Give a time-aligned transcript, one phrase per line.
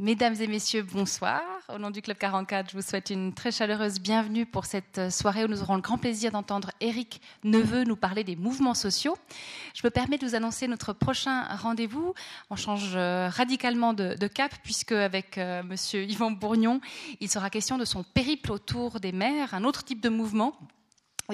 [0.00, 1.42] Mesdames et messieurs, bonsoir.
[1.74, 5.42] Au nom du Club 44, je vous souhaite une très chaleureuse bienvenue pour cette soirée
[5.42, 9.16] où nous aurons le grand plaisir d'entendre Eric Neveu nous parler des mouvements sociaux.
[9.74, 12.14] Je me permets de vous annoncer notre prochain rendez-vous.
[12.48, 16.80] On change euh, radicalement de, cap puisque avec euh, Monsieur Yvan Bourgnon,
[17.18, 20.56] il sera question de son périple autour des mers, un autre type de mouvement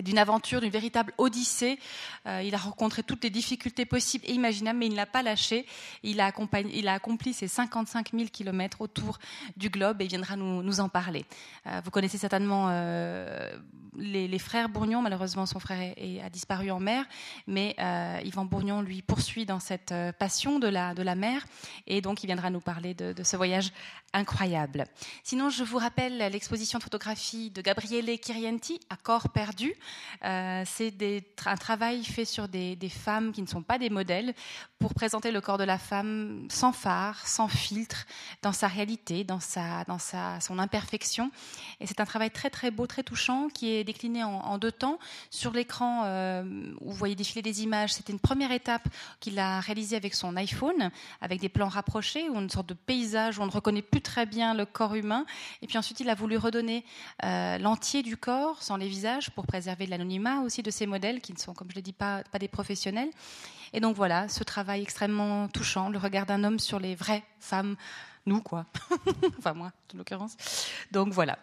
[0.03, 1.79] d'une aventure, d'une véritable odyssée.
[2.27, 5.23] Euh, il a rencontré toutes les difficultés possibles et imaginables, mais il ne l'a pas
[5.23, 5.67] lâché.
[6.03, 6.33] Il a,
[6.73, 9.19] il a, accompli ses 55 000 kilomètres autour
[9.57, 11.25] du globe et viendra nous, en parler.
[11.67, 13.57] Euh, vous connaissez certainement euh,
[13.97, 15.03] les, frères Bourgnon.
[15.03, 17.05] Malheureusement, son frère a disparu en mer,
[17.47, 17.77] mais
[18.25, 21.47] Yvan Bourgnon, lui, poursuit dans cette passion de la, mer
[21.87, 23.71] et donc il viendra nous parler de, de ce voyage
[24.13, 24.87] incroyable.
[25.23, 29.75] Sinon, je vous rappelle l'exposition de photographie de Gabriele Kirienti, à corps perdu.
[30.25, 30.95] Euh, c'est
[31.47, 34.35] un travail fait sur des, femmes qui ne sont pas des modèles
[34.79, 38.07] pour présenter le corps de la femme sans phare, sans filtre,
[38.43, 41.31] dans sa réalité, dans, sa, dans sa, son imperfection.
[41.81, 44.99] Et c'est un travail très très beau, très touchant, qui est décliné en, deux temps.
[45.31, 46.45] Sur l'écran euh,
[46.81, 48.87] vous voyez défiler des images, c'était une première étape
[49.21, 53.39] qu'il a réalisée avec son iPhone, avec des plans rapprochés, ou une sorte de paysage
[53.39, 55.25] où on ne reconnaît plus très bien le corps humain.
[55.63, 56.85] Et puis ensuite, il a voulu redonner
[57.25, 61.21] euh, l'entier du corps, sans les visages, pour préserver de l'anonymat aussi de ces modèles
[61.21, 63.11] qui ne sont, comme je l'ai dit, pas, pas des professionnels.
[63.73, 67.77] Et donc voilà, ce travail extrêmement touchant, le regard d'un homme sur les vraies femmes,
[68.27, 68.67] nous quoi,
[69.39, 70.37] enfin moi en l'occurrence.
[70.93, 71.39] Donc voilà,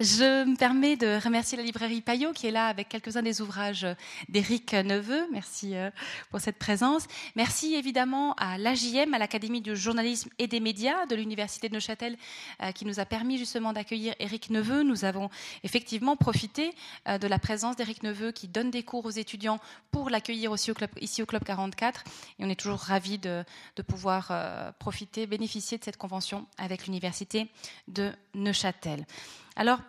[0.00, 3.86] je me permets de remercier la librairie Payot qui est là avec quelques-uns des ouvrages
[4.28, 5.28] d'Éric Neveu.
[5.30, 5.90] Merci euh,
[6.30, 7.06] pour cette présence.
[7.36, 12.16] Merci évidemment à l'AJM, à l'Académie du journalisme et des médias de l'Université de Neuchâtel
[12.60, 14.82] euh, qui nous a permis justement d'accueillir Éric Neveu.
[14.82, 15.30] Nous avons
[15.62, 16.74] effectivement profité
[17.06, 19.60] euh, de la présence d'Éric Neveu qui donne des cours aux étudiants
[19.92, 22.02] pour l'accueillir aussi ici au Club 44.
[22.40, 23.44] Et on est toujours ravis de
[23.86, 24.32] pouvoir
[24.80, 27.48] profiter, bénéficier de cette convention avec l'Université
[27.86, 29.06] de Neuchâtel.
[29.56, 29.80] Alors,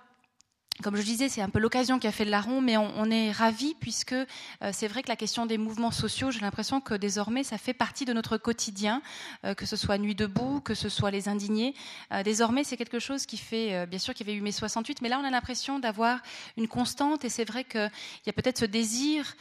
[0.84, 3.32] comme je disais, c'est un peu l'occasion qui a fait le larron, mais on, est
[3.32, 4.26] ravis puisque euh,
[4.74, 8.04] c'est vrai que la question des mouvements sociaux, j'ai l'impression que désormais ça fait partie
[8.04, 9.02] de notre quotidien,
[9.46, 11.76] euh, que ce soit Nuit debout, que ce soit les indignés.
[12.12, 15.02] Euh, désormais, c'est quelque chose qui fait, bien sûr qu'il y avait eu mai 68,
[15.02, 16.20] mais là on a l'impression d'avoir
[16.58, 17.90] une constante et c'est vrai qu'il
[18.26, 19.36] y a peut-être ce désir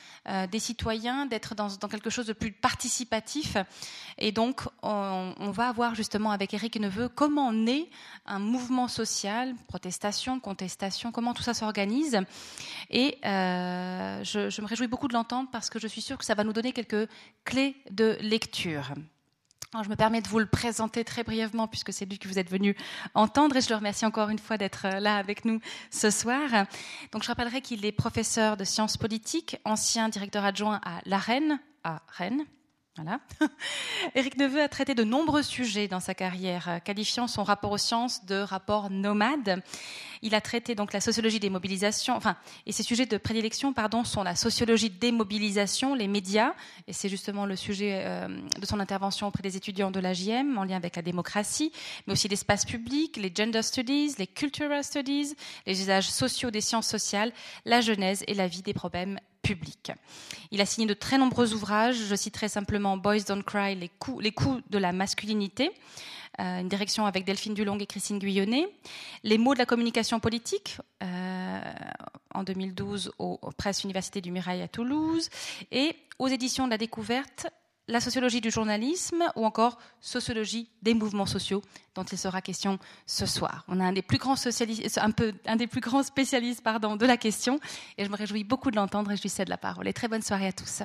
[0.50, 3.56] des citoyens d'être dans, quelque chose de plus participatif.
[4.18, 7.88] Et donc on, va avoir justement avec Eric Neveu comment naît
[8.26, 12.20] un mouvement social, protestation, contestation, comment tout ça s'organise.
[12.90, 16.34] Et euh, je, me réjouis beaucoup de l'entendre parce que je suis sûre que ça
[16.34, 17.08] va nous donner quelques
[17.44, 18.92] clés de lecture.
[19.82, 22.50] je me permets de vous le présenter très brièvement puisque c'est lui que vous êtes
[22.50, 22.76] venu
[23.14, 26.66] entendre et je le remercie encore une fois d'être là avec nous ce soir.
[27.12, 32.02] Donc je rappellerai qu'il est professeur de sciences politiques, ancien directeur adjoint à l'AREN, à
[32.08, 32.44] Rennes,
[32.96, 33.18] voilà.
[34.14, 38.24] Éric Neveu a traité de nombreux sujets dans sa carrière, qualifiant son rapport aux sciences
[38.24, 39.62] de rapport nomade.
[40.22, 44.04] Il a traité donc la sociologie des mobilisations, enfin, et ses sujets de prédilection, pardon,
[44.04, 46.54] sont la sociologie des mobilisations, les médias,
[46.86, 48.28] et c'est justement le sujet euh,
[48.60, 51.72] de son intervention auprès des étudiants de l'AJM en lien avec la démocratie,
[52.06, 55.34] mais aussi l'espace public, les gender studies, les cultural studies,
[55.66, 57.32] les usages sociaux des sciences sociales,
[57.64, 59.92] la genèse et la vie des problèmes public.
[60.50, 61.96] Il a signé de très nombreux ouvrages.
[61.96, 65.70] Je citerai simplement Boys Don't Cry, les coups, les coups de la masculinité,
[66.40, 68.66] euh, une direction avec Delphine Dulong et Christine Guyonnet.
[69.22, 71.60] Les mots de la communication politique, euh,
[72.34, 75.28] en 2012 aux, aux Presses Université du Mirail à Toulouse.
[75.70, 77.46] Et aux éditions de la découverte,
[77.88, 81.62] la sociologie du journalisme ou encore sociologie des mouvements sociaux
[81.94, 83.64] dont il sera question ce soir.
[83.68, 85.00] On a un des plus grands, spécialistes
[86.62, 87.60] pardon, de la question
[87.98, 89.88] et je me réjouis beaucoup de l'entendre et je lui cède la parole.
[89.88, 90.82] Et très bonne soirée à tous.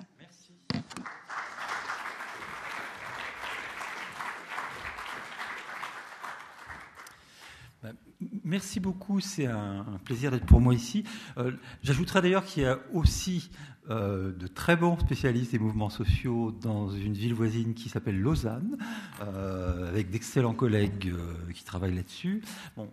[8.43, 8.79] Merci.
[8.81, 11.05] Ben, beaucoup, c'est un, plaisir d'être pour moi ici.
[11.37, 13.49] Euh, j'ajouterai d'ailleurs qu'il y a aussi
[13.89, 18.77] euh, de très bons spécialistes des mouvements sociaux dans une ville voisine qui s'appelle Lausanne,
[19.21, 22.43] euh, avec d'excellents collègues euh, qui travaillent là-dessus.
[22.77, 22.89] Bon,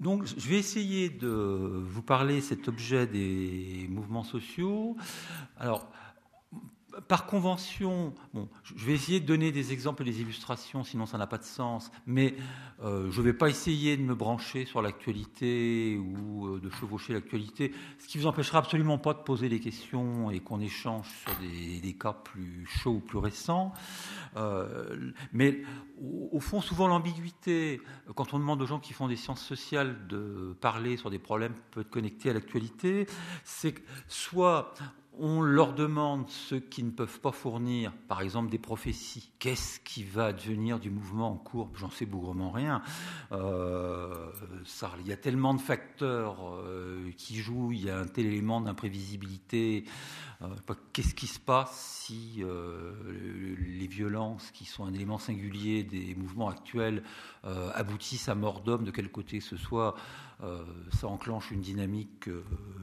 [0.00, 4.96] donc je vais essayer de vous parler cet objet des mouvements sociaux.
[5.58, 5.88] Alors,
[7.08, 11.18] par convention, bon, je vais essayer de donner des exemples et des illustrations, sinon ça
[11.18, 12.34] n'a pas de sens, mais
[12.82, 17.12] euh, je ne vais pas essayer de me brancher sur l'actualité ou euh, de chevaucher
[17.12, 21.32] l'actualité, ce qui vous empêchera absolument pas de poser des questions et qu'on échange sur
[21.40, 23.72] des, cas plus chauds ou plus récents.
[24.36, 25.62] Euh, mais
[26.32, 27.80] au, fond, souvent l'ambiguïté,
[28.14, 31.54] quand on demande aux gens qui font des sciences sociales de parler sur des problèmes
[31.70, 33.06] peut être connectés à l'actualité,
[33.44, 34.74] c'est que soit
[35.18, 39.30] on leur demande ce qu'ils ne peuvent pas fournir, par exemple des prophéties.
[39.38, 41.70] Qu'est-ce qui va devenir du mouvement en cours?
[41.74, 42.82] J'en sais bougrement rien.
[43.32, 44.30] Euh,
[45.00, 48.60] il y a tellement de facteurs euh, qui jouent, il y a un tel élément
[48.60, 49.84] d'imprévisibilité.
[50.42, 50.48] Euh,
[50.92, 57.02] qu'est-ce qui se passe si les violences, qui sont un élément singulier des mouvements actuels,
[57.74, 59.94] aboutissent à mort d'homme de quel côté ce soit
[60.42, 60.62] euh,
[60.92, 62.28] ça enclenche une dynamique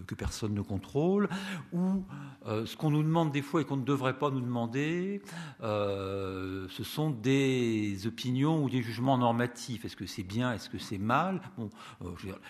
[0.07, 1.29] que personne ne contrôle,
[1.71, 2.03] ou
[2.47, 5.21] euh, ce qu'on nous demande des fois et qu'on ne devrait pas nous demander,
[5.61, 9.85] euh, ce sont des opinions ou des jugements normatifs.
[9.85, 11.41] Est-ce que c'est bien, est-ce que c'est mal?
[11.57, 11.69] Bon,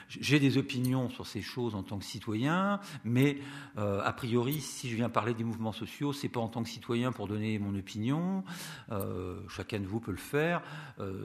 [0.08, 3.40] J'ai des opinions sur ces choses en tant que citoyen, mais
[3.76, 7.12] a priori, si je viens parler des mouvements sociaux, c'est pas en tant que citoyen
[7.12, 8.44] pour donner mon opinion.
[9.50, 10.62] chacun de vous peut le faire.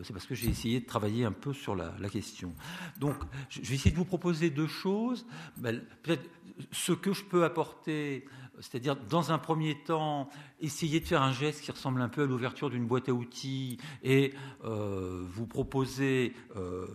[0.02, 2.54] c'est parce que j'ai essayé de travailler un peu sur la, question.
[2.98, 3.16] Donc,
[3.48, 5.26] je, vais essayer de vous proposer deux choses.
[5.62, 6.28] Peut-être
[6.72, 8.24] ce que je peux apporter,
[8.60, 10.28] c'est-à-dire dans un premier temps,
[10.60, 13.78] essayer de faire un geste qui ressemble un peu à l'ouverture d'une boîte à outils
[14.02, 14.32] et
[14.64, 16.86] euh, vous proposer euh,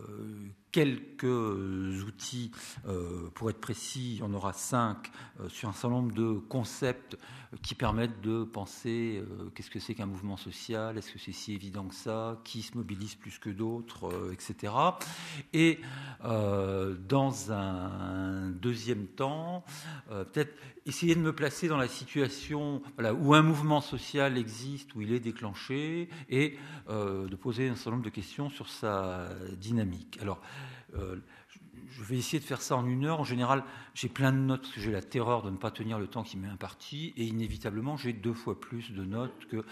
[0.73, 2.51] quelques outils,
[2.87, 5.09] euh, pour être précis, il y en aura cinq,
[5.47, 7.17] sur un certain nombre de concepts
[7.61, 11.53] qui permettent de penser euh, qu'est-ce que c'est qu'un mouvement social, est-ce que c'est si
[11.53, 14.73] évident que ça, qui se mobilise plus que d'autres, euh, etc.
[15.53, 15.79] Et
[16.25, 19.63] euh, dans un deuxième temps,
[20.09, 20.53] peut-être
[20.85, 22.81] essayer de me placer dans la situation
[23.19, 26.57] où un mouvement social existe, où il est déclenché, et
[26.89, 30.19] de poser un certain nombre de questions sur sa dynamique.
[30.21, 30.41] Alors,
[31.95, 33.19] je vais essayer de faire ça en une heure.
[33.19, 35.99] En général, j'ai plein de notes parce que j'ai la terreur de ne pas tenir
[35.99, 37.13] le temps qui m'est imparti.
[37.17, 39.63] Et inévitablement, j'ai deux fois plus de notes que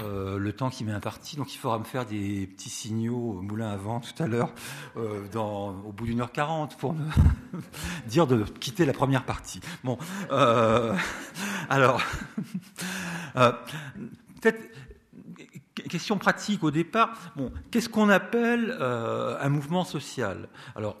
[0.00, 1.36] euh, le temps qui m'est imparti.
[1.36, 4.52] Donc il faudra me faire des petits signaux moulin à vent tout à l'heure,
[4.96, 7.04] euh, au bout d'une heure quarante, pour me
[8.06, 9.60] dire de quitter la première partie.
[9.82, 9.98] Bon,
[10.30, 10.96] euh,
[11.68, 12.00] alors,
[13.34, 14.62] peut-être
[15.88, 17.32] question pratique au départ.
[17.36, 20.48] Bon, qu'est-ce qu'on appelle un mouvement social?
[20.76, 21.00] Alors,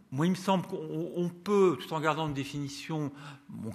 [0.13, 3.13] moi, il me semble qu'on peut, tout en gardant une définition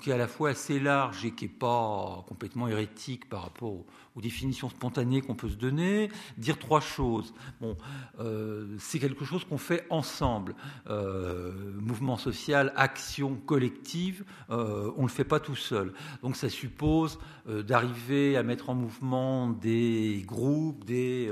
[0.03, 3.73] qui est à la fois assez large et qui n'est pas complètement hérétique par rapport
[3.73, 3.87] aux,
[4.21, 7.35] définitions spontanées qu'on peut se donner, dire trois choses.
[7.61, 7.77] Bon,
[8.19, 10.55] euh, c'est quelque chose qu'on fait ensemble.
[10.89, 15.93] Euh, mouvement social, action collective, euh, on ne le fait pas tout seul.
[16.23, 21.31] Donc ça suppose d'arriver à mettre en mouvement des groupes, des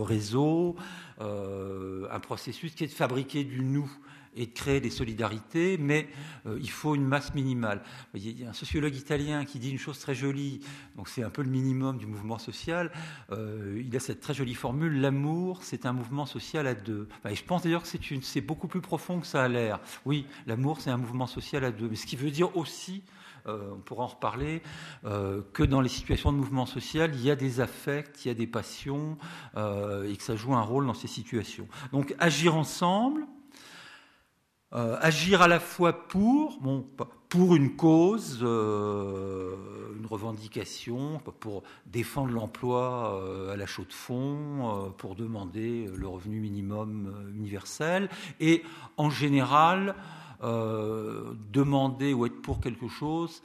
[0.00, 0.76] réseaux,
[1.20, 3.90] un processus qui est de fabriquer du nous
[4.36, 6.08] et de créer des solidarités, mais
[6.46, 7.82] euh, il faut une masse minimale.
[8.14, 10.60] Il y a un sociologue italien qui dit une chose très jolie,
[10.96, 12.92] donc c'est un peu le minimum du mouvement social.
[13.32, 17.08] Euh, il a cette très jolie formule l'amour, c'est un mouvement social à deux.
[17.28, 17.88] et je pense d'ailleurs que
[18.22, 19.80] c'est beaucoup plus profond que ça a l'air.
[20.04, 21.88] Oui, l'amour, c'est un mouvement social à deux.
[21.88, 23.02] Mais ce qui veut dire aussi
[23.46, 24.60] euh, on pourra en reparler,
[25.04, 28.34] que dans les situations de mouvement social, il y a des affects, il y a
[28.34, 29.16] des passions,
[29.54, 31.68] et que ça joue un rôle dans ces situations.
[31.92, 33.24] Donc agir ensemble,
[34.74, 36.58] euh, agir à la fois pour,
[37.54, 39.54] une cause, euh,
[39.96, 46.40] une revendication, pour défendre l'emploi euh, à la chaux de fond, pour demander le revenu
[46.40, 48.08] minimum universel,
[48.40, 48.64] et
[48.96, 49.94] en général,
[50.42, 53.42] demander ou être pour quelque chose,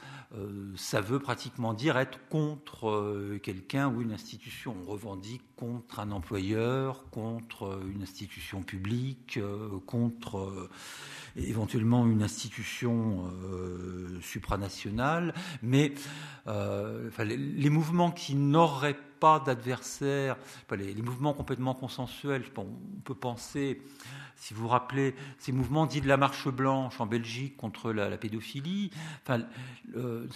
[0.76, 4.74] ça veut pratiquement dire être contre quelqu'un ou une institution.
[4.82, 9.38] On revendique contre un employeur, contre une institution publique,
[9.86, 10.68] contre
[11.36, 15.94] éventuellement une institution euh, supranationale, mais
[16.46, 20.36] euh, les, mouvements qui n'auraient pas d'adversaires,
[20.70, 22.66] les, les, mouvements complètement consensuels, on
[23.04, 23.80] peut penser
[24.42, 28.18] si vous vous rappelez, ces mouvements dits de la marche blanche en Belgique contre la,
[28.18, 28.90] pédophilie,
[29.22, 29.42] enfin,
[29.94, 30.26] euh,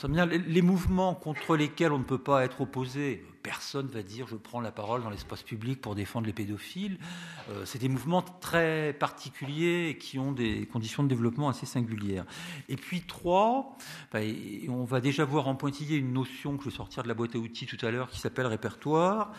[0.47, 4.61] les mouvements contre lesquels on ne peut pas être opposé, personne va dire je prends
[4.61, 6.99] la parole dans l'espace public pour défendre les pédophiles.
[7.49, 12.25] Euh, c'est des mouvements très particuliers et qui ont des conditions de développement assez singulières.
[12.69, 13.79] Et puis trois,
[14.69, 17.37] on va déjà voir en pointillé une notion que je vais sortir de la boîte
[17.37, 19.31] à outils tout à l'heure qui s'appelle répertoire.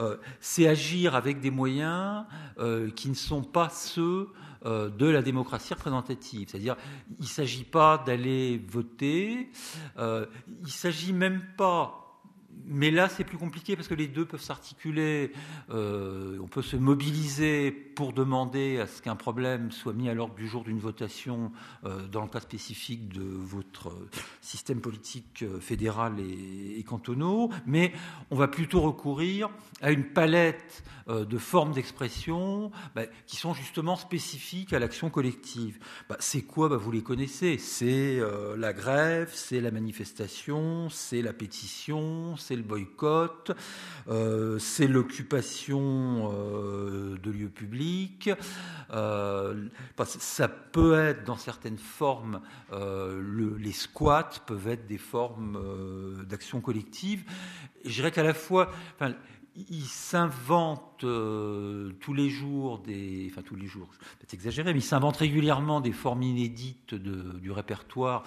[0.00, 2.24] Euh, c'est agir avec des moyens
[2.58, 4.28] euh, qui ne sont pas ceux
[4.64, 6.48] de la démocratie représentative.
[6.48, 6.76] C'est-à-dire,
[7.18, 9.50] il ne s'agit pas d'aller voter,
[9.98, 10.02] il
[10.62, 12.01] ne s'agit même pas
[12.64, 15.32] mais là, c'est plus compliqué parce que les deux peuvent s'articuler.
[15.70, 20.46] on peut se mobiliser pour demander à ce qu'un problème soit mis à l'ordre du
[20.46, 21.52] jour d'une votation
[22.10, 23.92] dans le cas spécifique de votre
[24.40, 27.92] système politique fédéral et, et cantonaux, mais
[28.30, 34.72] on va plutôt recourir à une palette de formes d'expression bah, qui sont justement spécifiques
[34.72, 35.78] à l'action collective.
[36.08, 36.68] Bah, c'est quoi?
[36.68, 37.58] Bah, Vous les connaissez.
[37.58, 38.20] C'est
[38.56, 43.52] la grève, c'est la manifestation, c'est la pétition, c'est le boycott,
[44.08, 48.30] euh, c'est l'occupation euh, de lieux publics.
[48.90, 49.68] Euh,
[50.04, 52.40] ça peut être dans certaines formes,
[52.72, 57.24] les squats peuvent être des formes d'action collective.
[57.84, 59.14] je dirais qu'à la fois, enfin,
[59.54, 63.88] il s'invente tous les jours des, enfin tous les jours,
[64.20, 68.24] c'est exagéré, mais il s'invente régulièrement des formes inédites du répertoire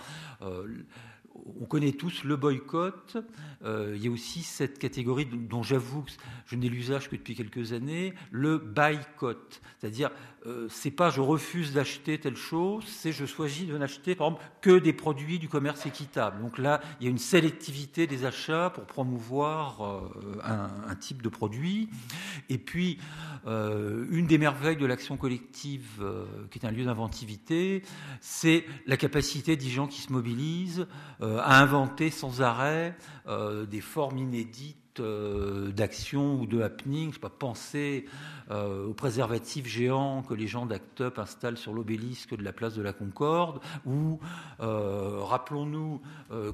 [1.45, 3.17] on connaît tous le boycott.
[3.63, 6.11] Euh, il y a aussi cette catégorie dont j'avoue que
[6.47, 9.61] je n'ai l'usage que depuis quelques années, le boycott.
[9.79, 10.11] C'est-à-dire,
[10.45, 14.45] euh, c'est pas je refuse d'acheter telle chose, c'est je choisis de n'acheter, par exemple,
[14.61, 16.41] que des produits du commerce équitable.
[16.41, 21.29] Donc là, il y a une sélectivité des achats pour promouvoir euh, un, type de
[21.29, 21.89] produit.
[22.49, 22.99] Et puis,
[23.45, 26.03] une des merveilles de l'action collective,
[26.49, 27.83] qui est un lieu d'inventivité,
[28.21, 30.87] c'est la capacité des gens qui se mobilisent
[31.21, 32.97] euh, à inventer sans arrêt
[33.27, 37.13] euh, des formes inédites euh, d'action ou de happening.
[37.13, 38.05] Je pas penser
[38.51, 42.81] aux préservatifs géants que les gens d'Act Up installent sur l'obélisque de la place de
[42.81, 44.19] la Concorde, ou
[44.59, 46.01] rappelons-nous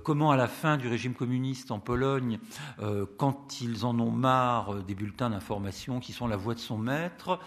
[0.03, 2.39] comment à la fin du régime communiste en Pologne,
[3.17, 7.39] quand ils en ont marre des bulletins d'information qui sont la voix de son maître,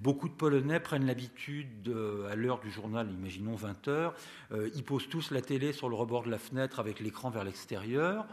[0.00, 1.94] beaucoup de Polonais prennent l'habitude,
[2.30, 4.14] à l'heure du journal, imaginons 20 heures,
[4.52, 7.44] euh, ils posent tous la télé sur le rebord de la fenêtre avec l'écran vers
[7.44, 8.26] l'extérieur.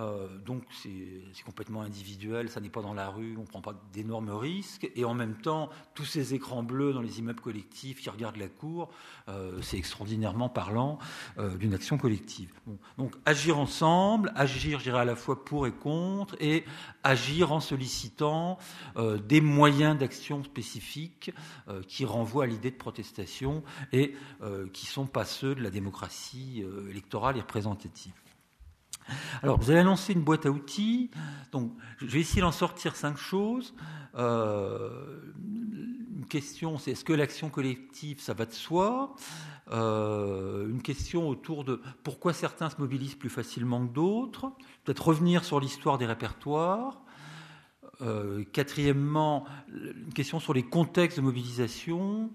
[0.00, 3.74] Euh, donc c'est complètement individuel, ça n'est pas dans la rue, on ne prend pas
[3.92, 4.90] d'énormes risques.
[4.96, 8.48] Et en même temps, tous ces écrans bleus dans les immeubles collectifs qui regardent la
[8.48, 8.90] cour,
[9.28, 10.98] euh, c'est extraordinairement parlant
[11.58, 12.52] d'une action collective.
[12.98, 16.64] donc agir ensemble, agir, je à la fois pour et contre, et
[17.04, 18.58] agir en sollicitant
[18.96, 21.32] des moyens d'action spécifiques
[21.86, 24.14] qui renvoient à l'idée de protestation et
[24.72, 28.12] qui ne sont pas ceux de la démocratie euh, électorale et représentative.
[29.42, 31.10] Alors, vous avez annoncé une boîte à outils.
[31.98, 33.74] Je vais essayer d'en sortir cinq choses.
[34.16, 35.20] Euh,
[36.16, 39.14] une question, c'est est-ce que l'action collective, ça va de soi?
[39.72, 44.52] Euh, Une question autour de pourquoi certains se mobilisent plus facilement que d'autres.
[44.84, 47.02] Peut-être revenir sur l'histoire des répertoires.
[48.02, 52.30] Euh, quatrièmement, une question sur les contextes de mobilisation,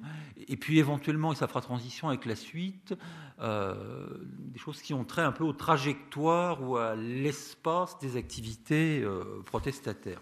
[0.47, 2.93] et puis éventuellement, et ça fera transition avec la suite,
[3.41, 9.01] euh, des choses qui ont trait un peu aux trajectoires ou à l'espace des activités
[9.01, 10.21] euh, protestataires.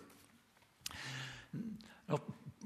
[2.08, 2.22] Alors,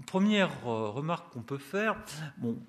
[0.06, 1.98] première remarque qu'on peut faire,
[2.38, 2.60] bon,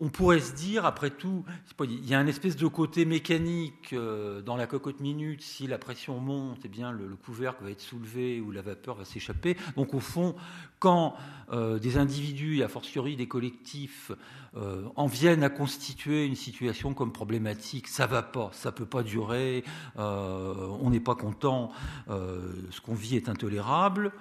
[0.00, 1.44] on pourrait se dire, après tout,
[1.80, 5.42] il y a un espèce de côté mécanique euh, dans la cocotte minute.
[5.42, 9.04] Si la pression monte, eh bien, le, couvercle va être soulevé ou la vapeur va
[9.04, 9.56] s'échapper.
[9.76, 10.34] Donc, au fond,
[10.78, 11.14] quand
[11.52, 14.12] euh, des individus, et a fortiori des collectifs,
[14.56, 19.02] euh, en viennent à constituer une situation comme problématique, ça va pas, ça peut pas
[19.02, 19.64] durer,
[19.96, 21.70] on n'est pas content,
[22.08, 24.12] ce qu'on vit est intolérable.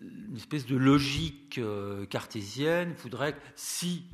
[0.00, 1.60] une espèce de logique
[2.08, 4.04] cartésienne voudrait que si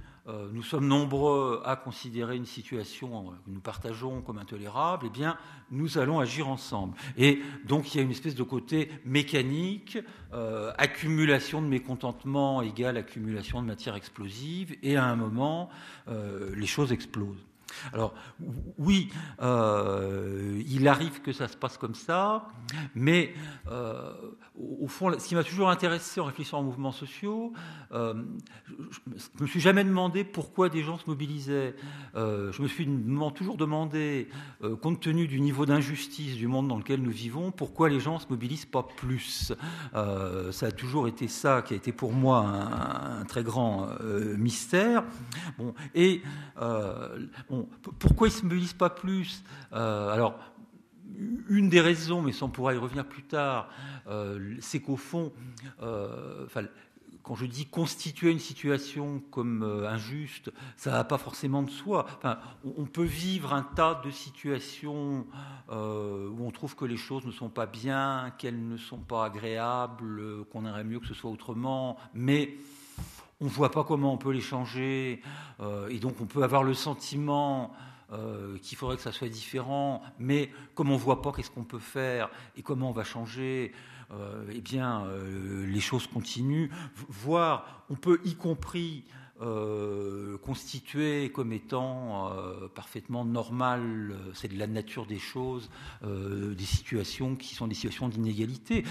[0.52, 5.36] nous sommes nombreux à considérer une situation que nous partageons comme intolérable, eh bien,
[5.70, 6.96] nous allons agir ensemble.
[7.16, 9.98] Et donc, il y a une espèce de côté mécanique,
[10.32, 15.70] euh, accumulation de mécontentement égale accumulation de matière explosive, et à un moment,
[16.08, 17.49] euh, les choses explosent.
[17.92, 18.14] Alors
[18.78, 19.10] oui,
[19.42, 22.48] euh, il arrive que ça se passe comme ça,
[22.94, 23.34] mais
[23.70, 24.12] euh,
[24.56, 27.52] au fond, ce qui m'a toujours intéressé en réfléchissant aux mouvements sociaux,
[27.92, 28.14] euh,
[28.90, 29.00] je
[29.38, 31.74] ne me suis jamais demandé pourquoi des gens se mobilisaient.
[32.14, 32.88] je me suis
[33.34, 34.28] toujours demandé,
[34.82, 38.20] compte tenu du niveau d'injustice du monde dans lequel nous vivons, pourquoi les gens ne
[38.20, 39.52] se mobilisent pas plus.
[39.92, 43.88] ça a toujours été ça qui a été pour moi un, très grand
[44.36, 45.04] mystère.
[45.94, 46.22] Et
[47.98, 49.42] pourquoi ils ne se mobilisent pas plus?
[49.72, 50.38] Euh, Alors,
[51.48, 53.68] une des raisons, mais ça on pourra y revenir plus tard,
[54.06, 55.32] euh, c'est qu'au fond,
[55.82, 56.46] euh,
[57.22, 62.06] quand je dis constituer une situation comme injuste, ça va pas forcément de soi.
[62.64, 65.26] on peut vivre un tas de situations
[65.68, 70.44] où on trouve que les choses ne sont pas bien, qu'elles ne sont pas agréables,
[70.46, 72.56] qu'on aimerait mieux que ce soit autrement, mais
[73.40, 75.22] on ne voit pas comment on peut les changer,
[75.60, 77.72] euh, et donc on peut avoir le sentiment
[78.62, 81.78] qu'il faudrait que ça soit différent, mais comme on ne voit pas qu'est-ce qu'on peut
[81.78, 83.72] faire et comment on va changer,
[84.50, 85.04] eh bien,
[85.64, 86.70] les choses continuent.
[87.08, 89.04] Voire, on peut y compris
[89.42, 95.70] euh, constitué comme étant euh, parfaitement normal, euh, c'est de la nature des choses,
[96.02, 98.84] des situations qui sont des situations d'inégalité.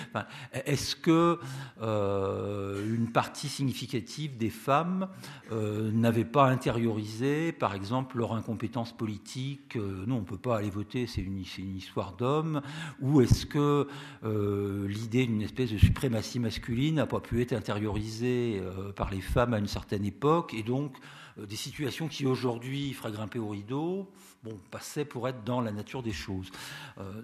[0.66, 1.40] Est-ce que
[1.82, 5.08] une partie significative des femmes
[5.52, 11.08] n'avait pas intériorisé, par exemple, leur incompétence politique Non, on ne peut pas aller voter,
[11.08, 12.62] c'est une, une, histoire d'hommes.
[13.02, 13.88] Ou est-ce que
[14.24, 18.62] l'idée d'une espèce de suprématie masculine n'a pas pu être intériorisée
[18.96, 20.39] par les femmes à une certaine époque?
[20.54, 20.98] Et donc
[21.40, 24.12] euh, des situations qui aujourd'hui feraient grimper au rideau,
[24.44, 26.50] bon, passaient pour être dans la nature des choses.
[26.98, 27.22] Euh,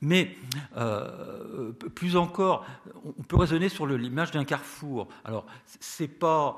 [0.00, 0.36] mais
[0.76, 2.66] euh, plus encore,
[3.04, 5.08] on peut raisonner sur l'image d'un carrefour.
[5.24, 5.46] Alors,
[5.80, 6.56] c'est pas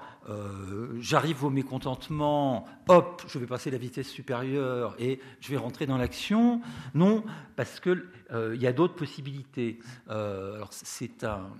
[1.00, 5.96] j'arrive au mécontentement, hop, je vais passer la vitesse supérieure et je vais rentrer dans
[5.96, 6.60] l'action.
[6.94, 7.24] Non,
[7.56, 8.06] parce que
[8.54, 9.80] il y a d'autres possibilités.
[10.08, 11.50] alors, c'est un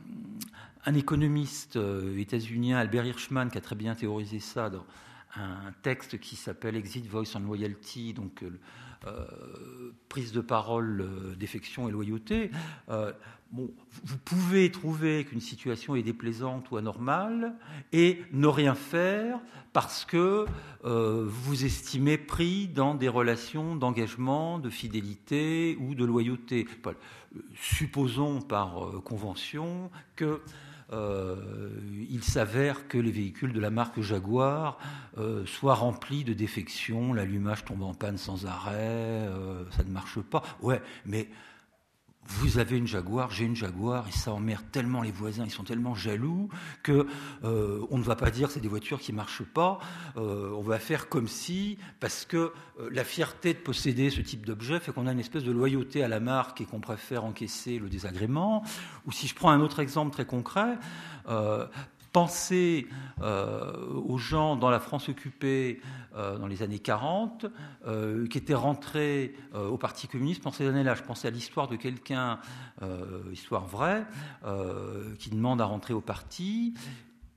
[0.87, 4.85] un économiste euh, états-unien, Albert Hirschman, qui a très bien théorisé ça dans
[5.37, 8.51] un texte qui s'appelle Exit Voice and Loyalty, donc euh,
[9.07, 12.51] euh, prise de parole, défection et loyauté.
[13.53, 13.71] bon,
[14.05, 17.55] vous pouvez trouver qu'une situation est déplaisante ou anormale
[17.93, 19.39] et ne rien faire
[19.73, 20.45] parce que
[20.83, 26.67] vous estimez pris dans des relations d'engagement, de fidélité ou de loyauté.
[27.55, 30.43] Supposons par convention que
[30.93, 34.79] il s'avère que les véhicules de la marque Jaguar
[35.19, 40.21] euh, soient remplis de défections, l'allumage tombe en panne sans arrêt, euh, ça ne marche
[40.21, 40.43] pas.
[40.61, 41.29] Ouais, mais
[42.27, 45.65] vous avez une Jaguar, j'ai une Jaguar, et ça emmerde tellement les voisins, ils sont
[45.65, 46.49] tellement jaloux
[46.83, 47.07] que
[47.45, 49.81] euh, on ne va pas dire c'est des voitures qui marchent pas.
[50.17, 54.47] Euh, on va faire comme si, parce que euh, la fierté de posséder ce type
[54.47, 57.79] d'objet fait qu'on a une espèce de loyauté à la marque et qu'on préfère encaisser
[57.79, 58.63] le désagrément.
[59.07, 60.79] Ou si je prends un autre exemple très concret,
[62.13, 62.89] Pensez
[63.23, 63.73] euh,
[64.05, 65.81] aux gens dans la France occupée
[66.17, 67.47] euh, dans les années 40
[67.87, 70.97] euh, qui étaient rentrés au Parti communiste pendant ces années-là.
[70.97, 72.41] Je pensais à l'histoire de quelqu'un,
[73.33, 74.07] histoire vraie,
[75.19, 76.75] qui demande à rentrer au parti.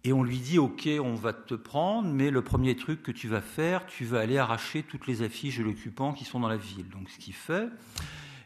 [0.03, 3.27] Et on lui dit, OK, on va te prendre, mais le premier truc que tu
[3.27, 6.57] vas faire, tu vas aller arracher toutes les affiches de l'occupant qui sont dans la
[6.57, 6.89] ville.
[6.89, 7.69] Donc ce qu'il fait.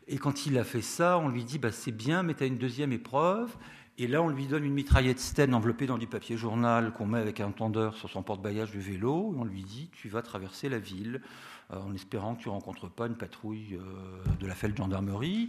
[0.07, 2.47] Et quand il a fait ça, on lui dit, bah, c'est bien, mais tu as
[2.47, 3.55] une deuxième épreuve.
[3.99, 7.17] Et là, on lui donne une mitraillette Sten enveloppée dans du papier journal qu'on met
[7.17, 9.33] avec un tendeur sur son porte-bagages du vélo.
[9.33, 11.19] Et on lui dit Tu vas traverser la ville
[11.73, 15.47] euh, en espérant que tu ne rencontres pas une patrouille euh, de la de gendarmerie.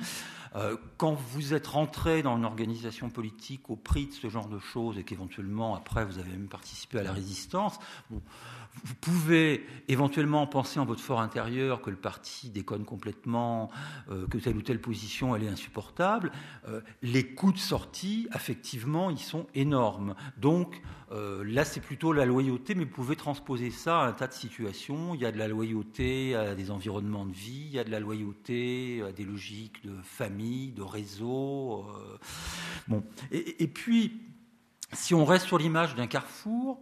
[0.57, 4.59] Euh, quand vous êtes rentré dans une organisation politique au prix de ce genre de
[4.59, 8.23] choses et qu'éventuellement, après, vous avez même participé à la résistance, bon,
[8.85, 13.71] vous pouvez éventuellement penser en votre fort intérieur que le parti déconne complètement,
[14.11, 16.33] euh, que telle ou telle position elle est insupportable.
[16.69, 20.14] Euh, les coûts de sortie, effectivement, ils sont énormes.
[20.37, 24.27] Donc euh, là, c'est plutôt la loyauté, mais vous pouvez transposer ça à un tas
[24.27, 25.14] de situations.
[25.14, 27.91] Il y a de la loyauté à des environnements de vie, il y a de
[27.91, 31.87] la loyauté à des logiques de famille, de réseau.
[32.88, 34.21] bon, et, et puis
[34.92, 36.81] si on reste sur l'image d'un carrefour,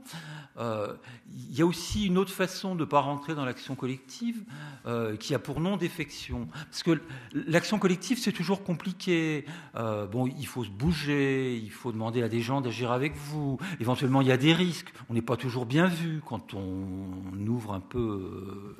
[0.58, 0.94] euh,
[1.28, 4.42] il y a aussi une autre façon de ne pas rentrer dans l'action collective
[4.86, 6.48] euh, qui a pour nom défection.
[6.70, 7.00] Parce que
[7.34, 9.44] l'action collective, c'est toujours compliqué.
[9.74, 13.58] Euh, bon, il faut se bouger, il faut demander à des gens d'agir avec vous.
[13.80, 14.92] Éventuellement, il y a des risques.
[15.10, 18.76] On n'est pas toujours bien vu quand on ouvre un peu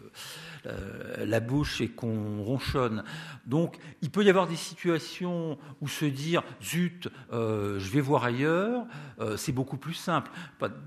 [1.18, 3.04] la bouche et qu'on ronchonne.
[3.46, 8.86] Donc, il peut y avoir des situations où se dire zut, je vais voir ailleurs,
[9.20, 10.30] euh, c'est beaucoup plus simple.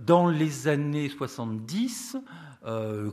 [0.06, 2.18] Dans les années 70,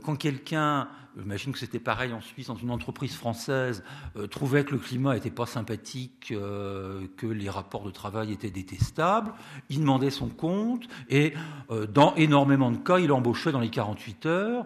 [0.03, 3.83] quand quelqu'un j'imagine que c'était pareil en Suisse, dans une entreprise française,
[4.15, 8.51] euh, trouvait que le climat n'était pas sympathique, euh, que les rapports de travail étaient
[8.51, 9.33] détestables,
[9.69, 11.33] il demandait son compte, et
[11.71, 14.65] euh, dans énormément de cas, il embauchait dans les 48 heures,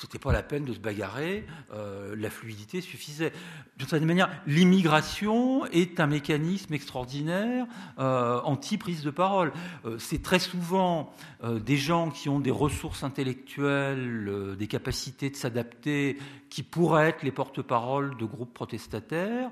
[0.00, 3.32] c'était pas la peine de se bagarrer, la fluidité suffisait.
[3.78, 7.66] D'une certaine manière, l'immigration est un mécanisme extraordinaire
[7.98, 9.52] anti-prise de parole.
[9.98, 11.14] C'est très souvent
[11.44, 17.32] des gens qui ont des ressources intellectuelles, des capacités de s'adapter, qui pourraient être les
[17.32, 19.50] porte-paroles de groupes protestataires,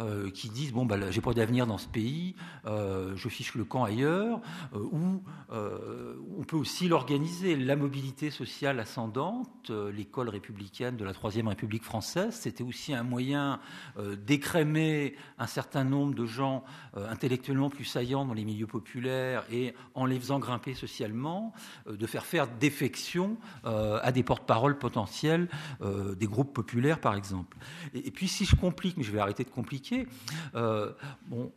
[0.00, 2.34] euh, qui disent bon, bah, j'ai pas d'avenir dans ce pays,
[2.64, 4.40] euh, je fiche le camp ailleurs,
[4.74, 7.56] euh, ou on peut aussi l'organiser.
[7.56, 13.58] La mobilité sociale ascendante, l'école républicaine de la Troisième République française, c'était aussi un moyen
[13.98, 20.06] d'écrémer un certain nombre de gens intellectuellement plus saillants dans les milieux populaires et en
[20.06, 21.52] les faisant grimper socialement,
[21.88, 25.48] de faire faire défection à des porte-paroles potentiels
[25.82, 27.56] des groupes populaires, par exemple.
[27.92, 29.89] Et, puis, si je complique, mais je vais arrêter de compliquer,
[30.54, 31.52] bon,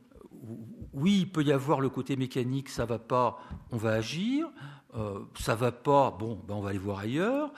[0.94, 3.40] oui, il peut y avoir le côté mécanique, ça va pas,
[3.72, 4.48] on va agir.
[4.96, 7.52] Euh, ça va pas, bon, ben on va aller voir ailleurs.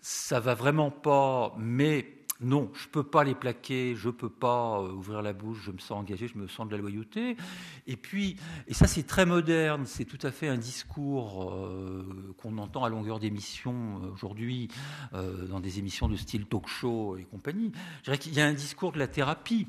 [0.00, 4.92] Ça va vraiment pas, mais non, je peux pas les plaquer, je peux pas euh,
[4.92, 7.36] ouvrir la bouche, je me sens engagé, je me sens de la loyauté.
[7.86, 8.36] Et puis,
[8.66, 12.90] et ça c'est très moderne, c'est tout à fait un discours euh, qu'on entend à
[12.90, 14.68] longueur d'émissions aujourd'hui,
[15.12, 17.72] dans des émissions de style talk-show et compagnie.
[17.98, 19.66] Je dirais qu'il y a un discours de la thérapie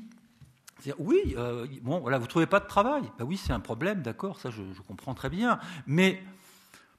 [0.98, 4.40] oui, euh, bon, voilà, vous trouvez pas de travail ben Oui, c'est un problème, d'accord,
[4.40, 5.58] ça je, comprends très bien.
[5.86, 6.22] Mais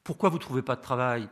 [0.03, 1.27] pourquoi vous trouvez pas de travail?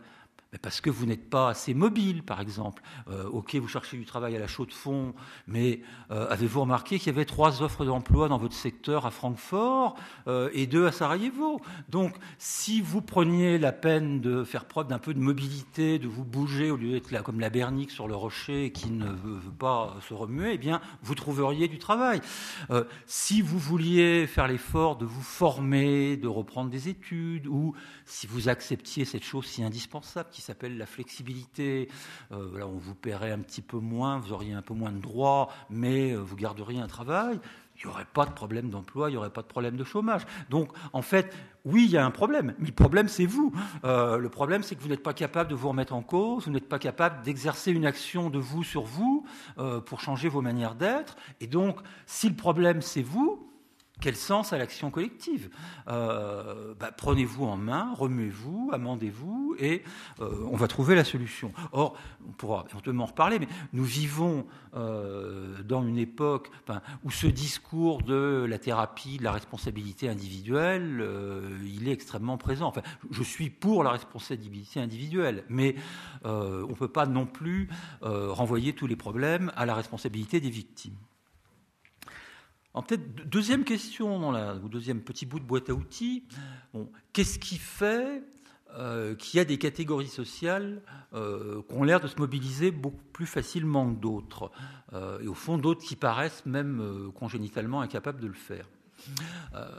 [0.59, 2.83] Parce que vous n'êtes pas assez mobile, par exemple.
[3.09, 5.13] Euh, ok, vous cherchez du travail à la chaux de fond,
[5.47, 9.95] mais euh, avez-vous remarqué qu'il y avait trois offres d'emploi dans votre secteur à Francfort
[10.27, 11.61] euh, et deux à Sarajevo?
[11.87, 16.25] Donc, si vous preniez la peine de faire preuve d'un peu de mobilité, de vous
[16.25, 19.95] bouger au lieu d'être là comme la bernique sur le rocher qui ne veut, pas
[20.01, 22.21] se remuer, eh bien, vous trouveriez du travail.
[23.05, 27.73] si vous vouliez faire l'effort de vous former, de reprendre des études, ou
[28.05, 31.89] si vous acceptiez cette chose si indispensable s'appelle la flexibilité.
[32.32, 35.49] Euh, on vous paierait un petit peu moins, vous auriez un peu moins de droits,
[35.69, 37.39] mais euh, vous garderiez un travail.
[37.77, 40.21] Il n'y aurait pas de problème d'emploi, il n'y aurait pas de problème de chômage.
[40.49, 41.34] Donc, en fait,
[41.65, 43.51] oui, il y a un problème, mais le problème, c'est vous.
[43.86, 46.51] Euh, le problème, c'est que vous n'êtes pas capable de vous remettre en cause, vous
[46.51, 49.25] n'êtes pas capable d'exercer une action de vous sur vous
[49.86, 51.15] pour changer vos manières d'être.
[51.39, 53.50] Et donc, si le problème, c'est vous,
[54.01, 55.49] quel sens à l'action collective?
[55.87, 59.83] Euh, bah, Prenez-vous en main, remuez-vous, amendez-vous, et
[60.19, 61.53] euh, on va trouver la solution.
[61.71, 61.95] Or,
[62.27, 66.49] on pourra éventuellement en reparler, mais nous vivons euh, dans une époque
[67.03, 71.07] où ce discours de la thérapie, de la responsabilité individuelle,
[71.63, 72.67] il est extrêmement présent.
[72.67, 75.75] Enfin, je suis pour la responsabilité individuelle, mais
[76.23, 77.69] on ne peut pas non plus
[78.01, 80.95] renvoyer tous les problèmes à la responsabilité des victimes
[82.73, 86.23] peut-être deuxième question, ou deuxième petit bout de boîte à outils.
[87.13, 88.23] Qu'est-ce qui fait
[88.77, 90.81] euh, qu'il y a des catégories sociales
[91.13, 94.49] euh, qui ont l'air de se mobiliser beaucoup plus facilement que d'autres,
[94.93, 98.67] euh, et au fond d'autres qui paraissent même congénitalement incapables de le faire?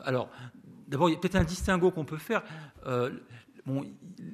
[0.05, 0.29] alors,
[0.89, 2.43] d'abord, il y a peut-être un distinguo qu'on peut faire.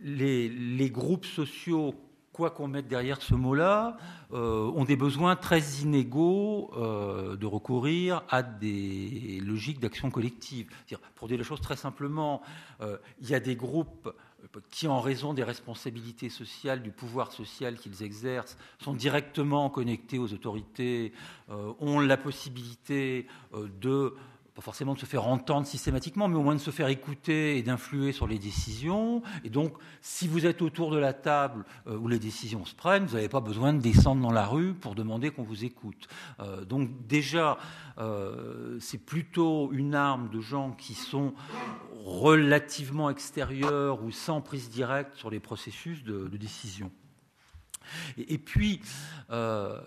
[0.03, 1.94] les, groupes sociaux
[2.38, 3.96] quoi qu'on mette derrière ce mot-là,
[4.33, 10.68] euh, ont des besoins très inégaux euh, de recourir à des logiques d'action collective.
[11.16, 12.40] Pour dire les choses très simplement,
[12.81, 14.09] euh, il y a des groupes
[14.70, 20.33] qui, en raison des responsabilités sociales, du pouvoir social qu'ils exercent, sont directement connectés aux
[20.33, 21.12] autorités,
[21.81, 23.27] ont la possibilité
[23.81, 24.14] de
[24.62, 28.12] forcément de se faire entendre systématiquement, mais au moins de se faire écouter et d'influer
[28.12, 29.23] sur les décisions.
[29.44, 33.07] Et donc, si vous êtes autour de la table euh, où les décisions se prennent,
[33.07, 36.09] vous n'avez pas besoin de descendre dans la rue pour demander qu'on vous écoute.
[36.40, 37.59] Euh, donc déjà,
[37.99, 41.35] euh, c'est plutôt une arme de gens qui sont
[42.05, 46.92] relativement extérieurs ou sans prise directe sur les processus de, décision.
[48.16, 48.81] Et, puis,
[49.29, 49.83] là,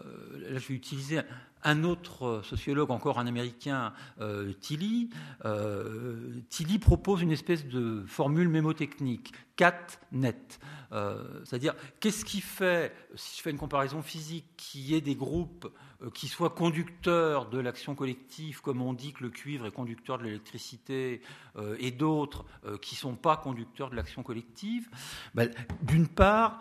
[0.50, 1.22] je vais utiliser
[1.64, 5.10] un autre sociologue, encore un américain, euh, Tilly,
[5.46, 10.60] euh, Tilly propose une espèce de formule mémotechnique, CAT-NET.
[10.92, 15.16] Euh, c'est-à-dire, qu'est-ce qui fait, si je fais une comparaison physique, qu'il y ait des
[15.16, 15.72] groupes
[16.16, 20.24] qui soient conducteurs de l'action collective, comme on dit que le cuivre est conducteur de
[20.24, 21.22] l'électricité,
[21.78, 22.44] et d'autres
[22.82, 24.90] qui ne sont pas conducteurs de l'action collective
[25.36, 25.52] ben,
[25.84, 26.60] D'une part,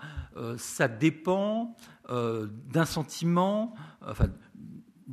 [0.59, 1.75] ça dépend
[2.07, 3.75] d'un sentiment,
[4.07, 4.29] enfin,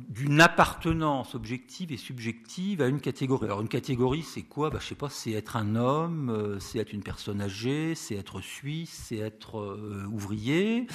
[0.08, 3.46] d'une appartenance objective et subjective à une catégorie.
[3.46, 4.70] Alors une catégorie, c'est quoi?
[4.70, 8.14] Bah, Je sais pas, c'est être un homme, euh, c'est être une personne âgée, c'est
[8.14, 10.86] être suisse, c'est être euh, ouvrier.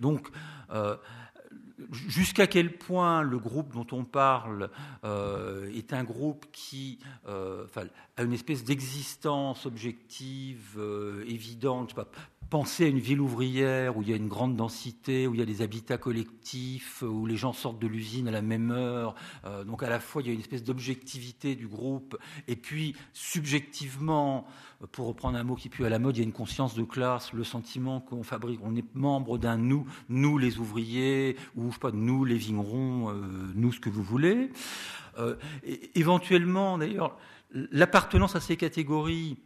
[0.00, 0.28] Donc,
[0.70, 0.96] euh,
[1.90, 4.70] jusqu'à quel point le groupe dont on parle
[5.04, 10.80] est un groupe qui a une espèce d'existence objective
[11.28, 12.10] évidente, je sais pas,
[12.50, 15.42] penser à une ville ouvrière où il y a une grande densité, où il y
[15.42, 19.14] a des habitats collectifs, où les gens sortent de l'usine à la même heure.
[19.44, 22.94] Euh, donc à la fois, il y a une espèce d'objectivité du groupe, et puis
[23.12, 24.46] subjectivement,
[24.92, 26.84] pour reprendre un mot qui pue à la mode, il y a une conscience de
[26.84, 31.74] classe, le sentiment qu'on fabrique, on est membre d'un nous, nous les ouvriers, ou je
[31.74, 33.14] sais pas, nous les vignerons, euh,
[33.54, 34.50] nous ce que vous voulez.
[35.18, 35.36] Euh,
[35.94, 37.16] éventuellement, d'ailleurs,
[37.50, 39.38] l'appartenance à ces catégories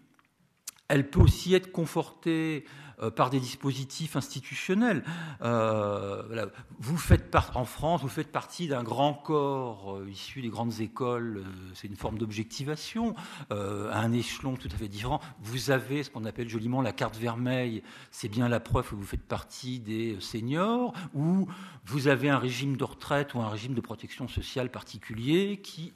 [0.91, 2.65] elle peut aussi être confortée
[3.09, 5.05] par des dispositifs institutionnels.
[5.43, 6.47] Euh,
[6.79, 11.45] vous faites en France, vous faites partie d'un grand corps euh, issu des grandes écoles.
[11.75, 13.15] c'est une forme d'objectivation
[13.51, 15.21] un échelon tout à fait différent.
[15.41, 17.83] Vous avez ce qu'on appelle joliment la carte vermeille.
[18.11, 21.49] C'est bien la preuve que vous faites partie des seniors ou
[21.85, 25.93] vous avez un régime de retraite ou un régime de protection sociale particulier qui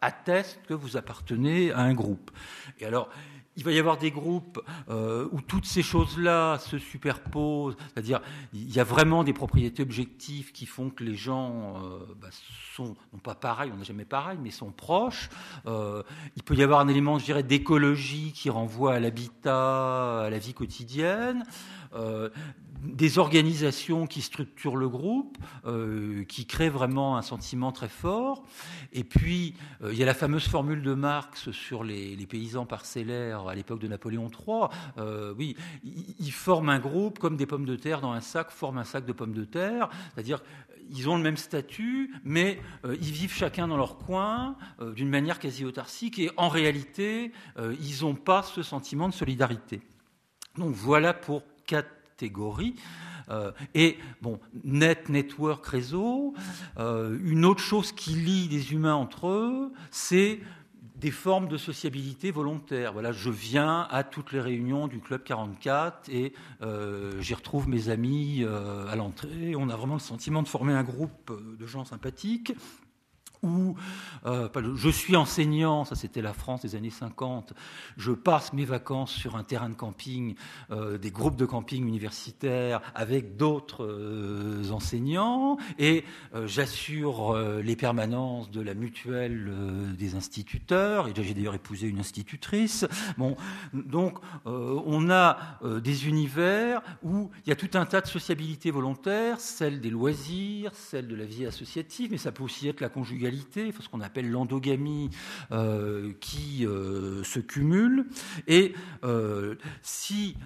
[0.00, 2.30] atteste que vous appartenez à un groupe.
[2.78, 3.08] Et alors,
[3.56, 8.20] il va y avoir des groupes euh, où toutes ces choses-là se superposent, c'est-à-dire
[8.52, 12.28] il y a vraiment des propriétés objectives qui font que les gens euh, bah,
[12.74, 15.30] sont, non pas pareils, on n'a jamais pareil, mais sont proches.
[15.66, 16.02] Euh,
[16.36, 20.38] il peut y avoir un élément, je dirais, d'écologie qui renvoie à l'habitat, à la
[20.38, 21.44] vie quotidienne
[22.82, 28.44] des organisations qui structurent le groupe, euh, qui créent vraiment un sentiment très fort.
[28.92, 33.46] Et puis, euh, il y a la fameuse formule de Marx sur les, paysans parcellaires
[33.46, 34.68] à l'époque de Napoléon III.
[34.98, 38.78] Euh, oui, ils, forment un groupe comme des pommes de terre dans un sac forment
[38.78, 40.42] un sac de pommes de terre, c'est-à-dire
[40.90, 44.56] ils ont le même statut, mais ils vivent chacun dans leur coin
[44.94, 49.80] d'une manière quasi autarcique, et en réalité, ils n'ont pas ce sentiment de solidarité.
[50.56, 52.74] Donc voilà pour quatre catégorie.
[53.28, 56.34] Euh, et bon, net, network, réseau.
[56.78, 60.40] Euh, une autre chose qui lie les humains entre eux, c'est
[60.96, 62.94] des formes de sociabilité volontaire.
[62.94, 67.90] Voilà, je viens à toutes les réunions du Club 44 et euh, j'y retrouve mes
[67.90, 68.46] amis
[68.88, 69.54] à l'entrée.
[69.56, 72.54] On a vraiment le sentiment de former un groupe de gens sympathiques
[73.42, 73.76] où
[74.24, 77.52] euh, je suis enseignant, ça c'était la France des années 50,
[77.96, 80.34] je passe mes vacances sur un terrain de camping,
[80.70, 86.04] euh, des groupes de camping universitaires avec d'autres euh, enseignants, et
[86.44, 89.50] j'assure les permanences de la mutuelle
[89.96, 92.86] des instituteurs, et j'ai d'ailleurs épousé une institutrice.
[93.16, 93.36] Bon,
[93.74, 99.40] donc on a des univers où il y a tout un tas de sociabilités volontaires,
[99.40, 102.88] celle des loisirs, celle de la vie associative, mais ça peut aussi être la
[103.30, 105.10] ce qu'on appelle l'endogamie
[105.52, 108.06] euh, qui euh, se cumule.
[108.46, 110.36] Et euh, si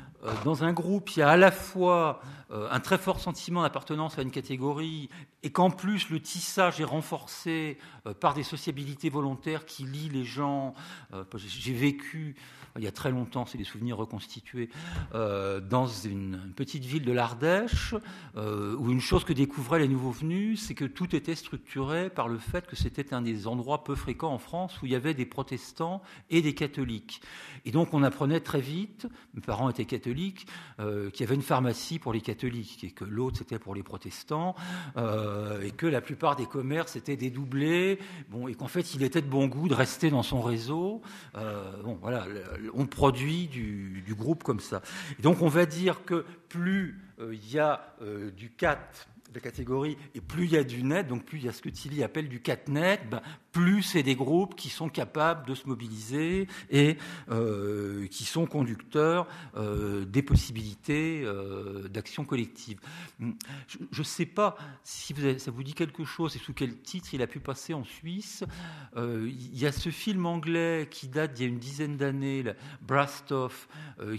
[0.44, 4.22] dans un groupe, il y a à la fois un très fort sentiment d'appartenance à
[4.22, 5.08] une catégorie
[5.42, 7.78] et qu'en plus le tissage est renforcé
[8.18, 10.74] par des sociabilités volontaires qui lient les gens,
[11.36, 12.34] j'ai vécu
[12.76, 14.68] il y a très longtemps, c'est des souvenirs reconstitués,
[15.14, 17.94] euh, dans une petite ville de l'Ardèche,
[18.36, 22.28] euh, où une chose que découvraient les nouveaux venus, c'est que tout était structuré par
[22.28, 25.14] le fait que c'était un des endroits peu fréquents en France où il y avait
[25.14, 27.20] des protestants et des catholiques.
[27.64, 30.46] Et donc on apprenait très vite, mes parents étaient catholiques,
[30.78, 33.82] euh, qu'il y avait une pharmacie pour les catholiques et que l'autre c'était pour les
[33.82, 34.54] protestants,
[34.96, 39.28] et que la plupart des commerces étaient dédoublés, bon, et qu'en fait il était de
[39.28, 41.02] bon goût de rester dans son réseau.
[41.34, 42.26] bon, voilà,
[42.74, 44.82] on produit du, groupe comme ça.
[45.20, 49.96] donc on va dire que plus euh, il y a euh, du 4 de catégorie,
[50.14, 52.02] et plus il y a du net, donc plus il y a ce que Tilly
[52.02, 56.96] appelle du catnet, ben, plus c'est des groupes qui sont capables de se mobiliser et
[57.30, 62.80] euh, qui sont conducteurs euh, des possibilités euh, d'action collective.
[63.20, 67.22] Je ne sais pas si ça vous dit quelque chose et sous quel titre il
[67.22, 68.44] a pu passer en Suisse.
[68.96, 72.44] il y a ce film anglais qui date d'il y a une dizaine d'années,
[72.82, 73.68] Brastoff,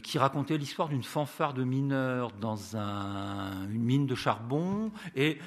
[0.03, 5.39] qui racontait l'histoire d'une fanfare de mineurs dans un, une mine de charbon et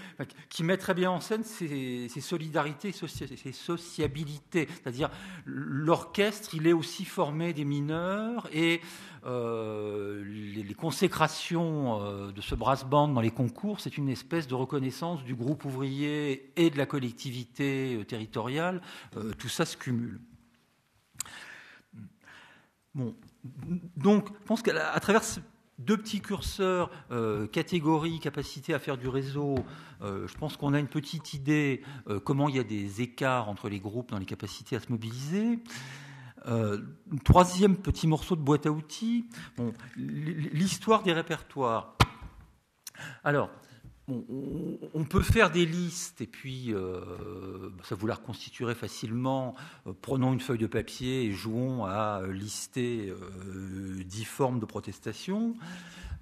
[0.49, 5.10] qui met très bien en scène ces, solidarités, ces, C'est-à-dire,
[5.44, 8.80] l'orchestre, il est aussi formé des mineurs et
[9.26, 14.54] euh, les, consécrations euh, de ce brass band dans les concours, c'est une espèce de
[14.54, 18.82] reconnaissance du groupe ouvrier et de la collectivité euh, territoriale.
[19.38, 20.20] tout ça se cumule.
[22.94, 23.14] Bon,
[23.96, 25.22] donc, je pense qu'à travers
[25.78, 29.56] deux petits curseurs, euh, catégorie, capacité à faire du réseau.
[30.02, 33.48] Euh, je pense qu'on a une petite idée euh, comment il y a des écarts
[33.48, 35.58] entre les groupes dans les capacités à se mobiliser.
[37.24, 39.26] troisième petit morceau de boîte à outils,
[39.96, 41.96] l'histoire des répertoires.
[43.24, 43.50] Alors,
[44.06, 47.00] on, peut faire des listes et puis euh,
[47.84, 49.54] ça vous la reconstituerez facilement.
[49.86, 55.54] Euh, prenons une feuille de papier et jouons à lister euh, dix formes de protestation.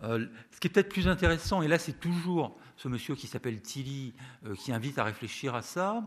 [0.02, 4.14] ce qui est peut-être plus intéressant, et là c'est toujours ce monsieur qui s'appelle Tilly
[4.58, 6.02] qui invite à réfléchir à ça.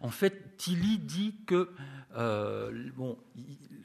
[0.00, 1.70] En fait, Tilly dit que
[2.96, 3.18] bon,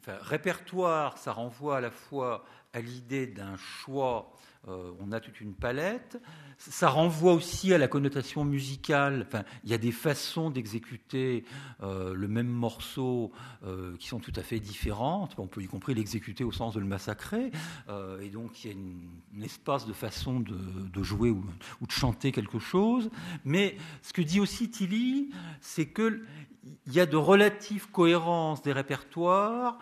[0.08, 4.32] répertoire, ça renvoie à la fois à l'idée d'un choix
[4.68, 6.22] on a toute une palette.
[6.62, 9.26] Ça renvoie aussi à la connotation musicale.
[9.26, 11.46] Enfin, il y a des façons d'exécuter
[11.82, 13.32] euh, le même morceau
[13.64, 15.36] euh, qui sont tout à fait différentes.
[15.38, 17.52] On peut y compris l'exécuter au sens de le massacrer.
[18.22, 18.78] et donc, il y a
[19.38, 21.46] un espace de façon de, jouer ou,
[21.82, 23.10] de chanter quelque chose.
[23.46, 26.26] Mais ce que dit aussi Tilly, c'est qu'il
[26.88, 29.80] y a de relatives cohérences des répertoires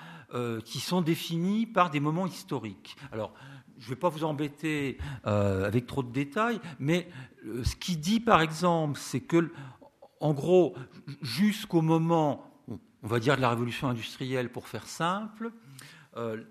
[0.64, 2.98] qui sont définis par des moments historiques.
[3.12, 3.34] Alors,
[3.80, 7.08] je ne vais pas vous embêter euh, avec trop de détails, mais
[7.46, 9.52] euh, ce qui dit, par exemple, c'est que,
[10.20, 10.76] en gros,
[11.22, 12.52] jusqu'au moment,
[13.04, 15.52] on va dire de la révolution industrielle pour faire simple,
[16.16, 16.44] euh,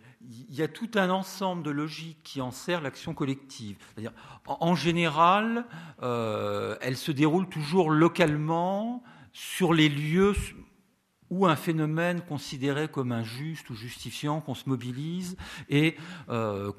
[0.49, 3.77] il y a tout un ensemble de logiques qui en sert l'action collective.
[3.81, 4.13] C'est-à-dire,
[4.47, 5.67] en, général,
[6.01, 10.35] elle se déroule toujours localement sur les lieux
[11.31, 15.37] ou un phénomène considéré comme injuste ou justifiant qu'on se mobilise
[15.69, 15.97] et
[16.29, 16.71] euh.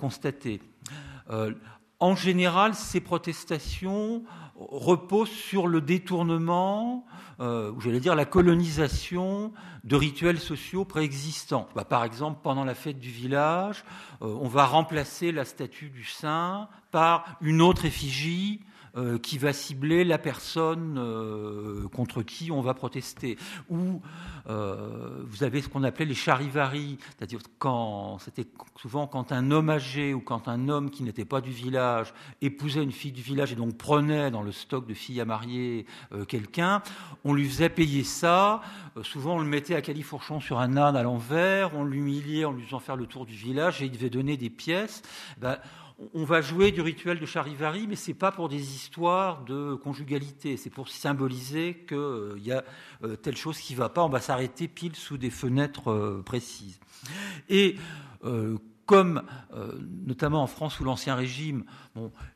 [1.30, 1.54] Euh,
[2.00, 4.24] en général, ces protestations
[4.56, 7.06] reposent sur le détournement,
[7.40, 9.52] euh, ou j'allais dire la colonisation
[9.84, 11.68] de rituels sociaux préexistants.
[11.76, 13.84] Bah, par exemple, pendant la fête du village,
[14.22, 18.62] on va remplacer la statue du saint par une autre effigie
[18.98, 23.38] euh, qui va cibler la personne euh, contre qui on va protester.
[23.70, 24.02] Ou
[24.50, 29.70] euh, vous avez ce qu'on appelait les charivaris, c'est-à-dire quand c'était souvent quand un homme
[29.70, 33.52] âgé ou quand un homme qui n'était pas du village épousait une fille du village
[33.52, 35.86] et donc prenait dans le stock de filles à marier
[36.28, 36.82] quelqu'un,
[37.24, 38.62] on lui faisait payer ça.
[39.04, 42.64] souvent on le mettait à califourchon sur un âne à l'envers, on l'humiliait en lui
[42.64, 45.02] faisant faire le tour du village et il devait donner des pièces.
[45.40, 45.58] Ben,
[46.14, 49.74] on va jouer du rituel de Charivari, mais ce n'est pas pour des histoires de
[49.74, 52.64] conjugalité, c'est pour symboliser qu'il euh, y a
[53.04, 56.22] euh, telle chose qui ne va pas, on va s'arrêter pile sous des fenêtres euh,
[56.24, 56.80] précises.
[57.50, 57.78] Et
[58.86, 59.22] comme
[60.06, 61.66] notamment en France sous l'Ancien Régime,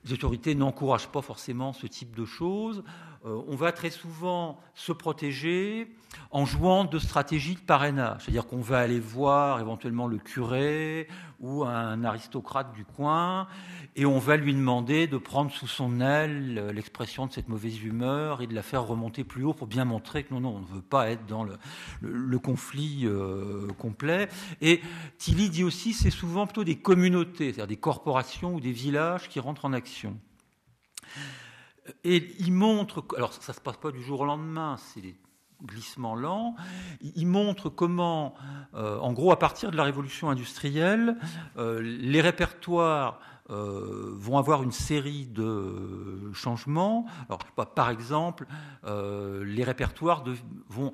[0.05, 2.83] les autorités n'encouragent pas forcément ce type de choses,
[3.23, 5.87] on va très souvent se protéger
[6.31, 8.21] en jouant de stratégies de parrainage.
[8.23, 11.07] C'est-à-dire qu'on va aller voir éventuellement le curé
[11.39, 13.47] ou un aristocrate du coin
[13.95, 18.41] et on va lui demander de prendre sous son aile l'expression de cette mauvaise humeur
[18.41, 20.75] et de la faire remonter plus haut pour bien montrer que non, non, on ne
[20.75, 24.29] veut pas être dans le, conflit euh, complet.
[24.61, 24.81] Et
[25.17, 29.39] Tilly dit aussi c'est souvent plutôt des communautés, c'est-à-dire des corporations ou des villages qui
[29.39, 30.17] rentrent en action.
[32.03, 35.15] Et il montre, alors ça ne se passe pas du jour au lendemain, c'est
[35.63, 36.55] glissement lent.
[37.15, 38.33] Il montre comment,
[38.73, 41.17] euh, en gros, à partir de la révolution industrielle,
[41.57, 43.19] euh, les répertoires
[43.51, 47.05] euh, vont avoir une série de changements.
[47.75, 48.45] Par exemple,
[48.85, 50.23] euh, les répertoires
[50.69, 50.93] vont,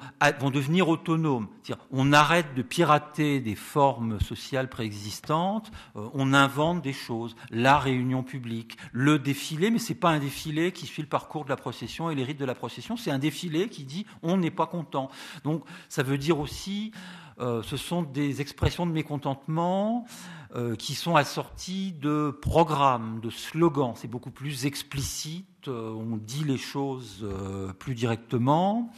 [0.49, 1.49] devenir autonomes.
[1.91, 7.35] On arrête de pirater des formes sociales préexistantes, euh, on invente des choses.
[7.51, 11.49] La réunion publique, le défilé, mais c'est pas un défilé qui suit le parcours de
[11.49, 14.51] la procession et les rites de la procession, c'est un défilé qui dit on n'est
[14.51, 15.11] pas content.
[15.43, 16.91] Donc, ça veut dire aussi,
[17.39, 20.07] ce sont des expressions de mécontentement.
[20.55, 23.93] Euh, qui sont assortis de programmes, de slogans.
[23.95, 28.89] C'est beaucoup plus explicite, euh, on dit les choses euh, plus directement.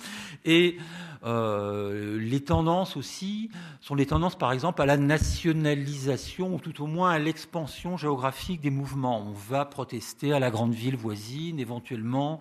[0.45, 0.77] Et
[1.21, 3.49] les tendances aussi
[3.81, 8.61] sont les tendances, par exemple, à la nationalisation, ou tout au moins à l'expansion géographique
[8.61, 9.25] des mouvements.
[9.27, 12.39] On va protester à la grande ville voisine, éventuellement,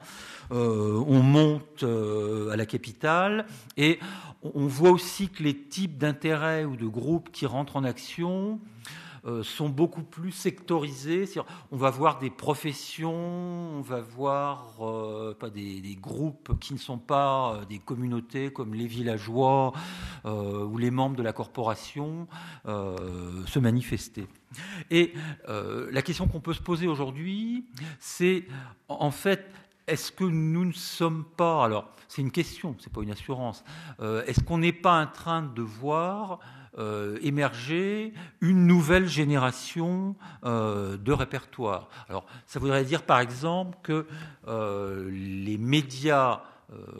[0.50, 3.98] on monte à la capitale, et
[4.54, 8.60] on voit aussi que les types d'intérêts ou de groupes qui rentrent en action
[9.42, 11.24] sont beaucoup plus sectorisés.
[11.70, 16.98] On va voir des professions, on va voir euh, pas des, groupes qui ne sont
[16.98, 19.72] pas euh, des communautés comme les villageois
[20.24, 22.26] ou les membres de la corporation
[22.66, 24.26] se manifester.
[24.90, 25.14] Et
[25.46, 27.66] la question qu'on peut se poser aujourd'hui,
[27.98, 28.44] c'est
[28.88, 29.50] en fait,
[29.86, 33.64] est-ce que nous ne sommes pas, alors c'est une question, c'est pas une assurance,
[34.26, 36.40] est-ce qu'on n'est pas en train de voir
[36.78, 40.14] euh, émerger une nouvelle génération
[40.44, 41.88] euh, de répertoires.
[42.08, 44.06] Alors, ça voudrait dire, par exemple, que
[44.46, 46.42] euh, les médias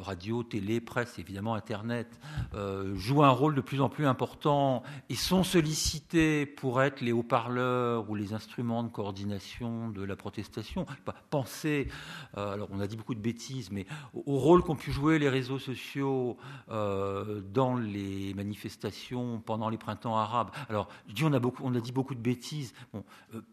[0.01, 2.19] radio, télé, presse, évidemment Internet,
[2.55, 7.13] euh, jouent un rôle de plus en plus important et sont sollicités pour être les
[7.13, 10.87] haut-parleurs ou les instruments de coordination de la protestation.
[11.31, 11.89] Pensez,
[12.37, 15.29] euh, alors on a dit beaucoup de bêtises, mais au, rôle qu'ont pu jouer les
[15.29, 16.37] réseaux sociaux
[16.69, 20.51] dans les manifestations pendant les printemps arabes.
[20.69, 22.73] Alors, je dis on a, beaucoup, on a dit beaucoup de bêtises.
[22.93, 23.05] Bon,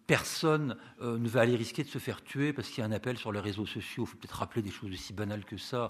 [0.08, 3.18] personne ne va aller risquer de se faire tuer parce qu'il y a un appel
[3.18, 4.04] sur les réseaux sociaux.
[4.04, 5.90] Il faut peut-être rappeler des choses aussi banales que ça.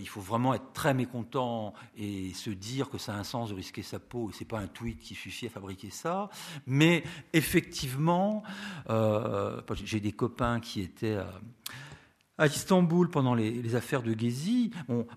[0.00, 3.54] Il faut vraiment être très mécontent et se dire que ça a un sens de
[3.54, 4.30] risquer sa peau.
[4.30, 6.28] Et c'est pas un tweet qui suffit à fabriquer ça.
[6.66, 8.42] Mais effectivement,
[9.84, 11.18] j'ai des copains qui étaient
[12.38, 14.70] à Istanbul pendant les, affaires de Gezi,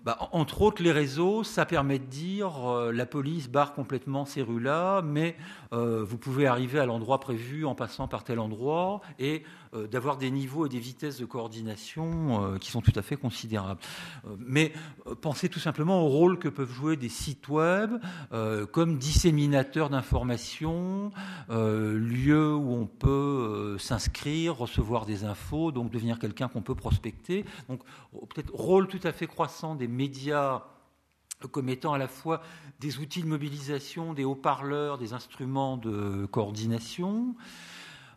[0.04, 4.42] bah, entre autres les réseaux, ça permet de dire euh, la police barre complètement ces
[4.42, 5.36] rues-là, mais
[5.72, 10.16] euh, vous pouvez arriver à l'endroit prévu en passant par tel endroit et euh, d'avoir
[10.16, 13.80] des niveaux et des vitesses de coordination qui sont tout à fait considérables.
[14.38, 14.72] mais
[15.20, 17.92] pensez tout simplement au rôle que peuvent jouer des sites web
[18.72, 21.12] comme disséminateurs d'informations,
[21.48, 27.82] lieu où on peut s'inscrire, recevoir des infos, donc devenir quelqu'un qu'on peut prospecter donc
[28.34, 30.64] peut-être rôle tout à fait croissant des médias
[31.52, 32.42] comme étant à la fois
[32.80, 37.34] des outils de mobilisation, des haut-parleurs, des instruments de coordination.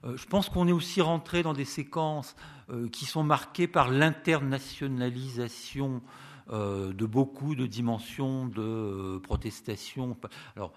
[0.04, 2.36] Euh, je pense qu'on est aussi rentré dans des séquences
[2.70, 6.01] euh, qui sont marquées par l'internationalisation
[6.51, 10.16] euh, de beaucoup de dimensions de euh, protestation.
[10.56, 10.72] Alors,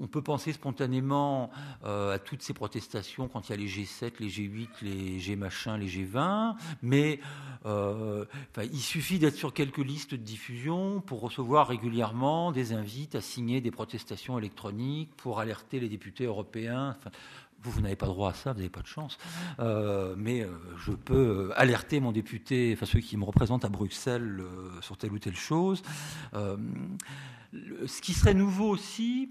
[0.00, 1.52] on peut penser spontanément
[1.84, 5.78] à toutes ces protestations quand il y a les G7, les G8, les G machin,
[5.78, 7.20] les G20, mais
[7.64, 13.60] il suffit d'être sur quelques listes de diffusion pour recevoir régulièrement des invites à signer
[13.60, 16.96] des protestations électroniques pour alerter les députés européens.
[17.62, 19.18] Vous, vous n'avez pas droit à ça, vous n'avez pas de chance.
[19.58, 20.48] Euh, mais euh,
[20.78, 25.12] je peux alerter mon député, enfin ceux qui me représentent à Bruxelles, euh, sur telle
[25.12, 25.82] ou telle chose.
[26.32, 29.30] ce qui serait nouveau aussi,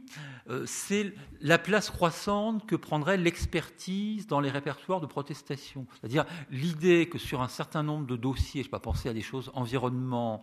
[0.66, 5.86] c'est la place croissante que prendrait l'expertise dans les répertoires de protestation.
[5.94, 9.22] C'est-à-dire l'idée que sur un certain nombre de dossiers, je ne pas penser à des
[9.22, 10.42] choses environnement,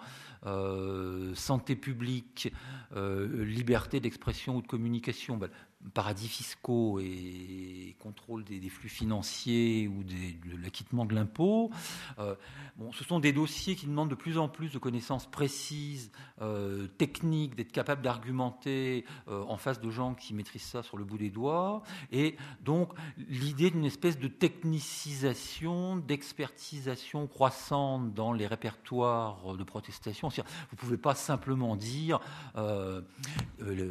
[1.35, 2.53] santé publique,
[2.95, 5.51] liberté d'expression ou de communication, ben,
[5.93, 11.71] paradis fiscaux et contrôle des, flux financiers ou de l'acquittement de l'impôt.
[12.19, 12.35] Euh,
[12.77, 16.11] bon, ce sont des dossiers qui demandent de plus en plus de connaissances précises,
[16.41, 21.05] euh, techniques, d'être capable d'argumenter euh, en face de gens qui maîtrisent ça sur le
[21.05, 21.83] bout des doigts.
[22.13, 22.93] Et donc
[23.29, 30.29] l'idée d'une espèce de technicisation, d'expertisation croissante dans les répertoires de protestation.
[30.29, 32.21] Vous ne pouvez pas simplement dire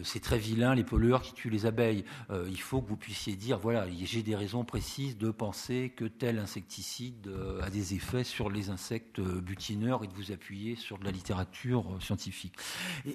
[0.04, 1.83] c'est très vilain les pollueurs qui tuent les abeilles
[2.30, 6.06] euh, il faut que vous puissiez dire, voilà, j'ai des raisons précises de penser que
[6.06, 10.76] tel insecticide euh, a des effets sur les insectes euh, butineurs et de vous appuyer
[10.76, 12.56] sur de la littérature scientifique.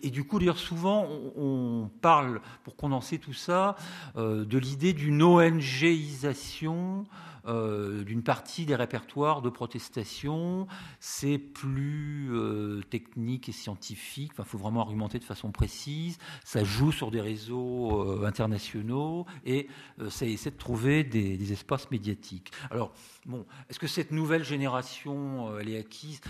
[0.03, 1.07] Et, du coup, d'ailleurs, souvent,
[1.37, 3.77] on, parle, pour condenser tout ça,
[4.17, 7.07] de l'idée d'une ONGisation
[7.49, 10.67] euh, d'une partie des répertoires de protestation.
[11.01, 14.33] C'est plus euh, technique et scientifique.
[14.39, 16.19] Il faut vraiment argumenter de façon précise.
[16.45, 19.69] Ça joue sur des réseaux euh, internationaux et
[20.11, 22.53] ça essaie de trouver des, espaces médiatiques.
[22.71, 22.93] Alors,
[23.25, 26.21] bon, est-ce que cette nouvelle génération, elle est acquise?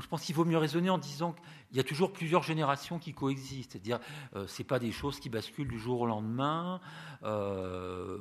[0.00, 1.34] Je pense qu'il vaut mieux raisonner en disant
[1.68, 3.72] qu'il y a toujours plusieurs générations qui coexistent.
[3.72, 3.98] C'est-à-dire,
[4.34, 6.80] euh, c'est pas des choses qui basculent du jour au lendemain.
[7.22, 8.18] Euh,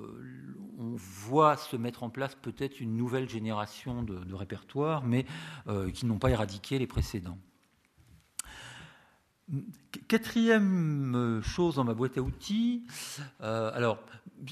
[0.77, 5.25] on voit se mettre en place peut-être une nouvelle génération de, répertoires, mais
[5.67, 7.37] euh, qui n'ont pas éradiqué les précédents.
[10.07, 12.83] Quatrième euh, chose dans ma boîte à outils,
[13.41, 13.99] euh, alors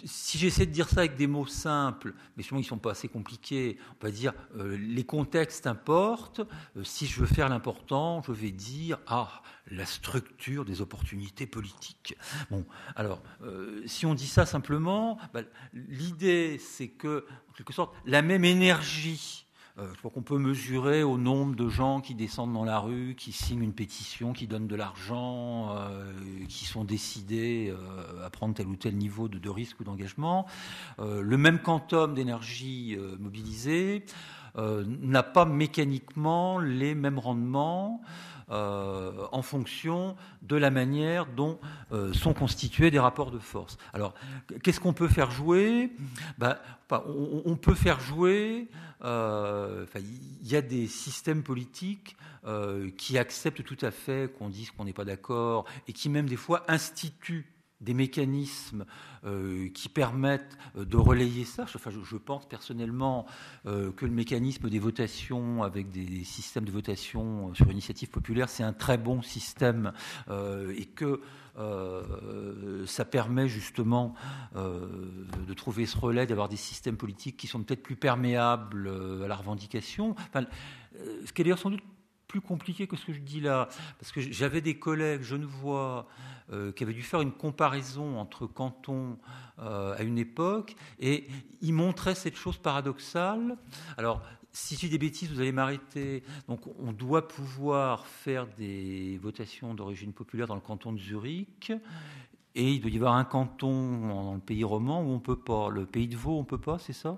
[0.06, 2.91] si j'essaie de dire ça avec des mots simples, mais souvent ils ne sont pas
[2.91, 6.41] assez compliqués, on va dire euh, les contextes importent.
[6.84, 9.41] si je veux faire l'important, je vais dire ah
[9.72, 12.16] la structure des opportunités politiques.
[12.52, 12.64] Bon,
[12.96, 13.22] alors
[13.88, 15.41] si on dit ça simplement, bah,
[15.74, 21.17] l'idée c'est que en quelque sorte la même énergie je crois qu'on peut mesurer au
[21.17, 24.76] nombre de gens qui descendent dans la rue, qui signent une pétition, qui donnent de
[24.76, 26.13] l'argent, euh,
[26.47, 30.45] qui sont décidés euh, à prendre tel ou tel niveau de, risque ou d'engagement.
[30.99, 34.05] le même quantum d'énergie mobilisée
[34.55, 38.01] n'a pas mécaniquement les mêmes rendements.
[38.50, 41.60] Euh, en fonction de la manière dont
[41.91, 43.78] euh, sont constitués des rapports de force.
[43.94, 44.14] Alors,
[44.64, 45.91] qu'est-ce qu'on peut faire jouer?
[46.38, 46.58] Ben,
[46.91, 48.68] on, peut faire jouer,
[49.04, 52.18] euh, il y a des systèmes politiques
[52.98, 56.36] qui acceptent tout à fait qu'on dise qu'on n'est pas d'accord et qui même des
[56.36, 57.53] fois instituent
[57.84, 58.86] des mécanismes
[59.26, 61.64] euh, qui permettent euh, de relayer ça.
[61.64, 63.26] Enfin, je, pense personnellement
[63.66, 68.64] euh, que le mécanisme des votations avec des systèmes de votation sur initiative populaire, c'est
[68.64, 69.92] un très bon système
[70.30, 71.22] et que
[72.86, 74.16] ça permet justement
[74.56, 78.90] de trouver ce relais, d'avoir des systèmes politiques qui sont peut-être plus perméables
[79.24, 80.16] à la revendication.
[80.30, 80.46] Enfin,
[81.26, 81.84] ce qui est d'ailleurs sans doute
[82.34, 83.70] plus compliqué que ce que je dis là,
[84.00, 86.24] parce que j'avais des collègues genevois euh,
[86.76, 89.18] qui avaient dû faire une comparaison entre cantons
[89.60, 91.28] euh, à une époque, et
[91.62, 93.58] ils montraient cette chose paradoxale.
[93.98, 94.22] Alors,
[94.52, 96.24] si j'ai des bêtises, vous allez m'arrêter.
[96.48, 101.72] Donc, on doit pouvoir faire des votations d'origine populaire dans le canton de Zurich.
[102.56, 105.39] Et il doit y avoir un canton dans le pays roman où on ne peut
[105.39, 105.70] pas.
[105.70, 107.18] Le pays de Vaud, on ne peut pas, c'est ça?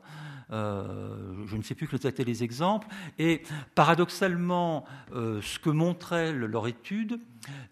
[0.52, 2.88] Euh, Je ne sais plus que étaient les exemples.
[3.20, 7.20] Et paradoxalement, euh, ce que montrait leur étude,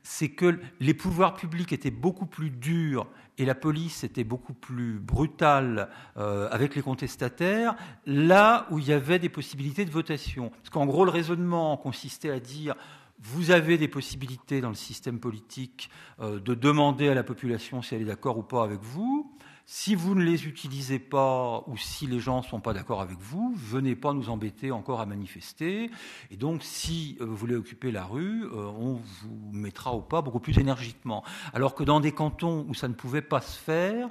[0.01, 3.07] c'est que les pouvoirs publics étaient beaucoup plus durs
[3.37, 8.93] et la police était beaucoup plus brutale euh, avec les contestataires, là où il y
[8.93, 10.49] avait des possibilités de votation.
[10.49, 12.75] Parce qu'en gros, le raisonnement consistait à dire
[13.23, 17.95] vous avez des possibilités dans le système politique euh, de demander à la population si
[17.95, 19.31] elle est d'accord ou pas avec vous.
[19.65, 23.17] Si vous ne les utilisez pas ou si les gens ne sont pas d'accord avec
[23.17, 25.89] vous, venez pas nous embêter encore à manifester.
[26.31, 30.21] Et donc, si euh, vous voulez occuper la rue, euh, on vous mettra au pas
[30.21, 31.23] beaucoup plus énergiquement.
[31.53, 34.09] Alors que dans des cantons où ça ne pouvait pas se faire,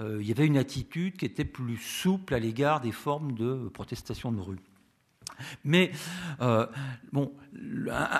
[0.00, 4.32] il y avait une attitude qui était plus souple à l'égard des formes de protestation
[4.32, 4.71] de rue.
[5.64, 5.92] Mais
[6.40, 6.66] euh,
[7.12, 7.32] bon,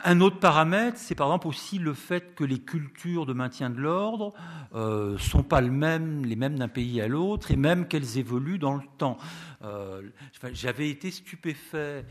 [0.05, 3.81] un autre paramètre, c'est par exemple aussi le fait que les cultures de maintien de
[3.81, 4.33] l'ordre
[4.75, 8.83] euh, sont pas les mêmes d'un pays à l'autre et même qu'elles évoluent dans le
[8.99, 9.16] temps.
[9.62, 10.03] Euh,
[10.53, 12.05] j'avais été stupéfait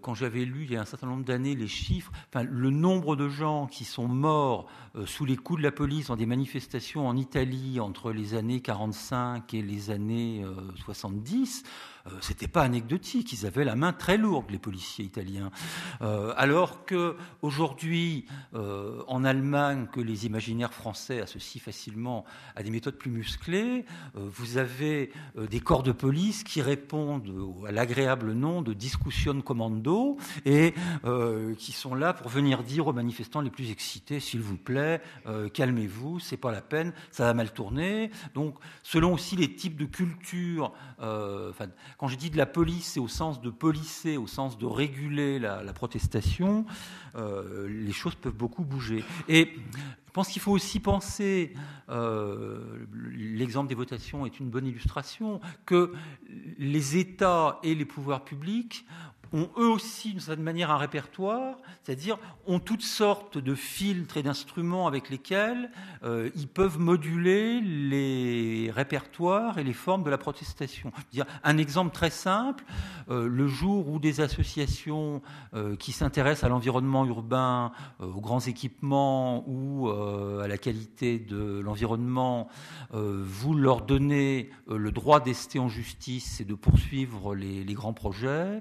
[0.00, 3.14] quand j'avais lu il y a un certain nombre d'années les chiffres, enfin, le nombre
[3.14, 4.66] de gens qui sont morts
[5.04, 9.52] sous les coups de la police dans des manifestations en Italie entre les années 45
[9.52, 10.42] et les années
[10.86, 11.64] 70.
[12.06, 13.32] Euh, c'était pas anecdotique.
[13.32, 15.50] Ils avaient la main très lourde, les policiers italiens.
[16.02, 22.24] Euh, alors que aujourd'hui, euh, en Allemagne, que les imaginaires français associent facilement
[22.56, 23.84] à des méthodes plus musclées,
[24.14, 27.28] vous avez des corps de police qui répondent
[27.66, 30.74] à l'agréable nom de discussion commando et
[31.58, 35.00] qui sont là pour venir dire aux manifestants les plus excités, s'il vous plaît,
[35.54, 38.10] calmez-vous, c'est pas la peine, ça va mal tourner.
[38.34, 40.72] Donc, selon aussi les types de culture,
[42.00, 45.38] quand je dis de la police, c'est au sens de policer, au sens de réguler
[45.38, 46.64] la, protestation.
[47.14, 49.04] Euh, les choses peuvent beaucoup bouger.
[49.28, 49.52] Et
[50.06, 51.52] je pense qu'il faut aussi penser,
[51.90, 55.92] euh, l'exemple des votations est une bonne illustration, que
[56.56, 58.86] les États et les pouvoirs publics
[59.32, 64.22] ont eux aussi, d'une certaine manière, un répertoire, c'est-à-dire ont toutes sortes de filtres et
[64.22, 65.70] d'instruments avec lesquels
[66.02, 70.92] euh, ils peuvent moduler les répertoires et les formes de la protestation.
[71.44, 72.64] Un exemple très simple,
[73.08, 75.22] euh, le jour où des associations
[75.54, 82.48] euh, qui s'intéressent à l'environnement urbain, aux grands équipements ou à la qualité de l'environnement,
[82.92, 88.60] vous leur donnez le droit d'ester en justice et de poursuivre les grands projets,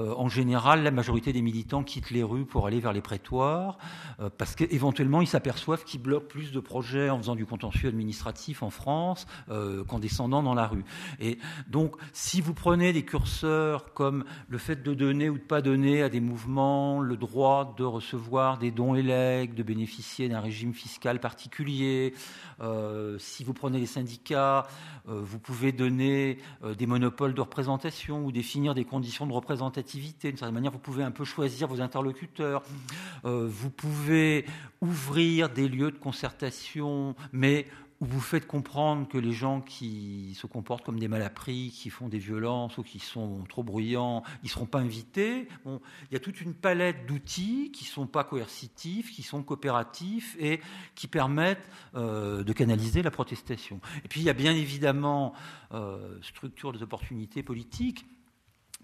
[0.00, 3.78] euh, en général, la majorité des militants quittent les rues pour aller vers les prétoires,
[4.20, 8.62] euh, parce qu'éventuellement, ils s'aperçoivent qu'ils bloquent plus de projets en faisant du contentieux administratif
[8.62, 10.84] en France euh, qu'en descendant dans la rue.
[11.20, 11.38] Et
[11.68, 16.02] donc, si vous prenez des curseurs comme le fait de donner ou de pas donner
[16.02, 20.72] à des mouvements le droit de recevoir des dons et legs, de bénéficier d'un régime
[20.72, 22.14] fiscal particulier,
[23.18, 24.66] si vous prenez les syndicats,
[25.06, 26.38] vous pouvez donner
[26.76, 31.02] des monopoles de représentation ou définir des conditions de représentation d'une certaine manière, vous pouvez
[31.02, 32.62] un peu choisir vos interlocuteurs,
[33.24, 34.44] euh, vous pouvez
[34.80, 37.66] ouvrir des lieux de concertation, mais
[38.00, 42.08] où vous faites comprendre que les gens qui se comportent comme des malappris, qui font
[42.08, 45.48] des violences ou qui sont trop bruyants, ils ne seront pas invités.
[45.64, 45.80] Bon,
[46.10, 50.34] il y a toute une palette d'outils qui ne sont pas coercitifs, qui sont coopératifs
[50.40, 50.60] et
[50.94, 53.80] qui permettent euh, de canaliser la protestation.
[54.04, 55.34] Et puis il y a bien évidemment
[55.72, 58.06] euh, structure des opportunités politiques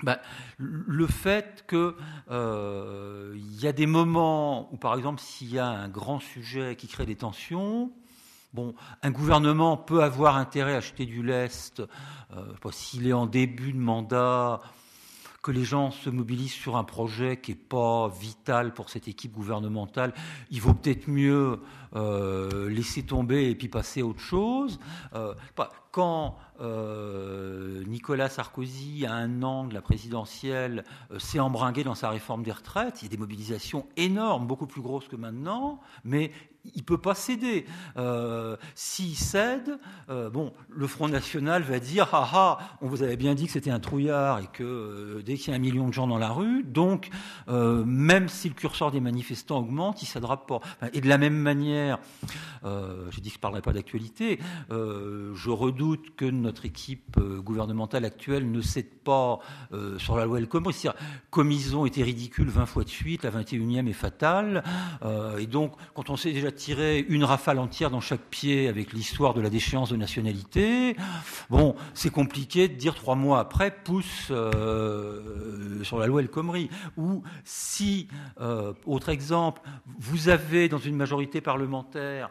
[0.02, 0.20] bah,
[0.58, 1.94] le fait qu'il
[2.30, 6.86] euh, y a des moments où, par exemple, s'il y a un grand sujet qui
[6.86, 7.90] crée des tensions,
[9.02, 11.82] un gouvernement peut avoir intérêt à acheter du lest
[12.34, 14.60] euh, s'il est en début de mandat,
[15.42, 19.32] que les gens se mobilisent sur un projet qui n'est pas vital pour cette équipe
[19.32, 20.12] gouvernementale,
[20.50, 21.60] il vaut peut-être mieux
[21.94, 24.80] euh, laisser tomber et puis passer à autre chose.
[25.14, 25.34] Euh,
[25.92, 26.36] quand
[27.86, 30.84] Nicolas Sarkozy, à un an de la présidentielle,
[31.18, 34.82] s'est embringué dans sa réforme des retraites, il y a des mobilisations énormes, beaucoup plus
[34.82, 36.32] grosses que maintenant, mais
[36.74, 37.66] il ne peut pas céder.
[38.74, 43.46] S'il cède, bon, le Front National va dire Ah ah, on vous avait bien dit
[43.46, 46.18] que c'était un trouillard et que dès qu'il y a un million de gens dans
[46.18, 47.10] la rue, donc
[47.48, 50.60] même si le curseur des manifestants augmente, il ne cédera pas.
[50.92, 51.98] Et de la même manière,
[52.64, 54.38] euh, j'ai dit que je ne parlerai pas d'actualité,
[54.70, 59.38] euh, je redoute que notre équipe euh, gouvernementale actuelle ne cède pas
[59.98, 60.74] sur la loi El Khomri.
[61.36, 64.64] Ils ont été ridicules 20 fois de suite, la 21e est fatale.
[65.38, 69.34] et donc, quand on sait déjà tirer une rafale entière dans chaque pied avec l'histoire
[69.34, 70.96] de la déchéance de nationalité.
[71.50, 76.68] Bon, c'est compliqué de dire trois mois après, pousse euh, sur la loi El Khomri.
[76.96, 78.08] Ou si,
[78.40, 79.62] euh, autre exemple,
[79.98, 82.30] vous avez dans une majorité parlementaire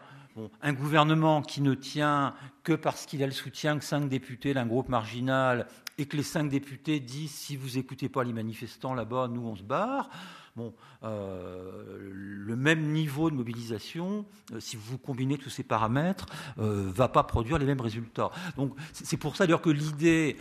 [0.60, 4.66] un gouvernement qui ne tient que parce qu'il a le soutien de cinq députés d'un
[4.66, 5.66] groupe marginal
[5.98, 9.56] et que les cinq députés disent si vous écoutez pas les manifestants là-bas, nous on
[9.56, 10.10] se barre.
[10.56, 10.72] Bon,
[11.02, 16.26] euh, le même niveau de mobilisation, euh, si vous combinez tous ces paramètres,
[16.58, 18.30] euh, va pas produire les mêmes résultats.
[18.56, 20.38] Donc c'est pour ça d'ailleurs que l'idée,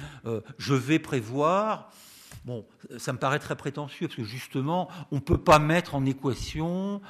[0.58, 1.91] je vais prévoir,
[2.45, 2.66] bon,
[2.97, 7.01] ça me paraît très prétentieux parce que justement, on ne peut pas mettre en équation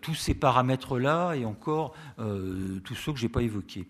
[0.00, 3.88] tous ces paramètres-là et encore tous ceux que je n'ai pas évoqués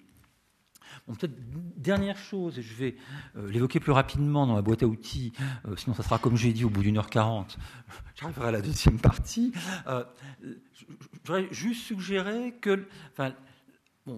[1.14, 1.34] peut-être
[1.76, 2.96] dernière chose, et je vais
[3.36, 5.32] euh, l'évoquer plus rapidement dans la boîte à outils,
[5.66, 7.58] euh, sinon ça sera comme j'ai dit au bout d'une heure quarante.
[8.16, 9.52] J'arriverai à la deuxième partie.
[9.86, 10.04] Euh,
[10.42, 10.84] je
[11.24, 13.32] voudrais juste suggérer que, enfin,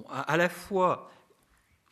[0.09, 1.11] à, la fois,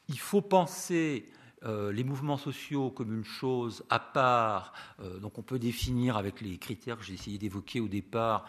[0.08, 1.30] il faut penser
[1.64, 4.72] les mouvements sociaux comme une chose à part,
[5.20, 8.44] donc on peut définir avec les critères que j'ai essayé d'évoquer au départ,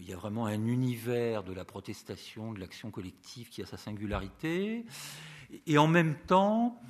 [0.00, 3.76] il y a vraiment un univers de la protestation, de l'action collective qui a sa
[3.76, 4.84] singularité.
[5.66, 6.80] Et en même temps,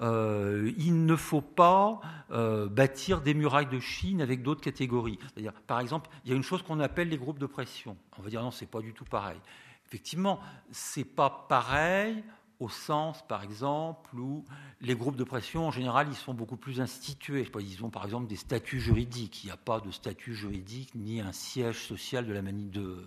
[0.00, 2.00] euh, il ne faut pas
[2.30, 5.18] euh, bâtir des murailles de Chine avec d'autres catégories.
[5.22, 7.96] C'est-à-dire, par exemple, il y a une chose qu'on appelle les groupes de pression.
[8.18, 9.38] On va dire non, c'est pas du tout pareil.
[9.86, 12.22] Effectivement, c'est pas pareil
[12.62, 14.44] au sens, par exemple, où
[14.80, 17.46] les groupes de pression, en général, ils sont beaucoup plus institués.
[17.60, 19.42] Ils ont, par exemple, des statuts juridiques.
[19.42, 23.04] Il n'y a pas de statut juridique ni un siège social de la manie de,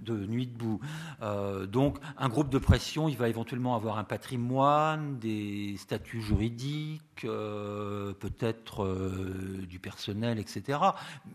[0.00, 0.80] de nuit debout.
[1.22, 7.24] Euh, donc, un groupe de pression, il va éventuellement avoir un patrimoine, des statuts juridiques,
[7.24, 10.78] euh, peut-être euh, du personnel, etc.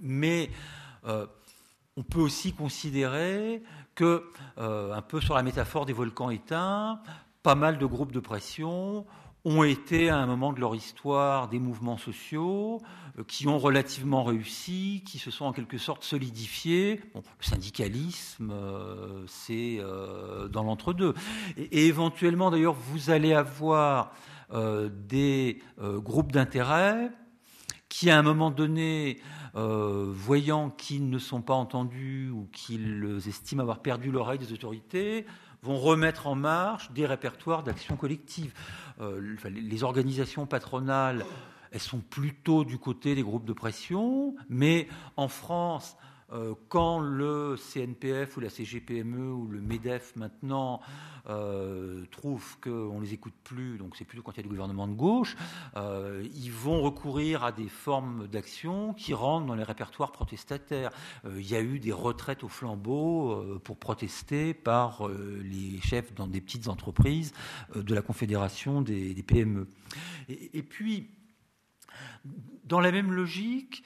[0.01, 0.49] Mais
[1.95, 3.61] on peut aussi considérer
[3.93, 4.23] que,
[4.57, 7.01] un peu sur la métaphore des volcans éteints,
[7.43, 9.05] pas mal de groupes de pression
[9.45, 12.81] ont été à un moment de leur histoire des mouvements sociaux
[13.27, 17.01] qui ont relativement réussi, qui se sont en quelque sorte solidifiés.
[17.13, 21.13] le syndicalisme, euh, c'est euh, dans l'entre-deux.
[21.57, 24.13] Et, éventuellement, d'ailleurs, vous allez avoir
[24.91, 27.09] des groupes d'intérêt
[27.89, 29.19] qui, à un moment donné,
[29.55, 35.25] voyant qu'ils ne sont pas entendus ou qu'ils estiment avoir perdu l'oreille des autorités,
[35.63, 38.53] vont remettre en marche des répertoires d'action collective.
[39.01, 41.25] Euh, les organisations patronales,
[41.73, 45.97] elles sont plutôt du côté des groupes de pression, mais en France,
[46.33, 50.81] euh, quand le CNPF ou la CGPME ou le MEDEF maintenant
[51.29, 54.49] euh, trouvent qu'on ne les écoute plus, donc c'est plutôt quand il y a des
[54.49, 55.35] gouvernements de gauche,
[55.75, 60.91] euh, ils vont recourir à des formes d'action qui rentrent dans les répertoires protestataires.
[61.25, 66.41] il y a eu des retraites au flambeau pour protester par les chefs dans des
[66.41, 67.33] petites entreprises
[67.75, 69.67] de la Confédération des, PME.
[70.29, 71.09] Et, puis,
[72.63, 73.83] dans la même logique,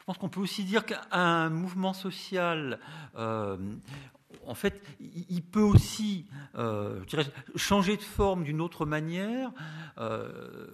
[0.00, 2.80] je pense qu'on peut aussi dire qu'un mouvement social,
[3.16, 3.58] euh,
[4.46, 6.24] en fait, il peut aussi
[6.56, 7.04] euh,
[7.54, 9.52] changer de forme d'une autre manière.
[9.98, 10.66] Euh,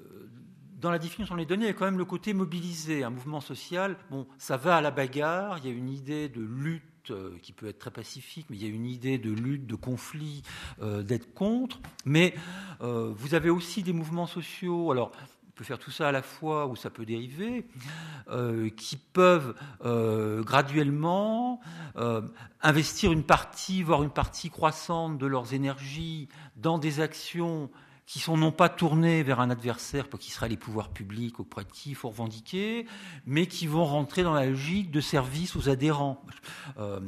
[0.79, 3.03] dans la définition des données, il y a quand même le côté mobilisé.
[3.03, 6.43] Un mouvement social, bon, ça va à la bagarre, il y a une idée de
[6.43, 6.85] lutte
[7.43, 10.43] qui peut être très pacifique, mais il y a une idée de lutte, de conflit,
[10.81, 11.81] d'être contre.
[12.05, 12.35] Mais
[12.81, 14.91] vous avez aussi des mouvements sociaux.
[14.91, 15.13] Alors,
[15.57, 17.67] peut faire tout ça à la fois ou ça peut dériver,
[18.31, 19.55] euh, qui peuvent
[19.85, 21.61] euh, graduellement
[21.97, 22.21] euh,
[22.61, 27.71] investir une partie, voire une partie croissante de leurs énergies dans des actions
[28.07, 31.35] qui sont non pas tournés vers un adversaire qui sera les pouvoirs publics
[31.87, 32.87] il faut revendiquer,
[33.27, 36.23] mais qui vont rentrer dans la logique de service aux adhérents.
[36.79, 37.01] Euh,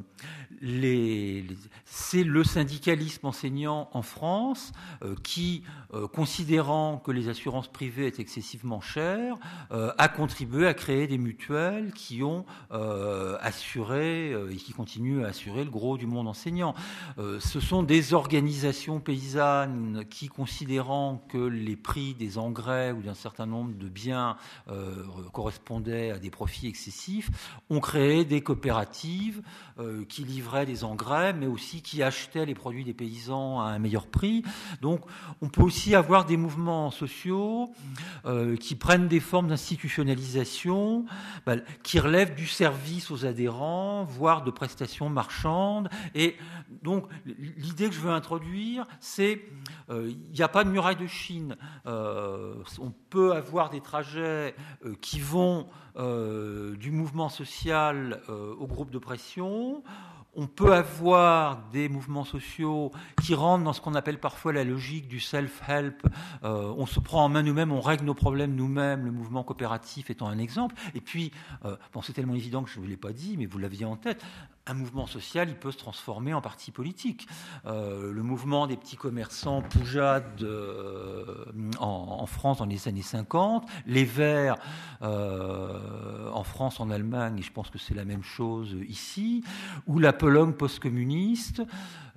[1.85, 4.73] c'est le syndicalisme enseignant en France
[5.05, 5.63] euh, qui,
[5.95, 9.37] euh, considérant que les assurances privées étaient excessivement chères,
[9.71, 15.71] a contribué à créer des mutuelles qui ont assuré et qui continuent à assurer le
[15.71, 16.75] gros du monde enseignant.
[17.17, 20.88] ce sont des organisations paysannes qui considèrent
[21.29, 24.37] que les prix des engrais ou d'un certain nombre de biens
[24.69, 27.31] euh, correspondaient à des profits excessifs,
[27.69, 29.43] ont créé des coopératives
[29.79, 33.79] euh, qui livraient des engrais, mais aussi qui achetaient les produits des paysans à un
[33.79, 34.43] meilleur prix.
[34.81, 35.03] Donc
[35.43, 37.71] on peut aussi avoir des mouvements sociaux
[38.25, 41.05] euh, qui prennent des formes d'institutionnalisation,
[41.45, 45.91] bah, qui relèvent du service aux adhérents, voire de prestations marchandes.
[46.15, 46.37] Et
[46.83, 49.43] donc l'idée que je veux introduire, c'est
[49.91, 51.57] il n'y a pas de muraille de Chine,
[51.87, 54.55] euh, on peut avoir des trajets
[54.85, 55.67] euh, qui vont
[55.97, 59.83] euh, du mouvement social au groupe de pression.
[60.37, 62.93] on peut avoir des mouvements sociaux
[63.25, 66.07] qui rentrent dans ce qu'on appelle parfois la logique du self-help.
[66.43, 70.29] On se prend en main nous-mêmes, on règle nos problèmes nous-mêmes, le mouvement coopératif étant
[70.29, 70.77] un exemple.
[70.95, 71.33] Et puis,
[72.03, 74.25] c'est tellement évident que je ne vous l'ai pas dit, mais vous l'aviez en tête,
[74.69, 77.27] un mouvement social, il peut se transformer en parti politique.
[77.67, 81.45] Euh, le mouvement des petits commerçants Poujade euh,
[81.81, 84.57] en, France dans les années 50, les Verts
[85.03, 89.43] euh, en France, en Allemagne, et je pense que c'est la même chose ici,
[89.87, 91.63] ou la Pologne post-communiste.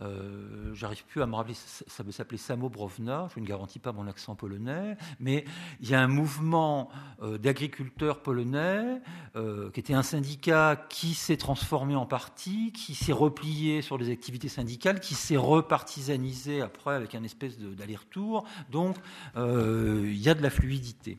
[0.01, 3.91] Euh, j'arrive plus à me rappeler, ça veut s'appeler Samo Brovna, je ne garantis pas
[3.91, 5.45] mon accent polonais, mais
[5.79, 6.89] il y a un mouvement
[7.21, 9.01] euh, d'agriculteurs polonais
[9.35, 14.11] euh, qui était un syndicat qui s'est transformé en parti, qui s'est replié sur les
[14.11, 18.45] activités syndicales, qui s'est repartisanisé après avec un espèce d'aller-retour.
[18.69, 18.97] Donc
[19.35, 21.17] il y a de la fluidité.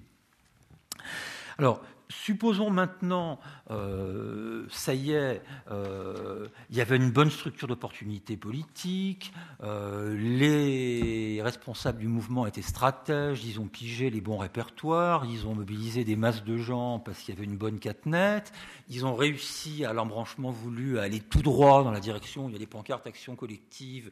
[1.58, 3.38] Alors, supposons maintenant,
[3.72, 11.40] euh, ça y est, euh, il y avait une bonne structure d'opportunité politique, euh, les
[11.42, 16.16] responsables du mouvement étaient stratèges, ils ont pigé les bons répertoires, ils ont mobilisé des
[16.16, 18.52] masses de gens parce qu'il y avait une bonne catenette,
[18.88, 22.56] ils ont réussi à l'embranchement voulu à aller tout droit dans la direction, il y
[22.56, 24.10] a des pancartes action collective,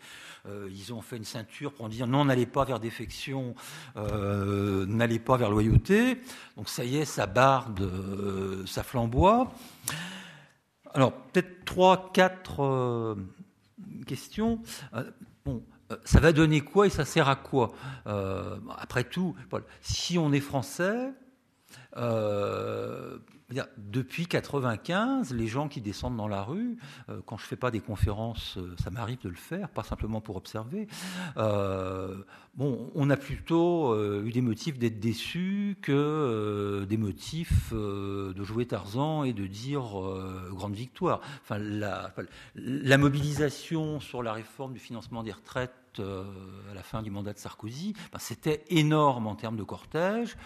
[0.48, 3.54] ils ont fait une ceinture pour dire non, n'allez pas vers défection,
[3.96, 6.18] n'allez pas vers loyauté,
[6.56, 9.49] donc ça y est, ça barde euh, ça flamboie.
[10.92, 13.14] Alors, peut-être trois, quatre euh,
[14.07, 14.61] questions.
[14.94, 15.11] Euh,
[15.44, 15.62] bon,
[16.05, 17.72] ça va donner quoi et ça sert à quoi?
[18.05, 19.34] Après tout,
[19.80, 21.11] si on est français,
[23.78, 26.76] depuis 95, les gens qui descendent dans la rue,
[27.09, 30.20] euh, quand je fais pas des conférences, euh, ça m'arrive de le faire, pas simplement
[30.20, 30.86] pour observer.
[31.36, 32.22] Euh,
[32.55, 39.24] bon, on a plutôt eu des motifs d'être déçus que des motifs de jouer Tarzan
[39.24, 39.82] et de dire
[40.51, 41.20] grande victoire.
[41.42, 42.12] Enfin, la,
[42.55, 47.38] la, mobilisation sur la réforme du financement des retraites à la fin du mandat de
[47.38, 50.36] Sarkozy, ben, c'était énorme en termes de cortège.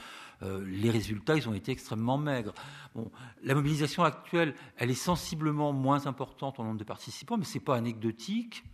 [0.45, 2.55] Euh, les résultats, ils ont été extrêmement maigres.
[3.43, 7.65] La mobilisation actuelle, elle est sensiblement moins importante en nombre de participants, mais ce n'est
[7.65, 8.65] pas anecdotique.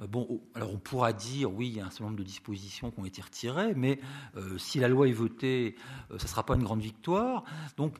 [0.00, 2.22] Euh, bon, oh, alors on pourra dire, oui, il y a un certain nombre de
[2.24, 4.00] dispositions qui ont été retirées, mais
[4.36, 5.76] euh, si la loi est votée,
[6.10, 7.44] ça ne sera pas une grande victoire.
[7.76, 7.96] Donc,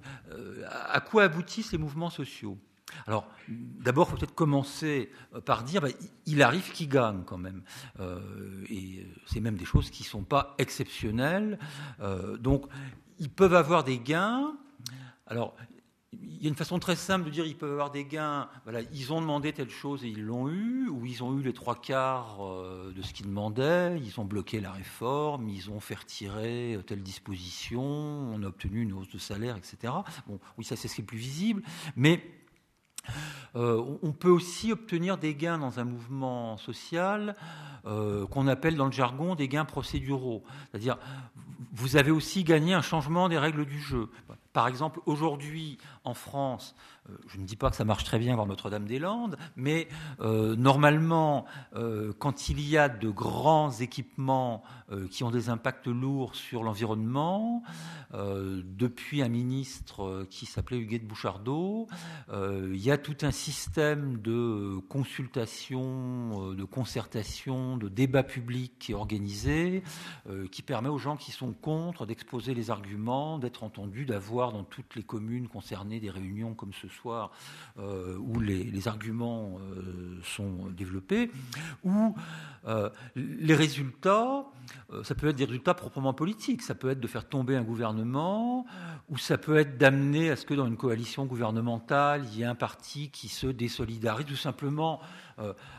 [0.69, 2.59] à quoi aboutissent les mouvements sociaux?
[3.07, 5.89] Alors, d'abord, il faut peut-être commencer euh, par dire, bah,
[6.27, 7.63] il arrive qu'il gagne quand même.
[8.01, 11.59] Euh, et euh, c'est même des choses qui ne sont pas exceptionnelles.
[12.41, 12.67] donc,
[13.19, 14.57] ils peuvent avoir des gains.
[15.27, 15.57] Alors,
[16.13, 18.49] il y a une façon très simple de dire ils peuvent avoir des gains.
[18.65, 21.53] Voilà, ils ont demandé telle chose et ils l'ont eu, ou ils ont eu les
[21.53, 22.39] trois quarts
[22.95, 27.83] de ce qu'ils demandaient, ils ont bloqué la réforme, ils ont fait retirer telle disposition,
[27.83, 29.93] on a obtenu une hausse de salaire, etc.
[30.27, 31.63] Bon, oui, ça c'est ce qui est plus visible,
[31.97, 32.23] mais
[33.57, 37.35] euh, on peut aussi obtenir des gains dans un mouvement social
[37.87, 40.43] euh, qu'on appelle dans le jargon des gains procéduraux.
[40.71, 40.99] C'est-à-dire,
[41.73, 44.11] vous avez aussi gagné un changement des règles du jeu.
[44.53, 46.75] Par exemple, aujourd'hui, en France,
[47.29, 49.89] je ne dis pas que ça marche très bien voir Notre-Dame-des-Landes, mais
[50.21, 54.63] euh, normalement, euh, quand il y a de grands équipements
[55.11, 57.65] qui ont des impacts lourds sur l'environnement,
[58.13, 61.89] depuis un ministre qui s'appelait Huguette Bouchardot,
[62.33, 68.95] il y a tout un système de consultation, de concertation, de débat public qui est
[68.95, 69.83] organisé,
[70.53, 74.95] qui permet aux gens qui sont contre d'exposer les arguments, d'être entendus, d'avoir dans toutes
[74.95, 77.31] les communes concernées des réunions comme ce soir
[77.79, 81.31] euh, où les, arguments euh, sont développés,
[81.85, 82.15] où
[82.67, 84.47] euh, les résultats,
[85.03, 88.67] ça peut être des résultats proprement politiques, ça peut être de faire tomber un gouvernement,
[89.09, 92.47] ou ça peut être d'amener à ce que dans une coalition gouvernementale, il y ait
[92.47, 95.01] un parti qui se désolidarise, tout simplement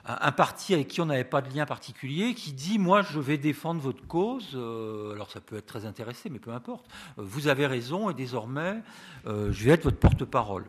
[0.06, 3.40] un parti avec qui on n'avait pas de lien particulier, qui dit moi je vais
[3.40, 6.86] défendre votre cause, alors ça peut être très intéressé, mais peu importe,
[7.18, 8.84] vous avez raison et désormais
[9.26, 10.66] je vais être votre porte-parole.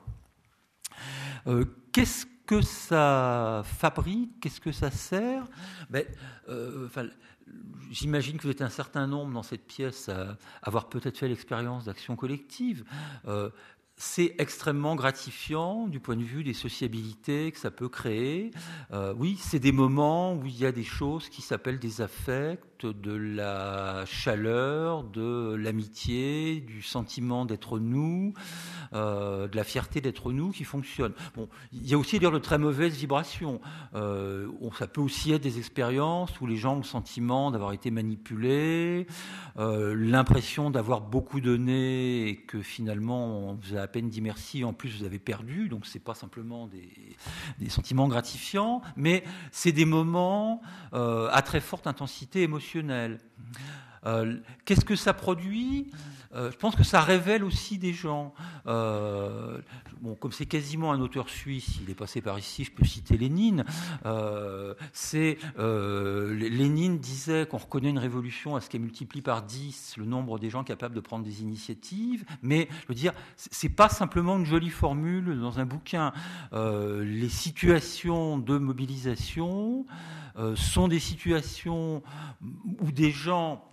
[1.47, 4.41] Euh, qu'est-ce que ça fabrique?
[4.41, 5.45] Qu'est-ce que ça sert?
[5.91, 6.05] Ben,
[6.49, 6.89] euh,
[7.91, 11.87] J'imagine que vous êtes un certain nombre dans cette pièce à avoir peut-être fait l'expérience
[11.87, 12.85] d'action collective.
[13.27, 13.49] Euh,
[13.99, 18.51] c'est extrêmement gratifiant du point de vue des sociabilités que ça peut créer.
[19.17, 23.13] oui, c'est des moments où il y a des choses qui s'appellent des affects, de
[23.13, 28.35] la chaleur, de l'amitié, du sentiment d'être nous,
[28.93, 31.13] euh, de la fierté d'être nous qui fonctionne.
[31.35, 33.61] Bon, il y a aussi d'ailleurs de très mauvaises vibrations.
[33.95, 37.91] Euh, ça peut aussi être des expériences où les gens ont le sentiment d'avoir été
[37.91, 39.07] manipulés,
[39.57, 44.99] l'impression d'avoir beaucoup donné et que finalement on vous a peine dit merci, en plus
[44.99, 47.16] vous avez perdu, donc c'est pas simplement des,
[47.59, 50.62] des, sentiments gratifiants, mais c'est des moments
[50.93, 53.18] à très forte intensité émotionnelle.
[54.65, 55.91] Qu'est-ce que ça produit?
[56.35, 58.35] Euh, je pense que ça révèle aussi des gens.
[58.67, 59.59] Euh,
[60.01, 63.17] bon, comme c'est quasiment un auteur suisse, il est passé par ici, je peux citer
[63.17, 63.65] Lénine.
[64.05, 64.75] Euh,
[66.35, 70.51] Lénine disait qu'on reconnaît une révolution à ce qu'elle multiplie par 10 le nombre des
[70.51, 72.25] gens capables de prendre des initiatives.
[72.43, 76.13] Mais je veux dire, c'est pas simplement une jolie formule dans un bouquin.
[76.53, 79.87] les situations de mobilisation
[80.55, 82.03] sont des situations
[82.81, 83.65] où des gens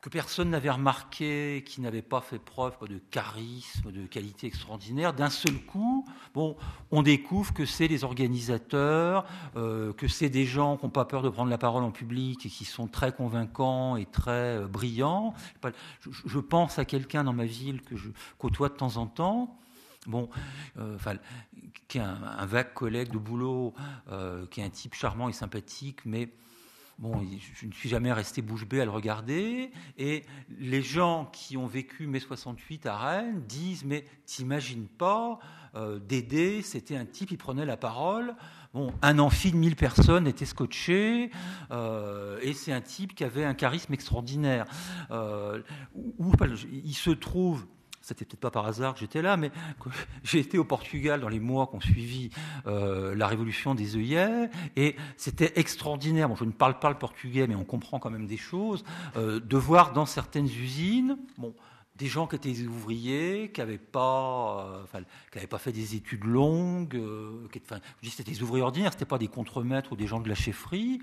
[0.00, 5.30] que personne n'avait remarqué, qui n'avait pas fait preuve de charisme, de qualité extraordinaire, d'un
[5.30, 6.56] seul coup, bon,
[6.90, 9.26] on découvre que c'est les organisateurs,
[9.56, 12.46] euh, que c'est des gens qui n'ont pas peur de prendre la parole en public
[12.46, 15.34] et qui sont très convaincants et très euh, brillants.
[16.00, 19.58] Je, pense à quelqu'un dans ma ville que je côtoie de temps en temps.
[20.06, 20.30] Bon,
[20.78, 20.96] euh,
[21.88, 23.74] qui est un, vague collègue de boulot,
[24.50, 26.30] qui est un type charmant et sympathique, mais
[27.00, 29.70] Je ne suis jamais resté bouche bée à le regarder.
[29.98, 30.24] Et
[30.58, 35.38] les gens qui ont vécu mai 68 à Rennes disent Mais t'imagines pas,
[35.76, 38.34] euh, Dédé, c'était un type, il prenait la parole.
[38.74, 41.30] Bon, un amphi de 1000 personnes était scotché,
[41.70, 44.66] euh, et c'est un type qui avait un charisme extraordinaire.
[45.10, 45.62] Euh,
[46.70, 47.66] il se trouve
[48.08, 49.50] c'était peut-être pas par hasard que j'étais là, mais
[50.24, 52.30] j'ai été au Portugal dans les mois qui ont suivi
[52.66, 56.34] euh, la révolution des œillets, et c'était extraordinaire.
[56.34, 58.84] Je ne parle pas le portugais, mais on comprend quand même des choses.
[59.16, 61.18] Euh, de voir dans certaines usines,
[61.98, 67.48] des gens qui étaient ouvriers, qui n'avaient pas, euh, pas fait des études longues, euh,
[67.52, 70.36] qui, enfin, c'était des ouvriers ordinaires, c'était pas des contremaîtres ou des gens de la
[70.36, 71.00] chefferie,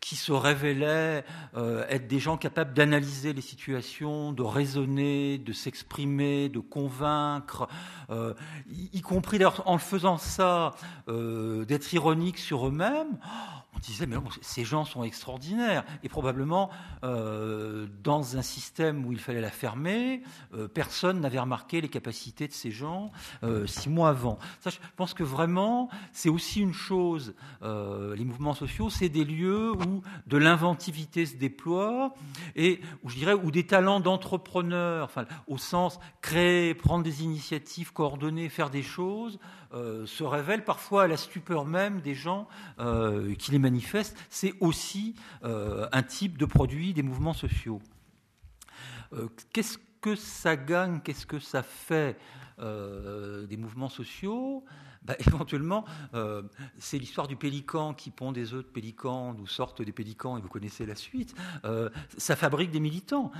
[0.00, 1.24] qui se révélaient
[1.56, 7.68] euh, être des gens capables d'analyser les situations, de raisonner, de s'exprimer, de convaincre,
[8.70, 10.72] y, compris en faisant ça,
[11.08, 13.18] d'être ironique sur eux-mêmes
[13.74, 15.84] on disait, mais ces gens sont extraordinaires.
[16.02, 16.70] Et probablement,
[17.04, 20.22] euh, dans un système où il fallait la fermer,
[20.54, 23.10] euh, personne n'avait remarqué les capacités de ces gens
[23.42, 24.38] euh, six mois avant.
[24.60, 29.72] Ça, je pense que vraiment, c'est aussi une chose, les mouvements sociaux, c'est des lieux
[29.72, 32.14] où de l'inventivité se déploie
[32.56, 37.92] et où je dirais où des talents d'entrepreneurs, enfin, au sens créer, prendre des initiatives,
[37.92, 39.38] coordonner, faire des choses,
[39.74, 42.46] euh, se révèle parfois à la stupeur même des gens
[42.78, 44.16] euh, qui les manifestent.
[44.28, 45.14] C'est aussi
[45.44, 47.80] euh, un type de produit des mouvements sociaux.
[49.52, 52.16] Qu'est-ce que ça gagne Qu'est-ce que ça fait
[52.58, 54.64] des mouvements sociaux?
[55.04, 55.84] Bah, éventuellement,
[56.78, 60.40] c'est l'histoire du pélican qui pond des œufs de pélican, d'où sortent des pélicans, et
[60.40, 61.34] vous connaissez la suite.
[62.16, 63.32] ça fabrique des militants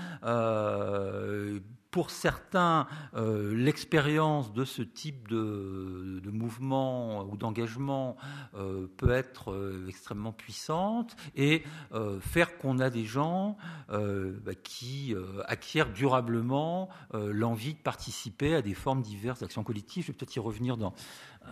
[1.92, 8.16] pour certains, euh, l'expérience de ce type de, mouvement ou d'engagement
[8.54, 11.62] euh, peut être euh, extrêmement puissante et
[12.20, 13.58] faire qu'on a des gens
[13.90, 20.04] bah, qui acquièrent durablement l'envie de participer à des formes diverses d'actions collectives.
[20.04, 20.94] Je vais peut-être y revenir dans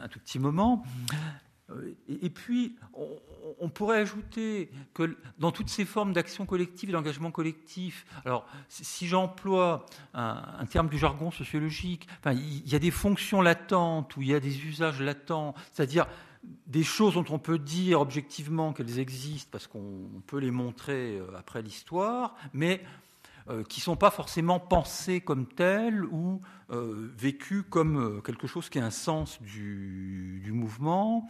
[0.02, 0.84] un tout petit moment.
[2.08, 2.76] Et puis,
[3.60, 9.86] on, pourrait ajouter que dans toutes ces formes d'action collective d'engagement collectif, alors si j'emploie
[10.12, 14.34] un, terme du jargon sociologique, enfin, il y a des fonctions latentes ou il y
[14.34, 16.06] a des usages latents, c'est-à-dire
[16.66, 21.36] des choses dont on peut dire objectivement qu'elles existent parce qu'on peut les montrer euh,
[21.36, 22.82] après l'histoire, mais
[23.50, 26.40] euh, qui ne sont pas forcément pensées comme telles ou
[26.70, 31.28] euh, vécues comme euh, quelque chose qui a un sens du, mouvement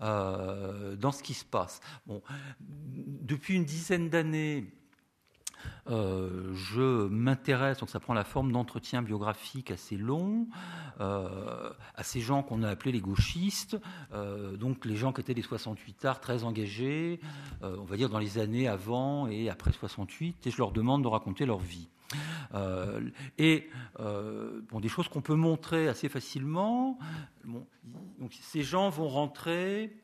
[0.00, 1.80] dans ce qui se passe.
[2.90, 4.77] Depuis une dizaine d'années,
[5.88, 10.46] euh, je m'intéresse, donc ça prend la forme d'entretien biographique assez long,
[11.00, 13.78] euh, à ces gens qu'on a appelés les gauchistes,
[14.12, 17.20] euh, donc les gens qui étaient des 68 arts très engagés,
[17.62, 21.08] on va dire dans les années avant et après 68, et je leur demande de
[21.08, 21.88] raconter leur vie.
[23.38, 26.98] et bon, des choses qu'on peut montrer assez facilement.
[28.18, 29.96] donc ces gens vont rentrer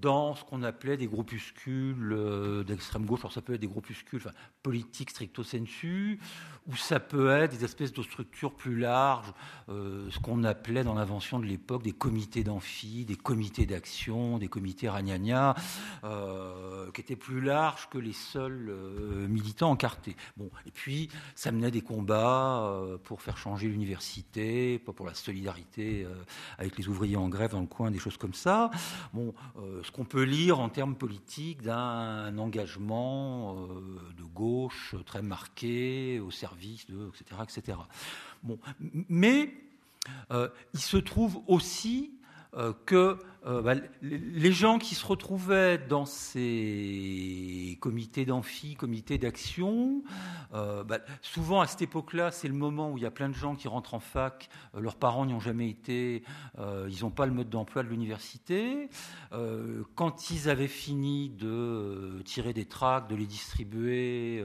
[0.00, 4.22] dans ce qu'on appelait des groupuscules euh, d'extrême gauche, alors ça peut être des groupuscules
[4.62, 6.18] politiques stricto sensu,
[6.66, 9.32] ou ça peut être des espèces de structures plus larges,
[9.68, 14.48] euh, ce qu'on appelait dans l'invention de l'époque des comités d'amphi, des comités d'action, des
[14.48, 15.54] comités ragnagna,
[16.04, 18.72] euh, qui étaient plus larges que les seuls
[19.28, 20.16] militants encartés.
[20.36, 22.72] Bon, et puis ça menait des combats
[23.04, 26.06] pour faire changer l'université, pour la solidarité
[26.58, 28.70] avec les ouvriers en grève dans le coin, des choses comme ça.
[29.12, 29.34] Bon,
[29.88, 33.54] ce qu'on peut lire en termes politiques d'un engagement
[34.18, 37.78] de gauche très marqué au service de, etc., etc.
[38.42, 38.58] Bon,
[39.08, 39.54] mais
[40.74, 42.12] il se trouve aussi
[42.84, 43.16] que
[43.48, 50.02] euh, bah, les gens qui se retrouvaient dans ces comités d'amphi, comités d'action,
[50.52, 53.34] euh, bah, souvent à cette époque-là, c'est le moment où il y a plein de
[53.34, 56.22] gens qui rentrent en fac, euh, leurs parents n'y ont jamais été,
[56.58, 58.90] ils n'ont pas le mode d'emploi de l'université.
[59.94, 64.44] quand ils avaient fini de tirer des tracts, de les distribuer,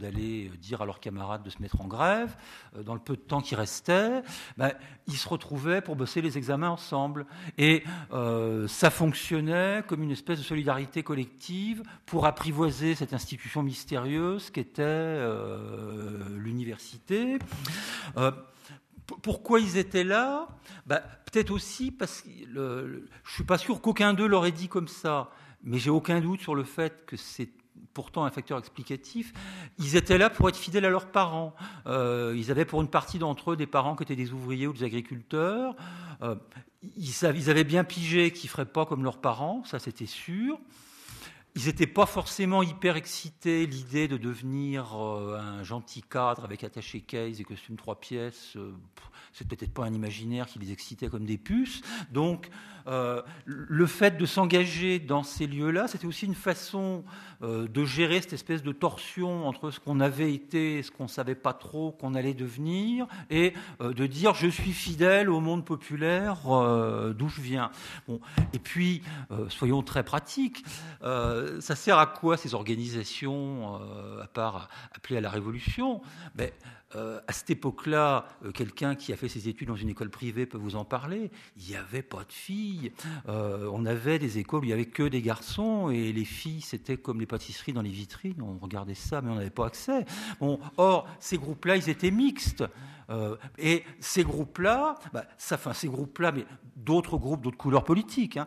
[0.00, 2.36] d'aller dire à leurs camarades de se mettre en grève,
[2.84, 4.22] dans le peu de temps qui restait,
[4.56, 4.72] bah,
[5.06, 7.26] ils se retrouvaient pour bosser les examens ensemble.
[7.58, 7.84] Et
[8.68, 16.18] ça fonctionnait comme une espèce de solidarité collective pour apprivoiser cette institution mystérieuse qu'était euh,
[16.36, 17.38] l'université.
[18.16, 18.30] Euh,
[19.22, 20.48] pourquoi ils étaient là?
[20.86, 24.88] Bah, Peut-être aussi parce que je ne suis pas sûr qu'aucun d'eux l'aurait dit comme
[24.88, 25.30] ça,
[25.62, 27.48] mais j'ai aucun doute sur le fait que c'est
[27.94, 29.32] pourtant un facteur explicatif,
[29.78, 31.54] ils étaient là pour être fidèles à leurs parents.
[31.86, 34.72] Euh, ils avaient pour une partie d'entre eux des parents qui étaient des ouvriers ou
[34.72, 35.74] des agriculteurs.
[36.22, 36.36] Euh,
[36.96, 40.58] ils, avaient bien pigé qu'ils ne feraient pas comme leurs parents, ça c'était sûr.
[41.54, 47.00] Ils n'étaient pas forcément hyper excités l'idée de devenir euh, un gentil cadre avec attaché
[47.02, 48.56] case et costume trois pièces.
[49.32, 51.82] C'est peut-être pas un imaginaire qui les excitait comme des puces.
[52.12, 52.50] Donc,
[52.86, 57.04] euh, le fait de s'engager dans ces lieux-là, c'était aussi une façon
[57.42, 61.04] euh, de gérer cette espèce de torsion entre ce qu'on avait été et ce qu'on
[61.04, 65.40] ne savait pas trop qu'on allait devenir, et euh, de dire je suis fidèle au
[65.40, 66.38] monde populaire
[67.14, 67.70] d'où je viens.
[68.08, 68.20] Bon.
[68.52, 69.02] Et puis,
[69.48, 70.64] soyons très pratiques,
[71.00, 73.76] ça sert à quoi ces organisations,
[74.20, 76.02] à part appeler à la révolution?
[76.34, 76.50] Ben,
[76.96, 80.46] euh, à cette époque-là, euh, quelqu'un qui a fait ses études dans une école privée
[80.46, 81.30] peut vous en parler.
[81.56, 82.92] Il n'y avait pas de filles.
[83.28, 86.60] Euh, on avait des écoles où il n'y avait que des garçons et les filles,
[86.60, 88.42] c'était comme les pâtisseries dans les vitrines.
[88.42, 90.04] On regardait ça, mais on n'avait pas accès.
[90.40, 92.64] Bon, or, ces groupes-là, ils étaient mixtes.
[93.58, 98.46] Et ces groupes-là, bah, ça, enfin ces groupes-là, mais d'autres groupes, d'autres couleurs politiques, hein,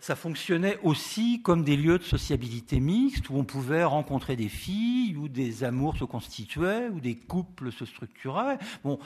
[0.00, 5.16] ça fonctionnait aussi comme des lieux de sociabilité mixte où on pouvait rencontrer des filles,
[5.16, 8.58] où des amours se constituaient, où des couples se structuraient.
[8.84, 8.98] Bon,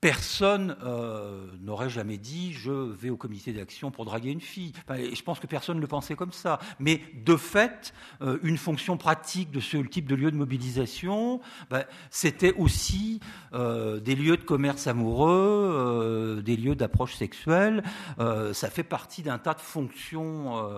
[0.00, 4.72] personne euh, n'aurait jamais dit je vais au comité d'action pour draguer une fille.
[4.88, 6.58] je pense que personne ne le pensait comme ça.
[6.80, 11.84] Mais de fait, euh, une fonction pratique de ce type de lieu de mobilisation, ben,
[12.10, 13.20] c'était aussi
[13.54, 17.84] euh, des lieux de commerce amoureux, des lieux d'approche sexuelle.
[18.18, 20.68] ça fait partie d'un tas de fonctions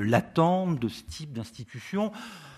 [0.00, 2.10] latentes de ce type d'institution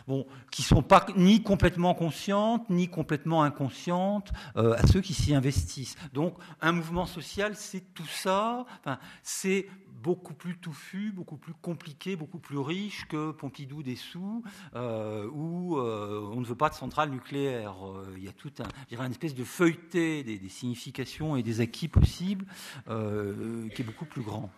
[0.08, 5.34] bon, qui sont pas ni complètement conscientes, ni complètement inconscientes euh, à ceux qui s'y
[5.34, 5.96] investissent.
[6.14, 8.64] Donc, un mouvement social, c'est tout ça.
[8.80, 9.68] Enfin, c'est
[10.02, 14.42] beaucoup plus touffu, beaucoup plus compliqué, beaucoup plus riche que Pompidou des sous,
[14.74, 17.74] euh, où euh, on ne veut pas de centrale nucléaire.
[18.16, 22.46] il y a tout un, une espèce de feuilleté des, significations et des acquis possibles
[22.86, 24.50] qui est beaucoup plus grand.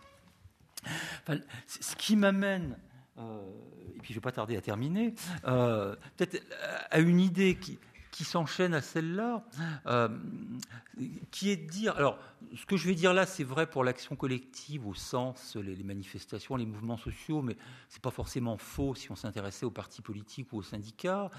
[1.66, 2.76] Ce qui m'amène
[3.96, 5.14] et puis je ne vais pas tarder à terminer,
[5.46, 6.42] euh, peut-être
[6.90, 7.78] à une idée qui,
[8.10, 9.44] qui s'enchaîne à celle-là,
[9.86, 10.08] euh,
[11.30, 12.18] qui est de dire, alors
[12.56, 16.56] ce que je vais dire là, c'est vrai pour l'action collective au sens les, manifestations,
[16.56, 17.56] les mouvements sociaux, mais
[17.88, 21.30] c'est pas forcément faux si on s'intéressait aux partis politiques ou aux syndicats.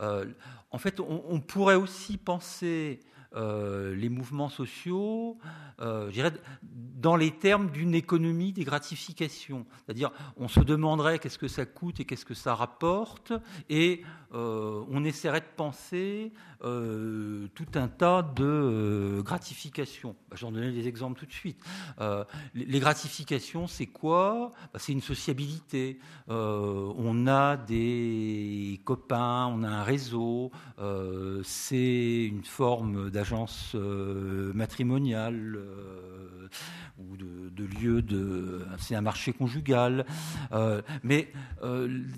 [0.00, 0.26] Euh,
[0.70, 3.00] en fait, on, pourrait aussi penser
[3.34, 5.38] euh, les mouvements sociaux,
[5.80, 9.66] euh, je dirais, dans les termes d'une économie des gratifications.
[9.84, 13.32] C'est-à-dire, on se demanderait qu'est-ce que ça coûte et qu'est-ce que ça rapporte,
[13.68, 14.02] et
[14.32, 16.32] euh, on essaierait de penser
[17.54, 20.16] tout un tas de gratifications.
[20.30, 21.60] Bah, J'en donnais des exemples tout de suite.
[22.54, 24.50] les gratifications, c'est quoi?
[24.72, 25.98] Bah, C'est une sociabilité.
[26.28, 30.50] on a des copains, on a un réseau,
[31.42, 36.48] c'est une forme d'agence euh, matrimoniale euh,
[36.98, 38.64] ou de, de, lieu de.
[38.78, 40.06] C'est un marché conjugal.
[40.52, 41.32] Euh, mais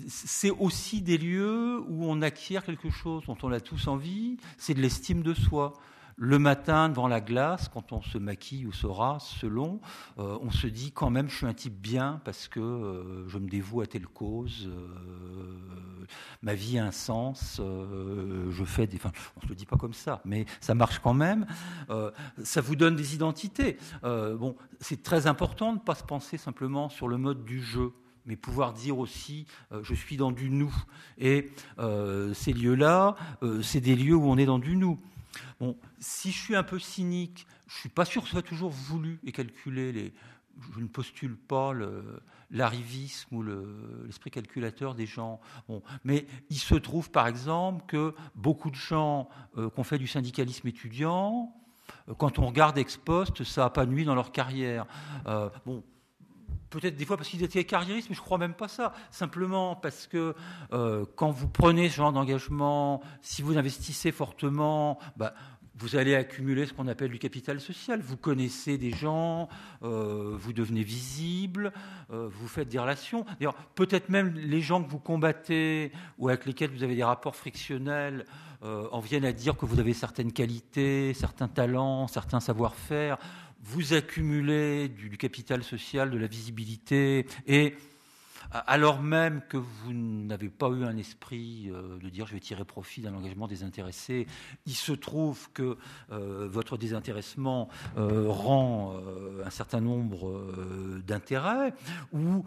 [0.07, 4.73] c'est aussi des lieux où on acquiert quelque chose dont on a tous envie, c'est
[4.73, 5.73] de l'estime de soi
[6.19, 9.79] le matin devant la glace, quand on se maquille ou se rase, selon,
[10.19, 13.37] euh, on se dit quand même je suis un type bien parce que euh, je
[13.37, 16.05] me dévoue à telle cause, euh,
[16.41, 18.99] ma vie a un sens, je fais des.
[19.37, 21.45] On se le dit pas comme ça, mais ça marche quand même.
[22.43, 23.77] ça vous donne des identités.
[24.03, 27.93] bon, c'est très important de ne pas se penser simplement sur le mode du jeu
[28.25, 29.45] mais pouvoir dire aussi
[29.81, 30.73] je suis dans du nous.
[31.17, 31.51] Et
[32.33, 33.15] ces lieux-là,
[33.61, 34.99] c'est des lieux où on est dans du nous.
[35.59, 38.71] Bon, si je suis un peu cynique, je suis pas sûr que ce soit toujours
[38.71, 40.13] voulu et calculé.
[40.73, 41.73] Je ne postule pas
[42.51, 43.43] l'arrivisme ou
[44.05, 45.39] l'esprit calculateur des gens.
[45.67, 50.07] Bon, mais il se trouve par exemple que beaucoup de gens euh, ont fait du
[50.07, 51.53] syndicalisme étudiant,
[52.09, 54.85] euh, quand on regarde ex post, ça n'a pas nuit dans leur carrière.
[55.27, 55.83] Euh, bon,
[56.69, 58.93] peut-être des fois parce qu'ils étaient carriéristes, mais je crois même pas ça.
[59.11, 60.35] Simplement parce que
[61.15, 65.33] quand vous prenez ce genre d'engagement, si vous investissez fortement, bah,
[65.79, 68.01] vous allez accumuler ce qu'on appelle du capital social.
[68.01, 69.47] Vous connaissez des gens,
[69.81, 71.71] euh, vous devenez visible,
[72.11, 73.25] euh, vous faites des relations.
[73.39, 77.35] D'ailleurs, peut-être même les gens que vous combattez ou avec lesquels vous avez des rapports
[77.35, 78.25] frictionnels
[78.61, 83.17] euh, en viennent à dire que vous avez certaines qualités, certains talents, certains savoir-faire.
[83.61, 87.75] Vous accumulez du, capital social, de la visibilité et
[88.51, 92.65] alors même que vous n'avez pas eu un esprit euh, de dire je vais tirer
[92.65, 94.25] profit d'un engagement désintéressé,
[94.65, 95.77] il se trouve que
[96.11, 98.99] euh, votre désintéressement euh, rend
[99.45, 101.73] un certain nombre d'intérêts,
[102.11, 102.43] ou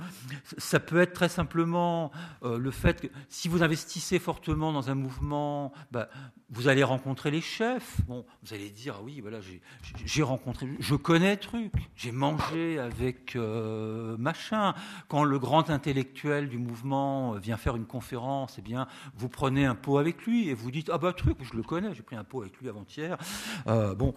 [0.59, 2.11] ça peut être très simplement
[2.43, 6.09] le fait que si vous investissez fortement dans un mouvement, bah,
[6.51, 8.01] vous allez rencontrer les chefs.
[8.07, 9.39] Bon, vous allez dire ah oui, voilà,
[10.05, 14.75] j'ai rencontré, je connais truc, j'ai mangé avec machin.
[15.09, 19.75] Quand le grand intellectuel du mouvement vient faire une conférence, eh bien, vous prenez un
[19.75, 22.25] pot avec lui et vous dites ah bah truc, je le connais, j'ai pris un
[22.25, 23.19] pot avec lui avant-hier.
[23.67, 24.15] Euh, bon,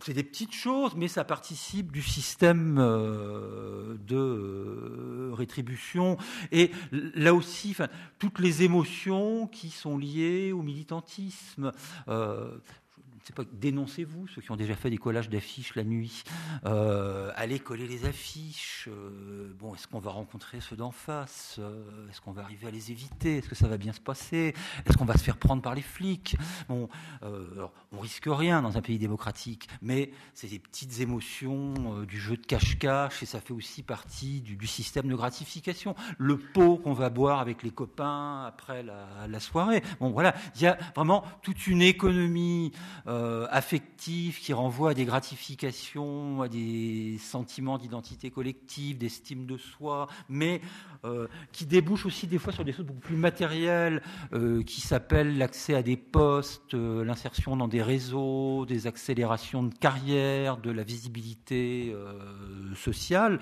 [0.00, 6.16] c'est des petites choses, mais ça participe du système euh, de euh, rétribution
[6.50, 7.76] et là aussi,
[8.18, 11.70] toutes les émotions qui sont liées au militantisme.
[13.30, 16.24] Pas dénoncez-vous, ceux qui ont déjà fait des collages d'affiches la nuit,
[16.66, 18.88] euh, allez coller les affiches.
[18.90, 22.70] Euh, bon, est-ce qu'on va rencontrer ceux d'en face euh, Est-ce qu'on va arriver à
[22.70, 24.54] les éviter Est-ce que ça va bien se passer
[24.84, 26.36] Est-ce qu'on va se faire prendre par les flics?
[26.68, 26.88] Bon,
[27.22, 32.36] alors, on risque rien dans un pays démocratique, mais c'est des petites émotions du jeu
[32.36, 35.94] de cache-cache et ça fait aussi partie du, système de gratification.
[36.18, 39.82] Le pot qu'on va boire avec les copains après la, soirée.
[40.00, 42.72] Bon, voilà, il y a vraiment toute une économie.
[43.50, 50.60] Affectif qui renvoie à des gratifications, à des sentiments d'identité collective, d'estime de soi, mais
[51.04, 54.02] euh, qui débouche aussi des fois sur des choses beaucoup plus matérielles,
[54.32, 60.56] euh, qui s'appellent l'accès à des postes, l'insertion dans des réseaux, des accélérations de carrière,
[60.56, 61.94] de la visibilité
[62.76, 63.38] sociale.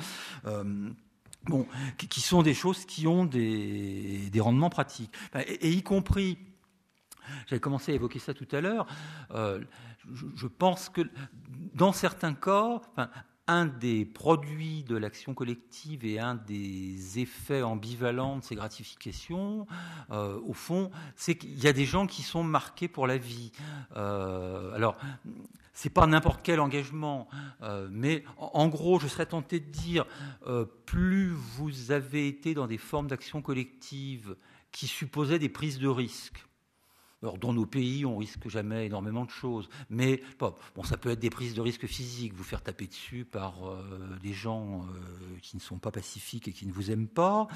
[1.45, 1.66] Bon,
[1.97, 6.37] qui sont des choses qui ont des, rendements pratiques, et y compris
[7.47, 8.87] j'avais commencé à évoquer ça tout à l'heure.
[9.33, 9.61] Euh,
[10.12, 11.03] je, pense que
[11.74, 12.81] dans certains cas,
[13.51, 19.66] un des produits de l'action collective et un des effets ambivalents de ces gratifications,
[20.12, 23.51] euh, au fond, c'est qu'il y a des gens qui sont marqués pour la vie.
[23.97, 24.97] Euh, alors,
[25.72, 27.26] c'est pas n'importe quel engagement,
[27.62, 30.07] euh, mais en, en, gros, je serais tenté de dire,
[30.87, 34.37] plus vous avez été dans des formes d'action collective
[34.70, 36.47] qui supposaient des prises de risques,
[37.23, 40.55] alors, dans nos pays, on risque jamais énormément de choses, mais bon,
[40.85, 44.33] ça peut être des prises de risques physiques, vous faire taper dessus par euh, des
[44.33, 47.47] gens euh, qui ne sont pas pacifiques et qui ne vous aiment pas.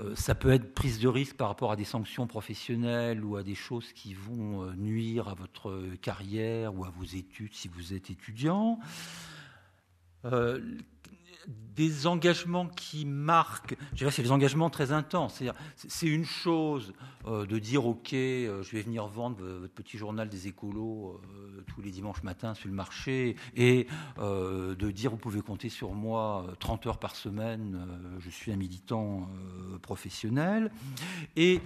[0.00, 3.42] Euh, ça peut être prise de risque par rapport à des sanctions professionnelles ou à
[3.42, 8.10] des choses qui vont nuire à votre carrière ou à vos études si vous êtes
[8.10, 8.78] étudiant
[11.46, 15.42] des engagements qui marquent, je dirais, c'est des engagements très intenses.
[15.76, 16.92] C'est une chose
[17.26, 21.64] euh, de dire, OK, euh, je vais venir vendre votre petit journal des écolos euh,
[21.68, 23.86] tous les dimanches matins sur le marché, et
[24.18, 27.86] de dire, vous pouvez compter sur moi 30 heures par semaine,
[28.18, 29.28] je suis un militant
[29.82, 30.70] professionnel.
[31.36, 31.60] Et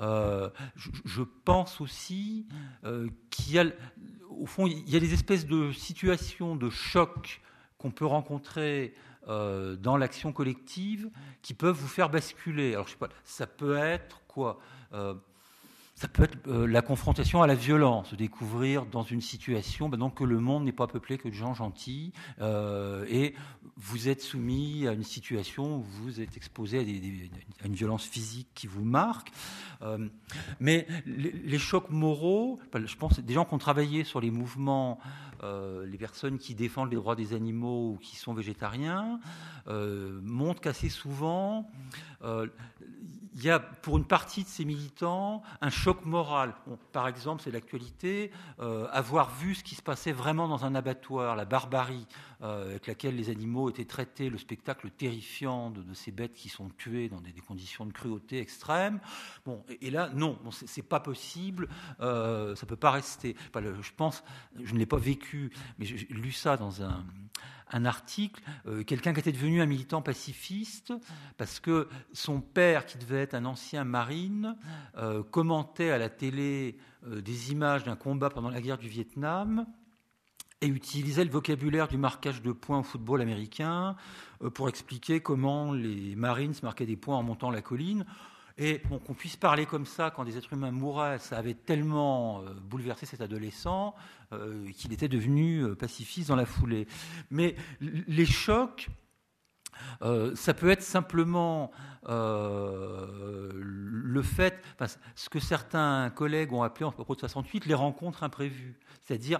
[0.00, 2.46] je, je, pense aussi
[3.30, 3.64] qu'il y a,
[4.30, 7.40] au fond, il y a des espèces de situations de choc
[7.78, 8.94] qu'on peut rencontrer
[9.28, 11.10] euh, dans l'action collective
[11.42, 12.74] qui peuvent vous faire basculer.
[12.74, 14.58] Alors, je sais pas, ça peut être quoi?
[14.92, 15.14] Euh,
[15.96, 20.38] ça peut être euh, la confrontation à la violence, découvrir dans une situation que le
[20.40, 23.34] monde n'est pas peuplé que de gens gentils, euh, et
[23.78, 28.48] vous êtes soumis à une situation où vous êtes exposé à, à une violence physique
[28.54, 29.32] qui vous marque.
[29.80, 30.08] Euh,
[30.60, 34.98] mais les, chocs moraux, je pense des gens qui ont travaillé sur les mouvements,
[35.42, 39.18] les personnes qui défendent les droits des animaux ou qui sont végétariens,
[39.66, 41.70] montrent qu'assez souvent,
[43.36, 46.54] il y a pour une partie de ces militants un choc moral.
[46.90, 48.30] par exemple, c'est l'actualité,
[48.60, 52.06] euh, avoir vu ce qui se passait vraiment dans un abattoir, la barbarie
[52.42, 56.70] euh, avec laquelle les animaux étaient traités, le spectacle terrifiant de, ces bêtes qui sont
[56.78, 59.00] tuées dans des, conditions de cruauté extrême.
[59.44, 61.68] Bon, et, là, non, bon, c'est pas possible,
[62.00, 63.36] euh, ça peut pas rester.
[63.54, 64.24] je pense,
[64.62, 67.04] je ne l'ai pas vécu, mais j'ai lu ça dans un
[67.70, 68.42] un article,
[68.86, 70.92] quelqu'un qui était devenu un militant pacifiste,
[71.36, 74.56] parce que son père, qui devait être un ancien marine,
[75.30, 79.66] commentait à la télé des images d'un combat pendant la guerre du Vietnam
[80.60, 83.96] et utilisait le vocabulaire du marquage de points au football américain
[84.54, 88.04] pour expliquer comment les Marines marquaient des points en montant la colline.
[88.58, 92.54] Et qu'on puisse parler comme ça quand des êtres humains mouraient, ça avait tellement euh,
[92.54, 93.94] bouleversé cet adolescent
[94.32, 96.86] euh, qu'il était devenu euh, pacifiste dans la foulée.
[97.30, 98.88] Mais les chocs,
[100.00, 101.70] ça peut être simplement
[102.08, 103.52] le
[104.22, 104.62] fait,
[105.14, 108.78] ce que certains collègues ont appelé en propos de 68 les rencontres imprévues.
[109.02, 109.38] C'est-à-dire,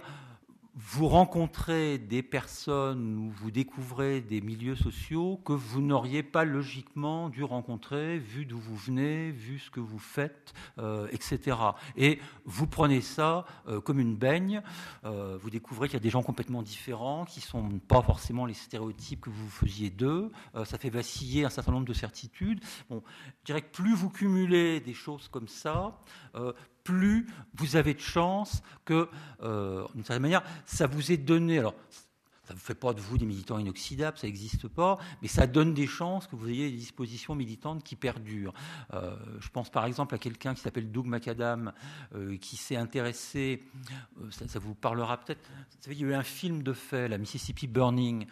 [0.79, 7.29] vous rencontrez des personnes ou vous découvrez des milieux sociaux que vous n'auriez pas logiquement
[7.29, 11.57] dû rencontrer, vu d'où vous venez, vu ce que vous faites, euh, etc.
[11.95, 14.61] Et vous prenez ça euh, comme une baigne,
[15.03, 18.45] euh, vous découvrez qu'il y a des gens complètement différents, qui ne sont pas forcément
[18.45, 20.31] les stéréotypes que vous faisiez d'eux,
[20.65, 22.63] ça fait vaciller un certain nombre de certitudes.
[22.89, 23.01] Bon,
[23.41, 25.97] je dirais que plus vous cumulez des choses comme ça,
[26.87, 29.09] plus vous avez de chance que,
[29.43, 31.61] euh, d'une certaine manière, ça vous est donné.
[32.47, 35.73] Ça ne fait pas de vous des militants inoxydables, ça n'existe pas, mais ça donne
[35.73, 38.53] des chances que vous ayez des dispositions militantes qui perdurent.
[38.93, 41.73] Euh, je pense par exemple à quelqu'un qui s'appelle Doug McAdam,
[42.15, 43.63] euh, qui s'est intéressé,
[44.21, 45.41] euh, ça, vous parlera peut-être,
[45.87, 48.27] il y a eu un film de fait, la Mississippi Burning,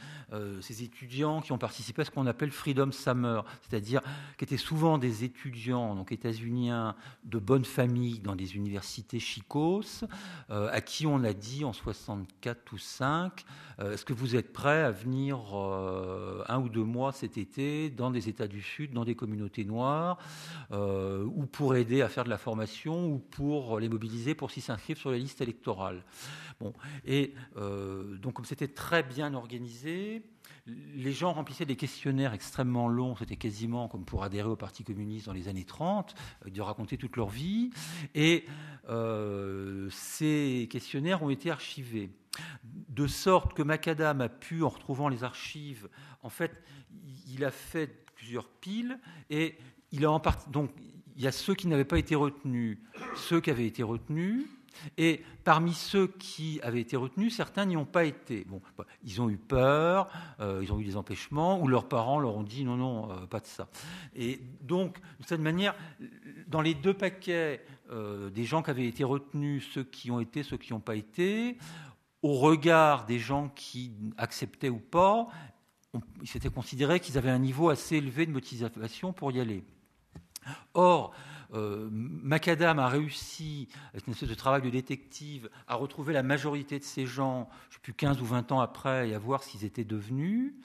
[0.61, 4.01] ces étudiants qui ont participé à ce qu'on appelle Freedom Summer, c'est-à-dire
[4.37, 10.03] qui étaient souvent des étudiants donc états-uniens de bonne famille dans des universités chicos,
[10.49, 13.45] à qui on a dit en 64 ou 5,
[14.05, 18.11] est-ce que vous êtes prêt à venir euh, un ou deux mois cet été dans
[18.11, 20.19] des États du Sud, dans des communautés noires,
[20.71, 24.61] euh, ou pour aider à faire de la formation, ou pour les mobiliser pour s'y
[24.61, 26.03] s'inscrire sur les listes électorales.
[26.59, 26.71] Bon,
[27.03, 30.21] et euh, donc comme c'était très bien organisé,
[30.67, 35.25] les gens remplissaient des questionnaires extrêmement longs, c'était quasiment comme pour adhérer au Parti communiste
[35.25, 36.13] dans les années 30,
[36.45, 37.71] de raconter toute leur vie,
[38.13, 38.45] et
[39.89, 42.11] ces questionnaires ont été archivés
[42.95, 45.89] de sorte que Macadam a pu, en retrouvant les archives,
[46.23, 46.51] en fait,
[47.27, 48.97] il a fait plusieurs piles
[49.29, 49.57] et
[49.91, 50.49] il a en partie.
[50.49, 50.71] Donc,
[51.17, 52.77] il y a ceux qui n'avaient pas été retenus,
[53.15, 54.45] ceux qui avaient été retenus,
[54.97, 58.45] et parmi ceux qui avaient été retenus, certains n'y ont pas été.
[58.47, 60.09] Bon, bah, ils ont eu peur,
[60.39, 63.25] euh, ils ont eu des empêchements, ou leurs parents leur ont dit non, non, euh,
[63.25, 63.69] pas de ça.
[64.15, 65.75] Et donc, de cette manière,
[66.47, 67.61] dans les deux paquets
[67.91, 70.95] euh, des gens qui avaient été retenus, ceux qui ont été, ceux qui n'ont pas
[70.95, 71.57] été,
[72.25, 75.27] au regard des gens qui acceptaient ou pas,
[76.23, 79.63] il s'était considéré qu'ils avaient un niveau assez élevé de motivation pour y aller.
[80.73, 81.13] Or,
[81.53, 86.79] euh, Macadam a réussi, avec une espèce de travail de détective, à retrouver la majorité
[86.79, 89.43] de ces gens, je ne sais plus 15 ou 20 ans après, et à voir
[89.43, 90.55] s'ils étaient devenus.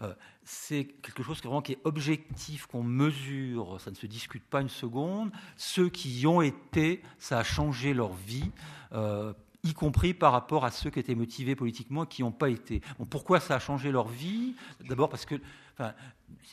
[0.00, 4.70] Euh, c'est quelque chose qui est objectif, qu'on mesure, ça ne se discute pas une
[4.70, 5.32] seconde.
[5.58, 8.50] Ceux qui y ont été, ça a changé leur vie.
[8.92, 12.48] Euh, y compris par rapport à ceux qui étaient motivés politiquement et qui n'ont pas
[12.48, 12.80] été.
[13.10, 14.54] pourquoi ça a changé leur vie?
[14.88, 15.36] D'abord parce que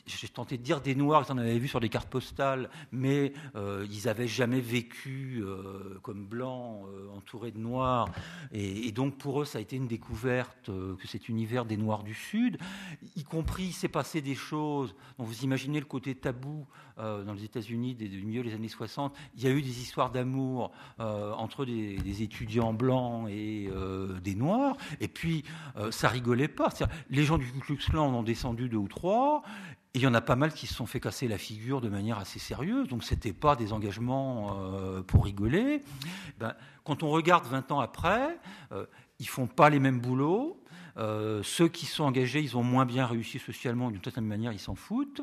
[0.06, 3.32] j'ai tenté de dire des Noirs, ils en avaient vu sur des cartes postales, mais
[3.56, 8.08] euh, ils n'avaient jamais vécu euh, comme blancs, euh, entourés de Noirs.
[8.52, 12.14] Et, donc pour eux, ça a été une découverte que cet univers des Noirs du
[12.14, 12.58] Sud,
[13.16, 16.66] y compris, s'est passé des choses dont vous imaginez le côté tabou
[16.96, 19.14] dans les États-Unis du milieu des années 60.
[19.36, 23.70] Il y a eu des histoires d'amour entre des, étudiants blancs et
[24.22, 25.44] des Noirs, et puis
[25.90, 26.70] ça rigolait pas.
[27.10, 29.07] Les gens du Ku Klux Klan en ont descendu deux ou trois,
[29.94, 32.18] il y en a pas mal qui se sont fait casser la figure de manière
[32.18, 35.82] assez sérieuse, donc ce n'était pas des engagements euh, pour rigoler.
[36.38, 36.54] Ben,
[36.84, 38.38] quand on regarde 20 ans après,
[38.72, 38.86] euh,
[39.18, 40.57] ils font pas les mêmes boulots,
[40.98, 44.58] euh, ceux qui sont engagés, ils ont moins bien réussi socialement, d'une certaine manière, ils
[44.58, 45.22] s'en foutent.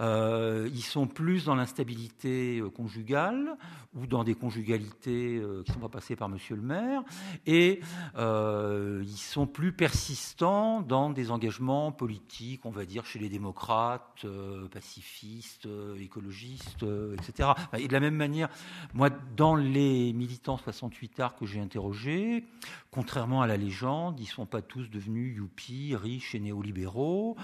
[0.00, 3.56] Euh, ils sont plus dans l'instabilité euh, conjugale
[3.94, 7.02] ou dans des conjugalités qui ne sont pas passées par Monsieur le maire.
[7.46, 7.80] Et
[8.16, 14.24] ils sont plus persistants dans des engagements politiques, on va dire, chez les démocrates,
[14.72, 15.68] pacifistes,
[16.00, 16.86] écologistes,
[17.18, 17.50] etc.
[17.76, 18.48] Et de la même manière,
[18.94, 22.46] moi, dans les militants 68 arts que j'ai interrogés,
[22.90, 27.36] contrairement à la légende, ils ne sont pas tous devenus youpi, riches et néolibéraux.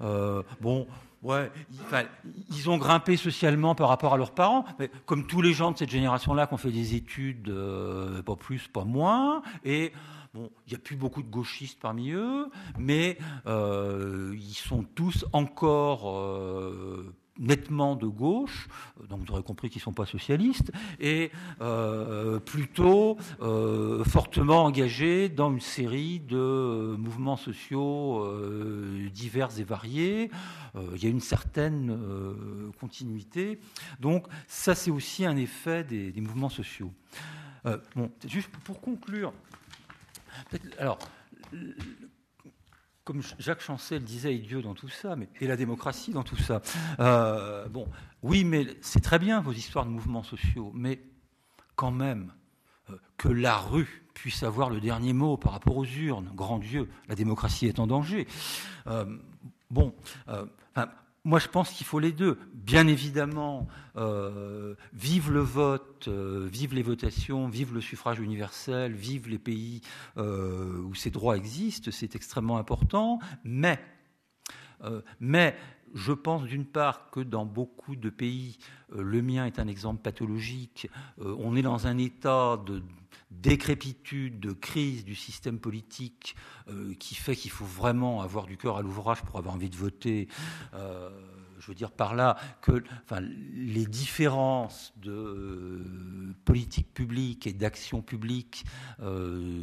[0.00, 0.86] Euh, bon,
[1.22, 1.50] ouais,
[2.50, 5.78] ils ont grimpé socialement par rapport à leurs parents, mais comme tous les gens de
[5.78, 9.92] cette génération-là qui ont fait des études, euh, pas plus, pas moins, et
[10.34, 15.26] Bon, il n'y a plus beaucoup de gauchistes parmi eux, mais euh, ils sont tous
[15.34, 16.08] encore
[17.42, 18.68] nettement de gauche,
[19.08, 21.30] donc vous aurez compris qu'ils ne sont pas socialistes, et
[22.46, 23.18] plutôt
[24.06, 28.26] fortement engagés dans une série de mouvements sociaux
[29.12, 30.30] divers et variés.
[30.94, 31.98] il y a une certaine
[32.80, 33.58] continuité.
[34.00, 36.92] Donc ça, c'est aussi un effet des, mouvements sociaux.
[37.64, 39.32] bon, juste pour conclure,
[40.78, 40.98] alors,
[43.12, 46.38] comme Jacques Chancel disait, et Dieu dans tout ça, mais, et la démocratie dans tout
[46.38, 46.62] ça.
[46.98, 47.86] Euh, bon,
[48.22, 50.98] oui, mais c'est très bien vos histoires de mouvements sociaux, mais
[51.76, 52.32] quand même,
[52.88, 56.88] euh, que la rue puisse avoir le dernier mot par rapport aux urnes, grand Dieu,
[57.06, 58.26] la démocratie est en danger.
[58.86, 59.04] Euh,
[59.70, 59.94] bon,
[61.24, 62.38] moi, je pense qu'il faut les deux.
[62.52, 69.28] Bien évidemment, euh, vive le vote, euh, vive les votations, vive le suffrage universel, vive
[69.28, 69.82] les pays
[70.16, 73.20] euh, où ces droits existent, c'est extrêmement important.
[73.44, 73.78] Mais,
[75.20, 75.56] mais
[75.94, 78.58] je pense d'une part que dans beaucoup de pays,
[78.92, 82.82] le mien est un exemple pathologique, on est dans un état de
[83.40, 86.36] décrépitude, de crise du système politique
[86.68, 89.76] euh, qui fait qu'il faut vraiment avoir du cœur à l'ouvrage pour avoir envie de
[89.76, 90.28] voter.
[90.74, 91.10] Euh,
[91.58, 98.02] je veux dire par là que enfin, les différences de euh, politique publique et d'action
[98.02, 98.64] publique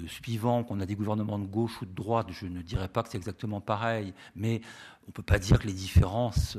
[0.07, 3.09] suivant qu'on a des gouvernements de gauche ou de droite, je ne dirais pas que
[3.09, 4.61] c'est exactement pareil, mais
[5.03, 6.57] on ne peut pas dire que les différences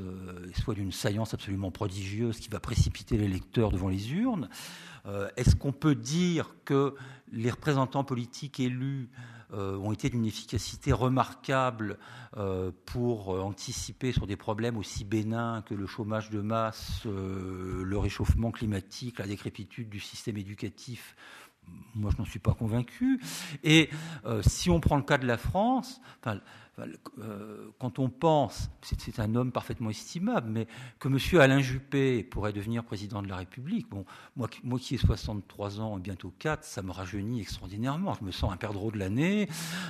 [0.62, 4.48] soient d'une saillance absolument prodigieuse qui va précipiter les lecteurs devant les urnes.
[5.06, 6.94] Euh, est-ce qu'on peut dire que
[7.32, 9.08] les représentants politiques élus
[9.52, 11.98] euh, ont été d'une efficacité remarquable
[12.36, 18.50] euh, pour anticiper sur des problèmes aussi bénins que le chômage de masse, le réchauffement
[18.50, 21.16] climatique, la décrépitude du système éducatif?
[21.94, 23.20] Moi, je n'en suis pas convaincu.
[23.62, 23.90] Et
[24.42, 26.00] si on prend le cas de la France,
[27.78, 30.66] quand on pense, c'est un homme parfaitement estimable, mais
[30.98, 31.40] que M.
[31.40, 34.04] Alain Juppé pourrait devenir président de la République, bon,
[34.36, 38.14] moi, moi qui ai 63 ans et bientôt 4, ça me rajeunit extraordinairement.
[38.14, 39.48] Je me sens un perdreau de l'année,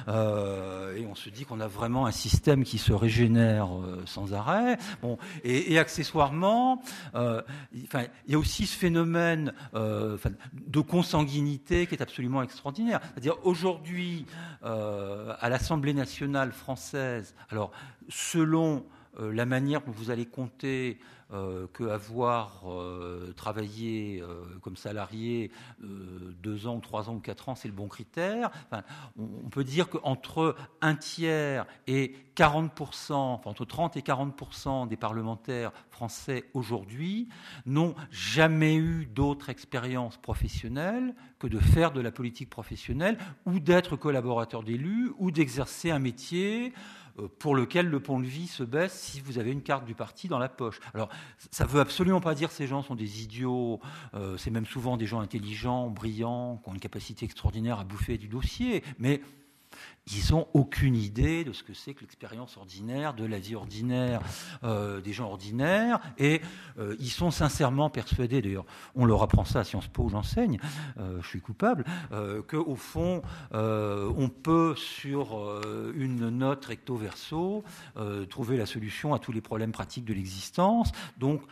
[0.08, 4.32] euh, et on se dit qu'on a vraiment un système qui se régénère euh, sans
[4.34, 4.78] arrêt.
[5.02, 6.82] Bon, et, accessoirement,
[7.72, 7.86] il
[8.28, 13.00] y a aussi ce phénomène de consanguinité qui est absolument extraordinaire.
[13.12, 14.26] C'est-à-dire aujourd'hui,
[14.62, 16.79] à l'Assemblée nationale française,
[17.50, 17.70] alors,
[18.08, 18.84] selon
[19.18, 20.98] euh, la manière dont vous allez compter
[21.32, 27.68] euh, qu'avoir euh, travaillé euh, comme salarié deux ans, trois ans ou quatre ans, c'est
[27.68, 28.50] le bon critère.
[29.16, 36.44] on, peut dire qu'entre un tiers et 40%, entre 30 et 40% des parlementaires français
[36.54, 37.28] aujourd'hui
[37.66, 43.96] n'ont jamais eu d'autre expérience professionnelle que de faire de la politique professionnelle ou d'être
[43.96, 48.92] collaborateur d'élus ou d'exercer un métier euh, pour lequel le pont de vie se baisse
[48.92, 50.80] si vous avez une carte du parti dans la poche.
[50.94, 51.08] Alors,
[51.50, 53.80] ça ne veut absolument pas dire que ces gens sont des idiots,
[54.14, 58.18] euh, c'est même souvent des gens intelligents, brillants, qui ont une capacité extraordinaire à bouffer
[58.18, 59.20] du dossier, mais
[60.12, 64.20] ils n'ont aucune idée de ce que c'est que l'expérience ordinaire, de la vie ordinaire
[64.64, 66.40] euh, des gens ordinaires, et
[66.78, 70.58] euh, ils sont sincèrement persuadés, d'ailleurs, on leur apprend ça à Sciences Po, j'enseigne,
[70.98, 71.84] euh, je suis coupable,
[72.48, 75.60] qu'au fond, on peut, sur
[75.94, 77.64] une note recto-verso,
[78.28, 80.92] trouver la solution à tous les problèmes pratiques de l'existence.
[81.18, 81.42] Donc,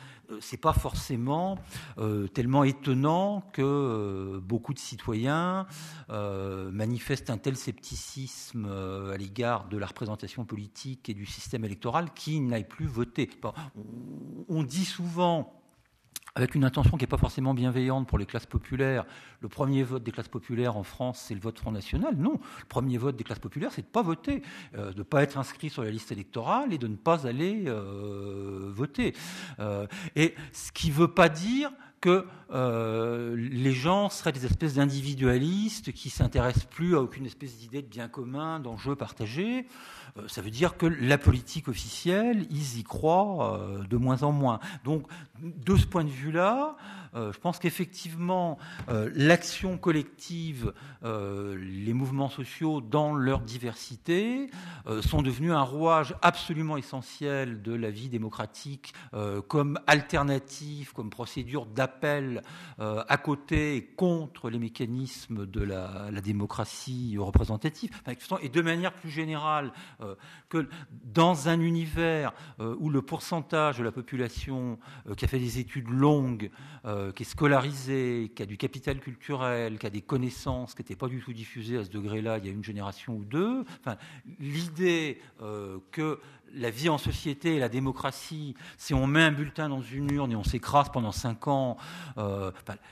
[0.40, 1.58] c'est pas forcément
[1.98, 5.66] euh, tellement étonnant que euh, beaucoup de citoyens
[6.08, 8.66] manifestent un tel scepticisme
[9.12, 13.28] à l'égard de la représentation politique et du système électoral qu'ils n'aillent plus voter.
[14.48, 15.57] on dit souvent
[16.34, 19.04] avec une intention qui n'est pas forcément bienveillante pour les classes populaires.
[19.40, 22.16] Le premier vote des classes populaires en France, c'est le vote Front National.
[22.16, 24.42] Non, le premier vote des classes populaires, c'est de ne pas voter,
[24.76, 27.64] euh, de ne pas être inscrit sur la liste électorale et de ne pas aller
[27.66, 29.14] euh, voter.
[29.60, 29.86] Euh,
[30.16, 35.92] et ce qui ne veut pas dire que euh, les gens seraient des espèces d'individualistes
[35.92, 39.66] qui s'intéressent plus à aucune espèce d'idée de bien commun, d'enjeu partagé.
[40.16, 44.32] Euh, ça veut dire que la politique officielle, ils y croient euh, de moins en
[44.32, 44.60] moins.
[44.84, 45.06] Donc,
[45.42, 46.76] de ce point de vue-là,
[47.14, 48.58] je pense qu'effectivement,
[49.14, 50.72] l'action collective,
[51.02, 54.50] les mouvements sociaux dans leur diversité,
[55.00, 58.94] sont devenus un rouage absolument essentiel de la vie démocratique
[59.48, 62.37] comme alternative, comme procédure d'appel
[62.78, 67.90] à côté et contre les mécanismes de la, démocratie représentative.
[68.42, 69.72] et de manière plus générale,
[70.48, 70.68] que
[71.04, 74.78] dans un univers où le pourcentage de la population
[75.16, 76.50] qui a fait des études longues
[76.84, 80.96] euh, qui est scolarisé, qui a du capital culturel, qui a des connaissances qui n'étaient
[80.96, 83.64] pas du tout diffusées à ce degré-là il y a une génération ou deux.
[83.80, 83.96] Enfin,
[84.38, 86.20] l'idée euh, que
[86.54, 90.36] la vie en société la démocratie, si on met un bulletin dans une urne et
[90.36, 91.76] on s'écrase pendant cinq ans,
[92.16, 92.50] euh,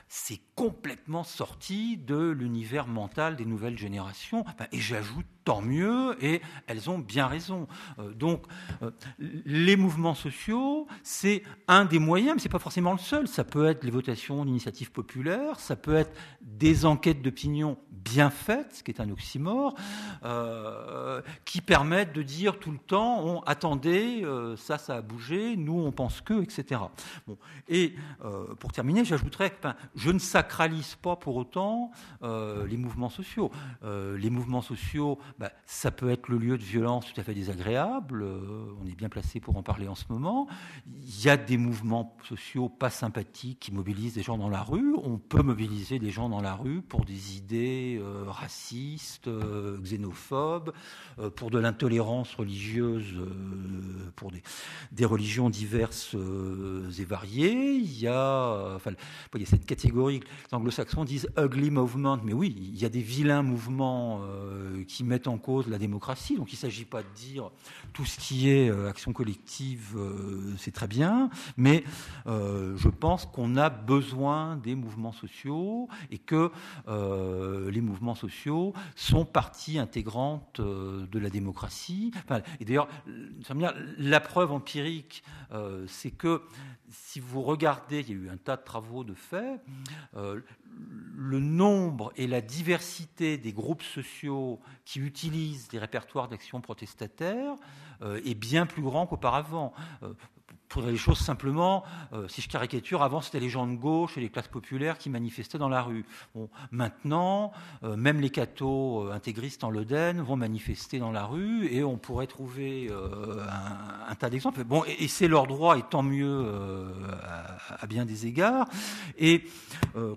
[0.08, 4.44] c'est complètement sorti de l'univers mental des nouvelles générations.
[4.72, 7.68] et j'ajoute tant mieux, et elles ont bien raison.
[8.00, 8.42] Euh, donc,
[8.82, 8.90] euh,
[9.20, 13.28] les mouvements sociaux, c'est un des moyens, mais ce n'est pas forcément le seul.
[13.28, 16.10] Ça peut être les votations d'initiatives populaires, ça peut être
[16.42, 19.76] des enquêtes d'opinion bien faites, ce qui est un oxymore,
[20.24, 24.24] euh, qui permettent de dire tout le temps, on, attendez,
[24.56, 26.80] ça, ça a bougé, nous, on pense que, etc.
[27.26, 27.38] Bon.
[27.68, 27.94] Et
[28.58, 31.90] pour terminer, j'ajouterais que je ne sacralise pas pour autant
[32.22, 33.50] les mouvements sociaux.
[33.82, 38.22] les mouvements sociaux, bah, ça peut être le lieu de violence tout à fait désagréable.
[38.22, 40.46] Euh, on est bien placé pour en parler en ce moment.
[40.86, 44.94] Il y a des mouvements sociaux pas sympathiques qui mobilisent des gens dans la rue.
[45.02, 50.72] On peut mobiliser des gens dans la rue pour des idées euh, racistes, euh, xénophobes,
[51.34, 53.14] pour de l'intolérance religieuse,
[54.16, 57.74] pour des, religions diverses et variées.
[57.74, 58.92] Il y a, enfin,
[59.34, 60.20] il y a cette catégorie.
[60.20, 64.22] Les anglo-saxons disent ugly movement, mais oui, il y a des vilains mouvements
[64.86, 66.36] qui mettent en cause la démocratie.
[66.36, 67.50] Donc il ne s'agit pas de dire
[67.92, 71.84] tout ce qui est euh, action collective, euh, c'est très bien, mais
[72.26, 76.50] euh, je pense qu'on a besoin des mouvements sociaux et que
[76.86, 82.12] les mouvements sociaux sont partie intégrante de la démocratie.
[82.60, 82.88] et d'ailleurs,
[83.98, 85.22] la preuve empirique,
[85.86, 86.42] c'est que
[86.88, 89.60] si vous regardez, il y a eu un tas de travaux de fait,
[91.16, 97.54] le nombre et la diversité des groupes sociaux qui utilisent des répertoires d'action protestataires
[98.02, 99.72] euh, est bien plus grand qu'auparavant.
[100.68, 104.20] Pour les choses simplement, euh, si je caricature, avant c'était les gens de gauche et
[104.20, 106.04] les classes populaires qui manifestaient dans la rue.
[106.34, 107.52] Bon, maintenant,
[107.84, 111.98] euh, même les cathos euh, intégristes en Leden vont manifester dans la rue et on
[111.98, 112.90] pourrait trouver
[114.08, 114.64] un, tas d'exemples.
[114.64, 116.46] Bon, et, c'est leur droit et tant mieux
[117.80, 118.66] à, bien des égards.
[119.18, 119.44] Et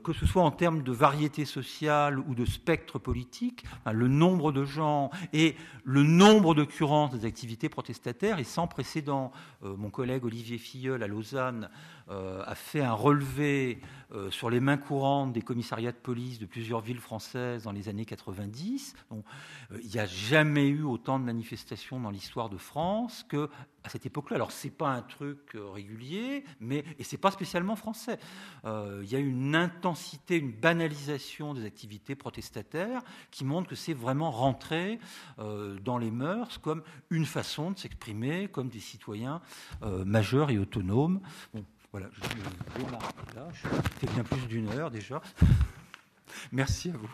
[0.04, 4.66] que ce soit en termes de variété sociale ou de spectre politique, le nombre de
[4.66, 9.32] gens et le nombre d'occurrences des activités protestataires est sans précédent.
[9.62, 11.70] mon collègue Olivier Olivier Filleul à Lausanne
[12.10, 13.82] a fait un relevé
[14.12, 17.90] euh, sur les mains courantes des commissariats de police de plusieurs villes françaises dans les
[17.90, 18.96] années 90.
[19.12, 19.16] Euh,
[19.84, 23.52] il n'y a jamais eu autant de manifestations dans l'histoire de France que
[23.84, 24.38] à cette époque-là.
[24.38, 28.20] Alors c'est pas un truc régulier, mais et c'est pas spécialement français.
[28.66, 34.32] il y a une intensité, une banalisation des activités protestataires qui montre que c'est vraiment
[34.32, 35.00] rentré
[35.38, 39.40] dans les mœurs comme une façon de s'exprimer comme des citoyens
[39.82, 41.22] majeurs et autonomes.
[41.92, 43.48] Voilà, je vais m'arrêter là.
[43.52, 43.68] Je
[44.00, 45.22] fait bien plus d'une heure déjà.
[46.52, 47.10] Merci à vous.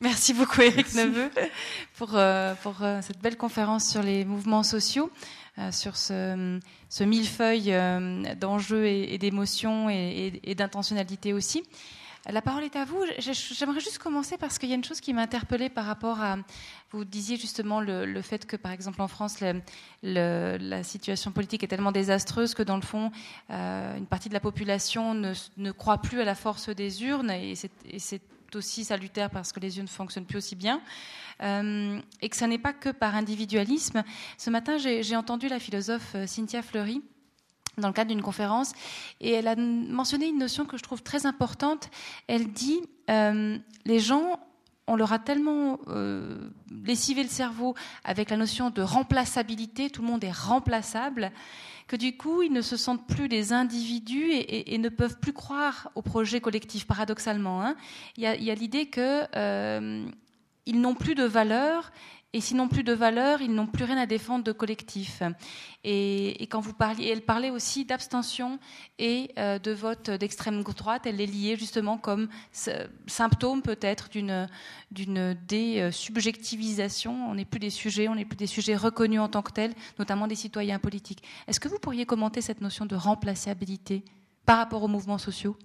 [0.00, 1.30] Merci beaucoup Eric Neveu
[1.96, 5.10] pour, euh, pour euh, cette belle conférence sur les mouvements sociaux.
[5.58, 6.60] Euh, sur ce,
[7.02, 11.62] millefeuille euh, d'enjeux et, d'émotions et, d'intentionnalité aussi.
[12.28, 13.02] La parole est à vous.
[13.18, 16.36] J'aimerais juste commencer parce qu'il y a une chose qui m'a interpellée par rapport à.
[16.90, 19.38] Vous disiez justement le, fait que, par exemple, en France,
[20.02, 23.10] la situation politique est tellement désastreuse que, dans le fond,
[23.50, 27.30] euh, une partie de la population ne, ne, croit plus à la force des urnes
[27.30, 28.20] et c'est
[28.54, 30.80] aussi salutaire parce que les yeux ne fonctionnent plus aussi bien,
[31.42, 34.04] euh, et que ça n'est pas que par individualisme.
[34.38, 37.02] Ce matin, j'ai entendu la philosophe euh, Cynthia Fleury
[37.78, 38.72] dans le cadre d'une conférence,
[39.20, 41.90] et elle a mentionné une notion que je trouve très importante.
[42.26, 44.40] Elle dit euh, les gens
[44.86, 45.78] on leur a tellement
[46.84, 51.32] lessivé le cerveau avec la notion de remplaçabilité, tout le monde est remplaçable,
[51.86, 55.90] que du coup, ils ne se sentent plus des individus et, ne peuvent plus croire
[55.94, 57.62] au projet collectif, paradoxalement.
[57.62, 57.76] Hein.
[58.16, 60.06] Il y a, l'idée qu'ils euh,
[60.72, 61.92] n'ont plus de valeur
[62.36, 65.22] et s'ils n'ont plus de valeur, ils n'ont plus rien à défendre de collectif.
[65.84, 68.58] Et, quand vous parliez, elle parlait aussi d'abstention
[68.98, 71.06] et euh, de vote d'extrême droite.
[71.06, 72.28] Elle les liait justement comme
[73.06, 74.50] symptôme peut-être d'une
[74.90, 77.30] d'une désubjectivisation.
[77.30, 79.72] On n'est plus des sujets, on n'est plus des sujets reconnus en tant que tels,
[79.98, 81.22] notamment des citoyens politiques.
[81.48, 84.04] Est-ce que vous pourriez commenter cette notion de remplaçabilité
[84.44, 85.56] par rapport aux mouvements sociaux?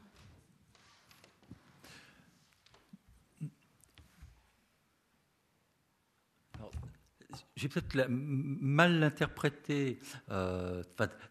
[7.62, 10.00] J'ai peut-être mal l'interprété,
[10.32, 10.84] euh,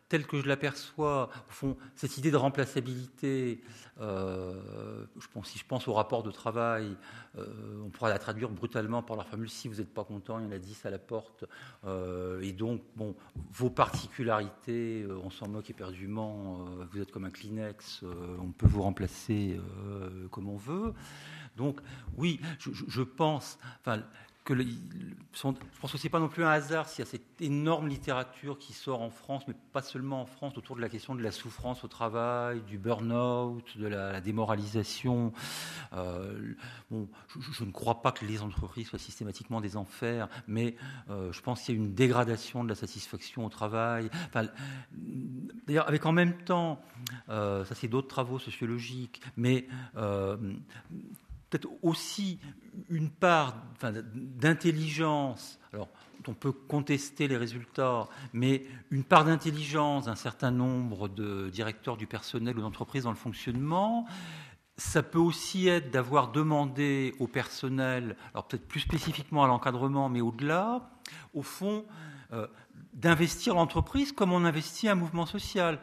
[0.08, 3.62] tel que je l'aperçois, au fond, cette idée de remplaçabilité,
[4.00, 6.96] euh, je pense, si je pense au rapport de travail,
[7.36, 10.44] euh, on pourra la traduire brutalement par la formule si vous n'êtes pas content, il
[10.44, 11.44] y en a 10 à la porte,
[12.42, 13.16] et donc, bon,
[13.52, 18.04] vos particularités, on s'en moque éperdument, vous êtes comme un Kleenex,
[18.40, 19.60] on peut vous remplacer
[20.30, 20.94] comme on veut.
[21.56, 21.80] Donc,
[22.16, 24.02] oui, je, je pense, enfin,
[24.54, 25.42] je
[25.80, 28.58] pense que ce n'est pas non plus un hasard s'il y a cette énorme littérature
[28.58, 31.30] qui sort en France, mais pas seulement en France, autour de la question de la
[31.30, 35.32] souffrance au travail, du burn-out, de la, démoralisation.
[35.92, 36.54] Euh,
[36.90, 37.08] bon,
[37.38, 40.76] je, ne crois pas que les entreprises soient systématiquement des enfers, mais
[41.10, 44.10] euh, je pense qu'il y a une dégradation de la satisfaction au travail.
[45.66, 46.82] D'ailleurs, avec en même temps,
[47.28, 49.66] euh, ça c'est d'autres travaux sociologiques, mais
[51.50, 52.38] peut-être aussi
[52.88, 53.56] une part
[54.14, 55.88] d'intelligence, alors
[56.28, 62.06] on peut contester les résultats, mais une part d'intelligence d'un certain nombre de directeurs du
[62.06, 64.06] personnel ou d'entreprises dans le fonctionnement.
[64.76, 70.20] Ça peut aussi être d'avoir demandé au personnel, alors peut-être plus spécifiquement à l'encadrement, mais
[70.20, 70.90] au-delà,
[71.34, 71.84] au fond,
[72.32, 72.46] euh,
[72.92, 75.78] d'investir l'entreprise comme on investit un mouvement social.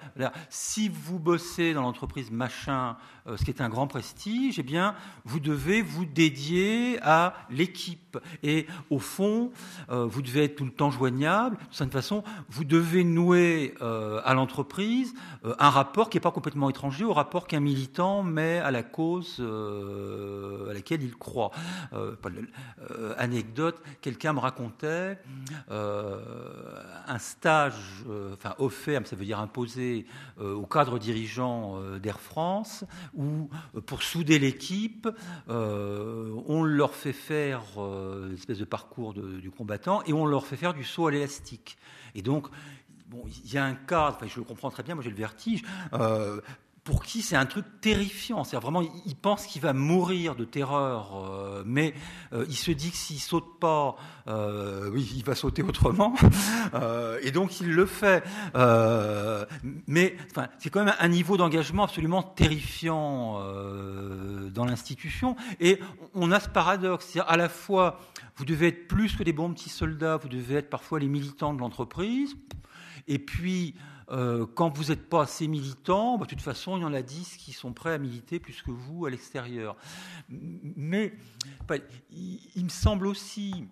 [0.50, 2.98] Si vous bossez dans l'entreprise machin,
[3.36, 4.96] ce qui est un grand prestige, eh bien,
[5.26, 8.18] vous devez vous dédier à l'équipe.
[8.44, 9.52] Et au fond,
[9.90, 11.58] euh, vous devez être tout le temps joignable.
[11.58, 15.14] De cette façon, vous devez nouer euh, à l'entreprise
[15.60, 19.40] un rapport qui n'est pas complètement étranger au rapport qu'un militant met à la cause
[19.40, 21.52] à laquelle il croit.
[23.18, 25.18] anecdote, quelqu'un me racontait
[27.08, 30.06] un stage, euh, enfin offert, ça veut dire imposé
[30.40, 32.84] euh, au cadre dirigeant euh, d'Air France,
[33.18, 33.50] où
[33.86, 35.10] pour souder l'équipe,
[35.48, 40.74] on leur fait faire une espèce de parcours du combattant et on leur fait faire
[40.74, 41.78] du saut à l'élastique.
[42.16, 42.48] Et donc,
[43.10, 45.16] Bon, il y a un cadre, enfin, je le comprends très bien, moi j'ai le
[45.16, 45.64] vertige,
[46.88, 48.46] pour qui c'est un truc terrifiant.
[48.46, 51.94] C'est vraiment, il pense qu'il va mourir de terreur, euh, mais
[52.32, 53.98] euh, il se dit que s'il saute pas,
[54.30, 56.16] euh, il va sauter autrement,
[57.22, 58.24] et donc il le fait.
[59.86, 60.16] mais
[60.60, 63.42] c'est quand même un niveau d'engagement absolument terrifiant
[64.54, 65.36] dans l'institution.
[65.60, 65.82] Et
[66.14, 68.00] on a ce paradoxe, c'est à la fois,
[68.38, 71.54] vous devez être plus que des bons petits soldats, vous devez être parfois les militants
[71.54, 72.38] de l'entreprise,
[73.10, 73.76] et puis
[74.10, 77.02] euh, quand vous n'êtes pas assez militant, bah, de toute façon, il y en a
[77.02, 79.76] dix qui sont prêts à militer plus que vous à l'extérieur.
[80.30, 81.14] Mais
[82.10, 83.68] il, me semble aussi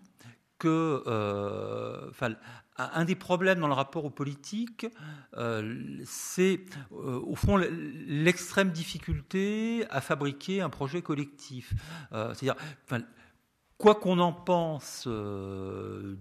[0.60, 2.12] que euh,
[2.78, 4.88] un des problèmes dans le rapport aux politiques,
[5.38, 11.74] euh, c'est au fond l'extrême difficulté à fabriquer un projet collectif.
[12.12, 12.56] C'est-à-dire,
[13.78, 16.16] quoi qu'on en pense, euh,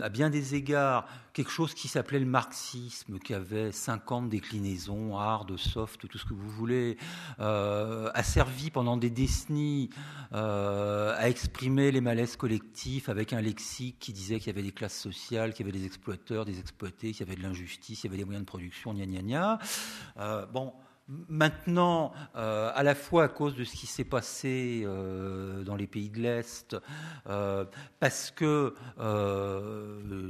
[0.00, 5.56] à bien des égards, quelque chose qui s'appelait le marxisme, qui avait 50 déclinaisons, hard,
[5.58, 6.96] soft, tout ce que vous voulez,
[7.40, 9.90] euh, a servi pendant des décennies
[10.32, 14.72] euh, à exprimer les malaises collectifs avec un lexique qui disait qu'il y avait des
[14.72, 18.06] classes sociales, qu'il y avait des exploiteurs, des exploités, qu'il y avait de l'injustice, il
[18.06, 20.46] y avait des moyens de production, gna gna gna.
[20.52, 20.72] bon,
[21.06, 25.86] Maintenant, euh, à la fois à cause de ce qui s'est passé euh, dans les
[25.86, 26.74] pays de l'Est,
[27.28, 27.66] euh,
[28.00, 28.74] parce que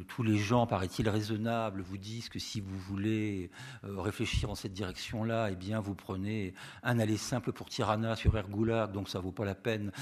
[0.09, 3.51] tous les gens, paraît-il raisonnables, vous disent que si vous voulez
[3.85, 8.91] réfléchir en cette direction-là, eh bien, vous prenez un aller simple pour Tirana sur Ergoulag,
[8.91, 9.93] donc ça vaut pas la peine.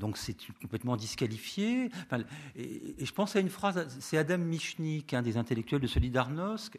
[0.00, 1.90] donc c'est complètement disqualifié.
[2.56, 6.78] et, je pense à une phrase, c'est Adam Michnik, un des intellectuels de Solidarnosc,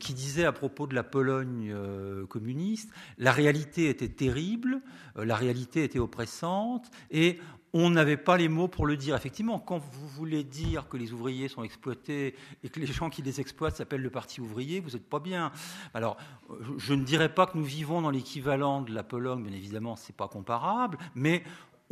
[0.00, 1.74] qui disait à propos de la Pologne
[2.22, 4.80] communiste, la réalité était terrible,
[5.16, 7.38] euh, la réalité était oppressante, et
[7.76, 9.16] on n'avait pas les mots pour le dire.
[9.16, 13.20] Effectivement, quand vous voulez dire que les ouvriers sont exploités et que les gens qui
[13.20, 15.50] les exploitent s'appellent le Parti ouvrier, vous n'êtes pas bien.
[15.92, 16.16] Alors,
[16.78, 20.08] je ne dirais pas que nous vivons dans l'équivalent de la Pologne, bien évidemment, ce
[20.08, 21.42] n'est pas comparable, mais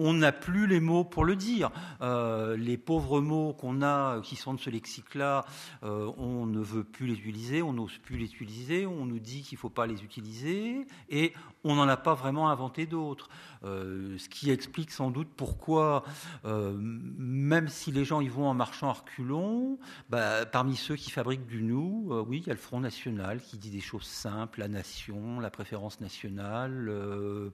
[0.03, 1.71] on n'a plus les mots pour le dire.
[2.01, 5.45] Euh, les pauvres mots qu'on a, qui sont de ce lexique-là,
[5.85, 9.43] euh, on ne veut plus les utiliser, on n'ose plus les utiliser, on nous dit
[9.43, 11.33] qu'il ne faut pas les utiliser, et
[11.65, 13.29] on n'en a pas vraiment inventé d'autres.
[13.65, 16.05] Euh, ce qui explique sans doute pourquoi,
[16.45, 19.79] même si les gens y vont en marchant à reculons,
[20.11, 23.59] bah, parmi ceux qui fabriquent du nous, oui, il y a le Front National qui
[23.59, 26.91] dit des choses simples, la nation, la préférence nationale,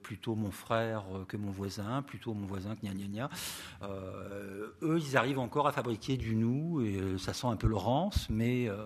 [0.02, 3.30] plutôt mon frère que mon voisin, plutôt mon voisin que gna gna gna.
[3.82, 7.66] Euh, eux, ils arrivent encore à fabriquer du nous, et euh, ça sent un peu
[7.66, 8.85] Laurence, mais euh,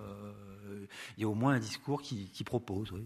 [1.17, 2.91] il y a au moins un discours qui, propose.
[2.91, 3.05] Oui.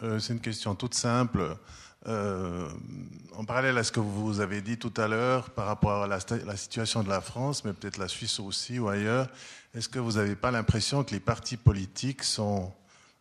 [0.00, 1.56] C'est une question toute simple.
[2.06, 6.56] en parallèle à ce que vous avez dit tout à l'heure par rapport à la,
[6.56, 9.28] situation de la France, mais peut-être la Suisse aussi ou ailleurs,
[9.74, 12.72] est-ce que vous n'avez pas l'impression que les partis politiques sont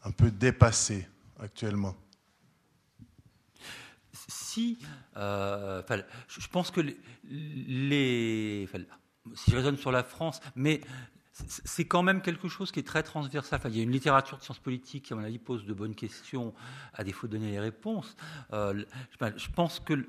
[0.04, 1.08] un peu dépassés
[1.40, 1.96] actuellement?
[4.30, 4.80] Si,
[5.18, 5.82] euh,
[6.28, 6.82] je pense que
[7.24, 8.68] les,
[9.36, 10.82] si je raisonne sur la France, mais
[11.48, 13.60] c'est quand même quelque chose qui est très transversal.
[13.66, 15.96] il y a une littérature de sciences politiques qui, à mon avis, pose de bonnes
[15.96, 16.54] questions,
[16.94, 18.16] à défaut de donner les réponses.
[18.54, 18.84] Euh,
[19.22, 20.08] je pense que,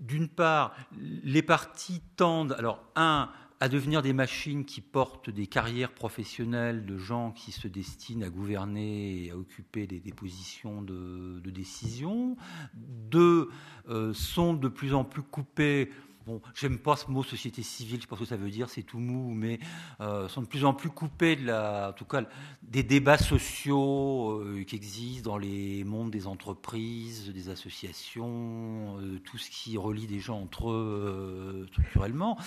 [0.00, 3.30] d'une part, les partis tendent, alors, un,
[3.60, 8.28] à devenir des machines qui portent des carrières professionnelles de gens qui se destinent à
[8.28, 12.36] gouverner et à occuper des, positions de, décision.
[12.74, 13.48] Deux,
[13.88, 15.90] euh, sont de plus en plus coupés
[16.26, 18.70] bon, j'aime pas ce mot société civile, je sais pas ce que ça veut dire,
[18.70, 19.58] c'est tout mou, mais
[20.00, 22.22] euh, sont de plus en plus coupés de la, en tout cas,
[22.62, 29.38] des débats sociaux euh, qui existent dans les mondes des entreprises, des associations, euh, tout
[29.38, 32.38] ce qui relie des gens entre eux structurellement,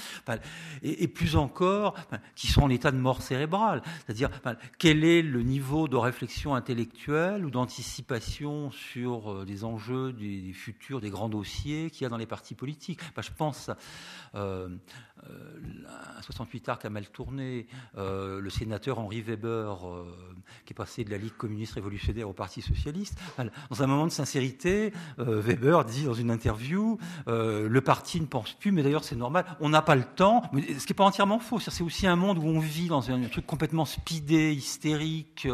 [0.81, 1.95] et, plus encore,
[2.35, 4.29] qui sont en état de mort cérébrale, c'est-à-dire
[4.77, 11.09] quel est le niveau de réflexion intellectuelle ou d'anticipation sur des enjeux des, futurs, des
[11.09, 12.99] grands dossiers qu'il y a dans les partis politiques?
[13.17, 13.75] je pense euh,
[14.35, 14.69] euh,
[16.17, 17.67] un 68 arc a mal tourné.
[17.97, 19.77] Euh, le sénateur Henri Weber,
[20.65, 23.17] qui est passé de la Ligue communiste révolutionnaire au Parti socialiste,
[23.69, 28.71] dans un moment de sincérité, Weber dit dans une interview le parti ne pense plus,
[28.71, 30.43] mais d'ailleurs c'est normal, on n'a pas le temps.
[30.53, 31.59] ce qui n'est pas entièrement faux.
[31.59, 35.47] C'est aussi un monde où on vit dans un, truc complètement speedé, hystérique,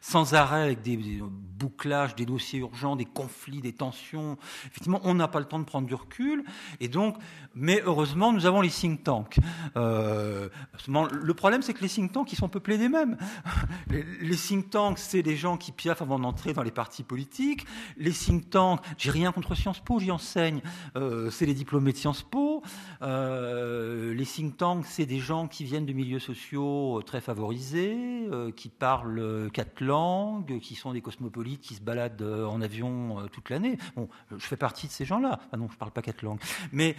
[0.00, 4.36] sans arrêt, avec des, des, bouclages, des dossiers urgents, des conflits, des tensions.
[4.66, 6.44] Effectivement, on n'a pas le temps de prendre du recul.
[6.80, 7.16] Et donc,
[7.54, 9.38] mais heureusement, nous avons les think tanks.
[9.76, 10.48] Euh,
[10.88, 13.16] le problème, c'est que les think tanks, ils sont peuplés des mêmes.
[14.20, 17.66] Les, think tanks, c'est des gens qui piaffent avant d'entrer dans les partis politiques.
[17.96, 20.60] Les think tanks, j'ai rien contre Sciences Po, j'y enseigne.
[20.96, 22.62] Euh, c'est les diplômés de Sciences Po.
[23.02, 28.68] Euh, les think tanks, c'est des gens qui viennent de milieux sociaux très favorisés, qui
[28.68, 33.78] parlent quatre langues, qui sont des cosmopolites, qui se baladent en avion toute l'année.
[33.96, 35.40] Bon, je fais partie de ces gens-là.
[35.52, 36.40] Ah non, je parle pas quatre langues.
[36.72, 36.96] Mais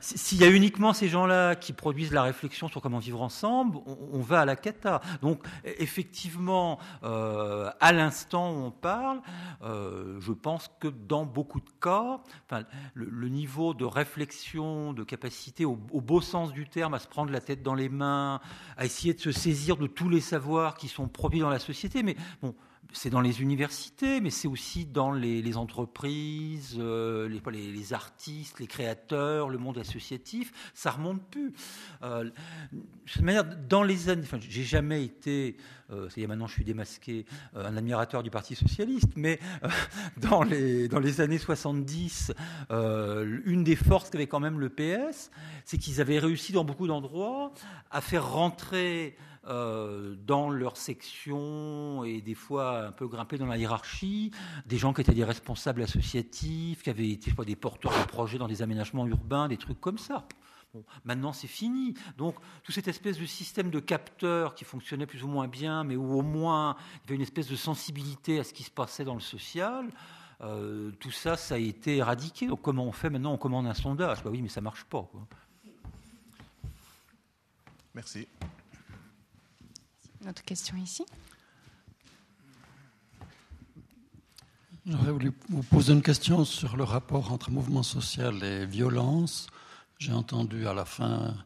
[0.00, 4.20] s'il y a uniquement ces gens-là qui produisent la réflexion sur comment vivre ensemble, on,
[4.20, 5.00] va à la cata.
[5.22, 9.20] Donc effectivement, euh, à l'instant où on parle,
[9.62, 12.20] euh, je pense que dans beaucoup de cas,
[12.94, 17.30] le, niveau de réflexion, de capacité au, au, beau sens du terme, à se prendre
[17.30, 18.40] la tête dans les mains,
[18.76, 22.02] à essayer de se saisir de tous les savoirs qui sont produits dans la société,
[22.02, 22.54] mais bon,
[22.96, 29.50] c'est dans les universités, mais c'est aussi dans les, entreprises, euh, les, artistes, les créateurs,
[29.50, 30.50] le monde associatif.
[30.72, 31.52] Ça remonte plus.
[32.02, 32.30] Euh,
[33.16, 35.58] de manière, dans les années, j'ai jamais été,
[35.90, 39.40] euh, ça y est, maintenant je suis démasqué, euh, un admirateur du Parti socialiste, mais
[40.16, 42.32] dans les dans les années 70,
[42.70, 45.30] une des forces qu'avait quand même le PS,
[45.66, 47.52] c'est qu'ils avaient réussi dans beaucoup d'endroits
[47.90, 49.16] à faire rentrer
[49.48, 54.30] euh, dans leur section et des fois un peu grimper dans la hiérarchie,
[54.66, 58.48] des gens qui étaient des responsables associatifs, qui avaient été des porteurs de projets dans
[58.48, 60.26] des aménagements urbains, des trucs comme ça.
[61.04, 61.94] Maintenant, c'est fini.
[62.18, 65.96] Donc, toute cette espèce de système de capteurs qui fonctionnait plus ou moins bien, mais
[65.96, 69.04] où au moins il y avait une espèce de sensibilité à ce qui se passait
[69.04, 69.88] dans le social,
[70.42, 72.46] euh, tout ça, ça a été éradiqué.
[72.46, 73.32] Donc, comment on fait maintenant?
[73.32, 74.22] On commande un sondage.
[74.22, 75.08] Bah oui, mais ça marche pas.
[77.94, 78.28] Merci.
[80.26, 81.04] Notre question ici.
[84.84, 89.46] J'aurais voulu vous poser une question sur le rapport entre mouvement social et violence.
[90.00, 91.36] J'ai entendu à la fin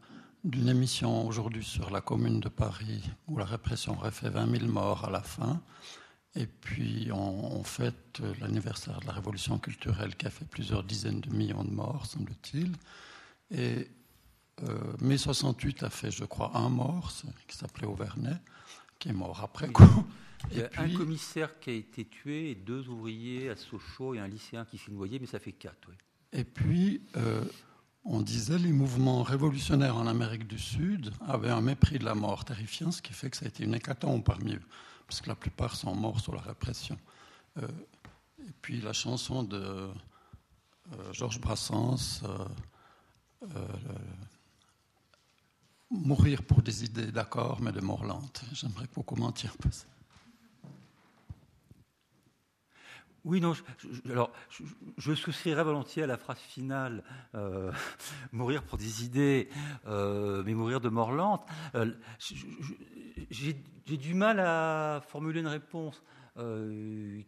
[0.44, 4.72] d'une émission aujourd'hui sur la commune de Paris où la répression aurait fait 20 000
[4.72, 5.60] morts à la fin.
[6.34, 11.28] Et puis on, fête l'anniversaire de la révolution culturelle qui a fait plusieurs dizaines de
[11.28, 12.72] millions de morts, semble-t-il.
[13.50, 13.90] Et
[14.62, 17.12] euh, mai 68 a fait, je crois, un mort,
[17.46, 18.36] qui s'appelait Auvernay
[19.00, 20.06] qui est mort après coup.
[20.52, 24.20] Il y a un commissaire qui a été tué et deux ouvriers à Sochaux et
[24.20, 25.90] un lycéen qui s'est noyé, mais ça fait quatre.
[26.32, 27.44] Et puis, euh,
[28.04, 32.44] on disait les mouvements révolutionnaires en Amérique du Sud avaient un mépris de la mort
[32.44, 34.62] terrifiant, ce qui fait que ça a été une hécatombe parmi eux,
[35.06, 36.98] parce que la plupart sont morts sous la répression.
[37.58, 37.66] Euh,
[38.38, 39.92] et puis la chanson de euh,
[41.12, 42.22] Georges Brassens,
[45.90, 48.42] mourir pour des idées, d'accord, mais de mort lente.
[48.52, 49.86] J'aimerais que vous commentiez ça.
[53.24, 53.62] Oui, non, je,
[54.10, 54.32] alors
[54.96, 57.02] je, souscrirais volontiers à la phrase finale,
[57.34, 57.70] euh,
[58.32, 59.50] mourir pour des idées,
[59.86, 61.46] euh, mais mourir de mort lente.
[61.74, 61.92] Euh,
[63.30, 63.54] j'ai
[63.84, 66.02] du mal à formuler une réponse.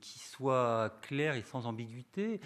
[0.01, 2.41] qui soit clair et sans ambiguïté.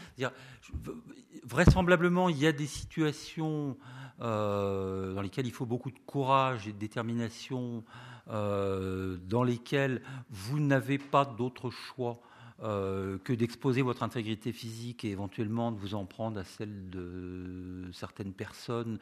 [1.44, 3.76] vraisemblablement, il y a des situations
[4.18, 7.84] dans lesquelles il faut beaucoup de courage et de détermination,
[8.28, 12.20] dans lesquelles vous n'avez pas d'autre choix
[12.62, 17.90] euh, que d'exposer votre intégrité physique et éventuellement de vous en prendre à celle de
[17.92, 18.98] certaines personnes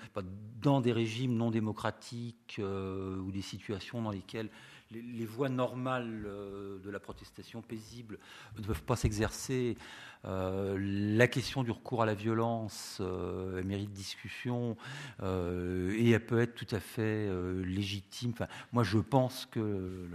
[0.60, 4.50] dans des régimes non démocratiques euh, ou des situations dans lesquelles
[4.94, 8.18] les, voies normales euh, de la protestation paisible
[8.58, 9.76] ne peuvent pas s'exercer.
[10.24, 13.02] la question du recours à la violence
[13.62, 14.76] mérite discussion
[15.22, 17.28] et elle peut être tout à fait
[17.62, 18.32] légitime.
[18.72, 20.08] Moi, je pense que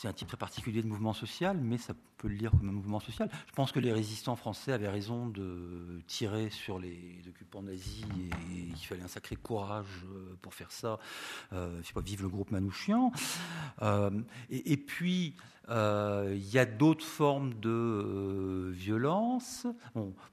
[0.00, 2.72] c'est un type très particulier de mouvement social, mais ça peut le lire comme un
[2.72, 3.28] mouvement social.
[3.46, 8.06] Je pense que les résistants français avaient raison de tirer sur les occupants nazis
[8.50, 10.98] et il fallait un sacré courage euh, pour faire ça.
[11.52, 13.12] Euh, je sais pas, vive le groupe Manouchian.
[13.82, 14.10] Euh,
[14.48, 15.34] et, puis,
[15.68, 19.66] il y a d'autres formes de violence.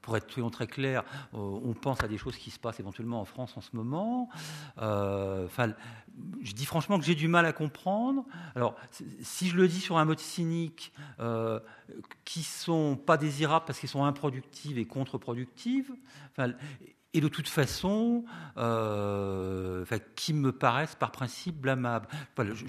[0.00, 1.04] pour être très clair,
[1.34, 4.30] on pense à des choses qui se passent éventuellement en France en ce moment.
[6.42, 8.24] Je dis franchement que j'ai du mal à comprendre.
[8.54, 8.76] Alors,
[9.20, 11.60] si je le dis sur un mode cynique, euh,
[12.24, 15.92] qui sont pas désirables parce qu'ils sont improductives et contre-productives,
[17.14, 18.24] et de toute façon,
[18.56, 19.84] euh,
[20.14, 22.08] qui me paraissent par principe blâmables.
[22.38, 22.64] je,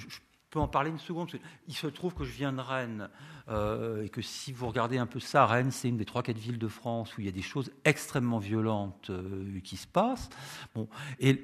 [0.49, 1.29] peux en parler une seconde.
[1.67, 3.09] Il se trouve que je viens de Rennes
[3.49, 6.37] euh, et que si vous regardez un peu ça, Rennes, c'est une des trois, quatre
[6.37, 10.29] villes de France où il y a des choses extrêmement violentes euh, qui se passent.
[10.75, 10.87] Bon,
[11.19, 11.43] et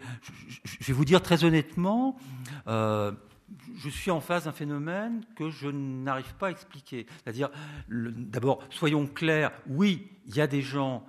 [0.64, 2.18] je, vais vous dire très honnêtement,
[2.68, 3.12] euh,
[3.78, 7.06] je suis en face d'un phénomène que je n'arrive pas à expliquer.
[7.24, 7.50] C'est-à-dire,
[7.90, 11.06] d'abord, soyons clairs, oui, il y a des gens,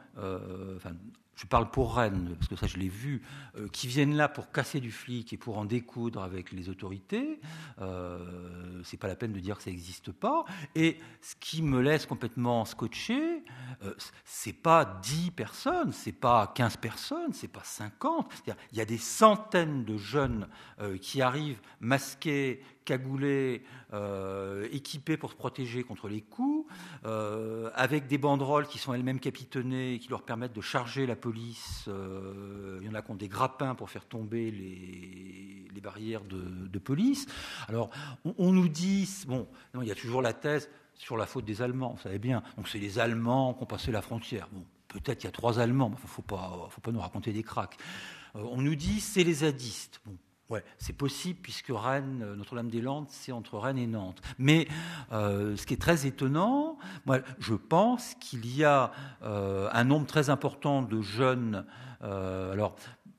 [1.37, 3.23] je parle pour Rennes, parce que ça je l'ai vu,
[3.57, 7.41] euh, qui viennent là pour casser du flic et pour en découdre avec les autorités.
[7.81, 10.45] Euh, c'est pas la peine de dire que ça n'existe pas.
[10.75, 13.45] Et ce qui me laisse complètement scotché,
[13.83, 13.95] euh,
[14.25, 18.33] c'est pas 10 personnes, c'est pas 15 personnes, c'est pas 50.
[18.73, 20.49] Il y a des centaines de jeunes
[20.81, 26.67] euh, qui arrivent masqués, cagoulés, euh, équipés pour se protéger contre les coups,
[27.05, 31.17] euh, avec des banderoles qui sont elles-mêmes capitonnées et qui leur permettent de charger la
[31.17, 31.85] police.
[31.89, 36.79] Euh, il y en a qui ont des grappins pour faire tomber les, barrières de,
[36.79, 37.27] police.
[37.69, 37.91] Alors,
[38.39, 39.47] on, nous dit, bon,
[39.81, 42.43] il y a toujours la thèse sur la faute des Allemands, vous savez bien.
[42.57, 44.49] Donc, c'est les Allemands qui ont passé la frontière.
[44.51, 47.01] Bon, peut-être il y a trois Allemands, mais il ne faut pas, faut pas nous
[47.01, 47.77] raconter des cracks.
[48.35, 50.01] on nous dit, c'est les zadistes.
[50.05, 50.17] Bon,
[50.49, 54.23] Ouais, c'est possible puisque Rennes, euh, Notre-Dame-des-Landes, c'est entre Rennes et Nantes.
[54.39, 54.69] Mais
[55.11, 58.93] euh, ce qui est très étonnant, moi, je pense qu'il y a
[59.23, 61.65] euh, un nombre très important de jeunes,
[62.01, 62.77] alors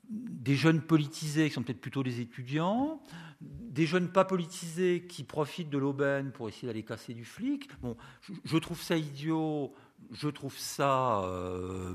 [0.09, 3.01] des jeunes politisés qui sont peut-être plutôt des étudiants,
[3.41, 7.69] des jeunes pas politisés qui profitent de l'aubaine pour essayer d'aller casser du flic.
[7.81, 7.97] Bon,
[8.45, 9.73] je, trouve ça idiot.
[10.13, 11.29] Je trouve ça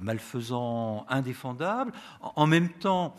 [0.02, 1.92] malfaisant, indéfendable.
[2.20, 3.14] en même temps,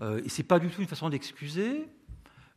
[0.00, 1.88] euh, et c'est pas du tout une façon d'excuser.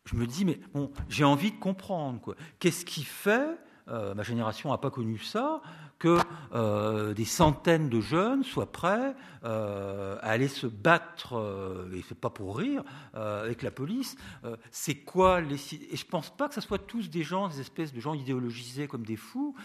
[0.05, 0.59] Je me dis, mais
[1.07, 2.35] j'ai envie de comprendre.
[2.59, 5.61] Qu'est-ce qui fait, euh, ma génération n'a pas connu ça,
[5.99, 6.17] que
[6.53, 9.13] euh, des centaines de jeunes soient prêts
[9.43, 14.15] euh, à aller se battre, euh, et c'est pas pour rire, avec la police.
[14.71, 17.93] c'est quoi les et je pense pas que ce soit tous des gens, des espèces
[17.93, 19.55] de gens idéologisés comme des fous.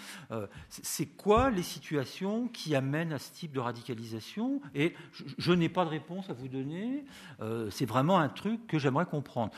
[0.68, 4.60] c'est quoi les situations qui amènent à ce type de radicalisation?
[4.74, 4.94] Et
[5.38, 7.04] je, n'ai pas de réponse à vous donner.
[7.70, 9.52] c'est vraiment un truc que j'aimerais comprendre.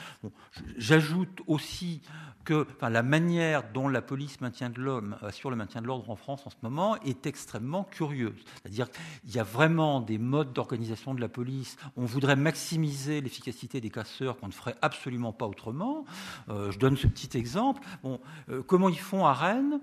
[0.77, 2.03] J'ajoute aussi
[2.45, 6.11] que enfin, la manière dont la police maintient de l'homme assure le maintien de l'ordre
[6.11, 6.66] en France en ce moment
[7.05, 8.43] est extrêmement curieuse.
[8.63, 11.77] C'est-à-dire qu'il y a vraiment des modes d'organisation de la police.
[11.97, 16.05] On voudrait maximiser l'efficacité des casseurs qu'on ne ferait absolument pas autrement.
[16.49, 17.83] Euh, je donne ce petit exemple.
[18.03, 19.81] Bon, euh, comment ils font à Rennes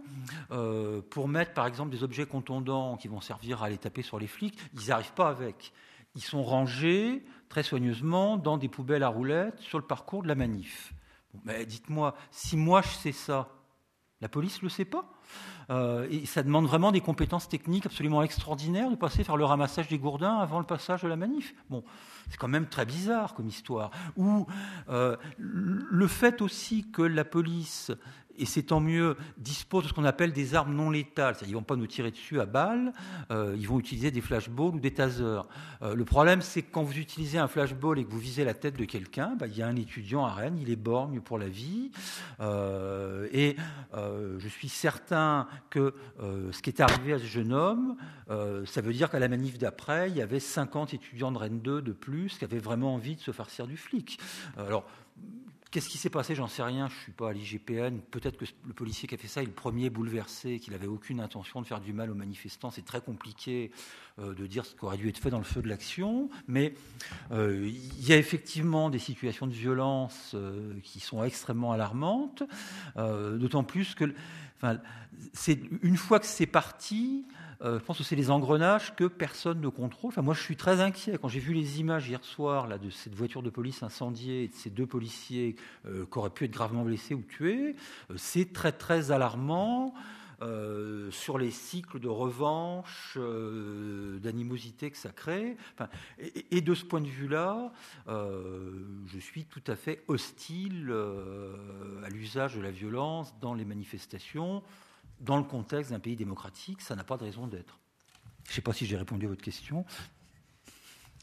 [0.52, 4.20] euh, pour mettre, par exemple, des objets contondants qui vont servir à aller taper sur
[4.20, 4.58] les flics?
[4.74, 5.74] Ils n'y arrivent pas avec.
[6.16, 10.36] Ils sont rangés très soigneusement dans des poubelles à roulettes sur le parcours de la
[10.36, 10.94] manif
[11.46, 13.50] mais dites-moi, si moi je sais ça,
[14.22, 15.06] la police ne le sait pas?
[15.70, 19.88] Euh, et ça demande vraiment des compétences techniques absolument extraordinaires de passer faire le ramassage
[19.88, 21.56] des gourdins avant le passage de la manif.
[21.70, 21.84] Bon,
[22.30, 23.92] c'est quand même très bizarre comme histoire.
[24.18, 24.46] Ou
[24.90, 27.92] euh, le fait aussi que la police
[28.38, 31.36] et c'est tant mieux, disposent de ce qu'on appelle des armes non létales.
[31.44, 32.94] Ils ne vont pas nous tirer dessus à balles,
[33.32, 35.44] euh, ils vont utiliser des flashballs ou des tasers.
[35.82, 38.54] Euh, le problème, c'est que quand vous utilisez un flashball et que vous visez la
[38.54, 41.38] tête de quelqu'un, bah, il y a un étudiant à Rennes, il est borgne pour
[41.38, 41.92] la vie.
[43.32, 43.56] Et
[43.94, 47.96] je suis certain que ce qui est arrivé à ce jeune homme,
[48.66, 51.82] ça veut dire qu'à la manif d'après, il y avait 50 étudiants de Rennes 2
[51.82, 54.20] de plus qui avaient vraiment envie de se farcir du flic.
[54.58, 54.86] Alors,
[55.74, 56.36] Qu'est-ce qui s'est passé?
[56.36, 56.88] J'en sais rien.
[56.88, 57.98] Je ne suis pas à l'IGPN.
[58.12, 61.20] Peut-être que le policier qui a fait ça est le premier bouleversé, qu'il n'avait aucune
[61.20, 62.70] intention de faire du mal aux manifestants.
[62.70, 63.72] C'est très compliqué
[64.20, 66.30] euh, de dire ce qui aurait dû être fait dans le feu de l'action.
[66.48, 66.76] Mais
[67.32, 72.44] euh, il y a effectivement des situations de violence euh, qui sont extrêmement alarmantes.
[72.96, 74.14] D'autant plus que,
[74.58, 74.78] enfin,
[75.82, 77.26] une fois que c'est parti.
[77.64, 80.10] Euh, je pense que c'est les engrenages que personne ne contrôle.
[80.10, 81.18] Enfin, moi, je suis très inquiet.
[81.22, 84.48] Quand j'ai vu les images hier soir là, de cette voiture de police incendiée et
[84.50, 87.76] de ces deux policiers euh, qui auraient pu être gravement blessés ou tués,
[88.12, 89.94] euh, c'est très, très alarmant.
[91.12, 93.18] sur les cycles de revanche,
[94.22, 95.56] d'animosité que ça crée.
[96.52, 97.72] et, de ce point de vue-là,
[98.08, 100.94] je suis tout à fait hostile
[102.04, 104.64] à l'usage de la violence dans les manifestations
[105.20, 107.80] dans le contexte d'un pays démocratique, ça n'a pas de raison d'être.
[108.46, 109.86] Je ne sais pas si j'ai répondu à votre question.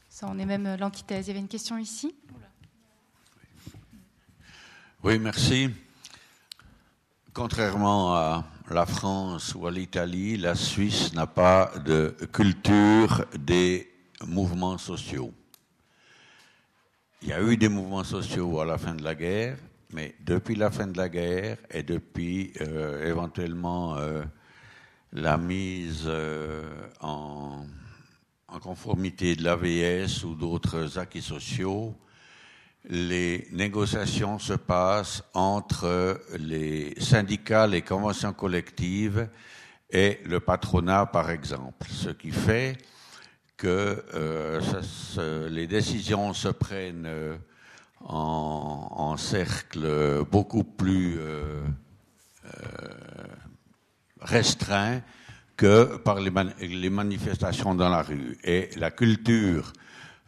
[0.09, 1.27] Ça, on est même euh, l'antithèse.
[1.27, 2.15] Il y avait une question ici.
[5.03, 5.69] Oui, merci.
[7.33, 13.89] Contrairement à la France ou à l'Italie, la Suisse n'a pas de culture des
[14.27, 15.33] mouvements sociaux.
[17.21, 19.57] Il y a eu des mouvements sociaux à la fin de la guerre,
[19.93, 24.23] mais depuis la fin de la guerre et depuis euh, éventuellement euh,
[25.13, 26.63] la mise euh,
[27.01, 27.65] en,
[28.61, 31.95] conformité de l'AVS ou d'autres acquis sociaux,
[32.89, 39.29] les négociations se passent entre les syndicats, les conventions collectives
[39.89, 41.87] et le patronat, par exemple.
[41.89, 42.77] Ce qui fait
[43.55, 44.03] que
[45.49, 47.39] les décisions se prennent
[48.05, 51.61] en, cercle beaucoup plus euh,
[52.45, 52.87] euh,
[54.21, 55.01] restreint
[55.57, 58.37] que par les, les, manifestations dans la rue.
[58.43, 59.73] Et la culture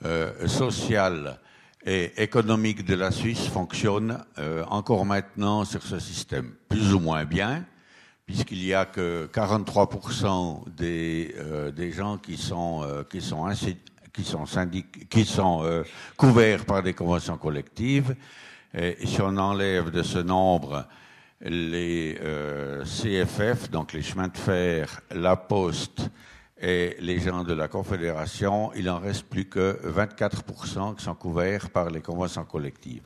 [0.05, 1.39] euh, sociale
[1.85, 4.23] et économique de la Suisse fonctionne
[4.69, 7.65] encore maintenant sur ce système, plus ou moins bien,
[8.25, 11.35] puisqu'il n'y a que 43% des,
[11.75, 13.43] des gens qui sont, qui sont
[14.13, 14.45] qui sont,
[15.09, 15.83] qui sont euh,
[16.15, 18.15] couverts par des conventions collectives.
[18.75, 20.87] Et si on enlève de ce nombre
[21.41, 26.09] les euh, CFF, donc les chemins de fer, la poste
[26.59, 31.69] et les gens de la Confédération, il en reste plus que 24% qui sont couverts
[31.69, 33.03] par les conventions collectives.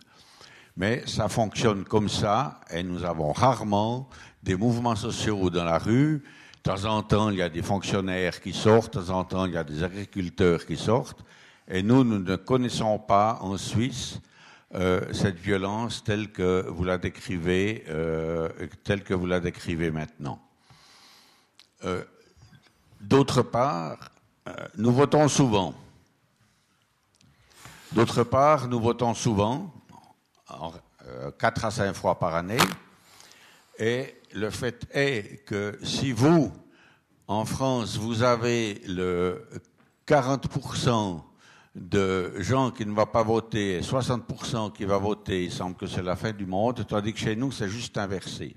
[0.75, 4.07] Mais ça fonctionne comme ça et nous avons rarement
[4.43, 6.23] des mouvements sociaux dans la rue
[6.67, 9.53] temps en temps, il y a des fonctionnaires qui sortent, de temps en temps, il
[9.53, 11.23] y a des agriculteurs qui sortent.
[11.69, 14.19] Et nous, nous ne connaissons pas en Suisse
[14.75, 18.49] euh, cette violence telle que vous la décrivez, euh,
[18.83, 20.41] telle que vous la décrivez maintenant.
[21.85, 22.03] Euh,
[22.99, 24.11] d'autre part,
[24.77, 25.73] nous votons souvent.
[27.93, 29.73] D'autre part, nous votons souvent,
[31.39, 32.59] quatre à cinq fois par année,
[33.79, 36.51] et le fait est que si vous,
[37.27, 39.47] en France, vous avez le
[40.07, 41.21] 40%
[41.75, 45.85] de gens qui ne vont pas voter et 60% qui vont voter, il semble que
[45.85, 48.55] c'est la fin du monde, tandis que chez nous, c'est juste inversé.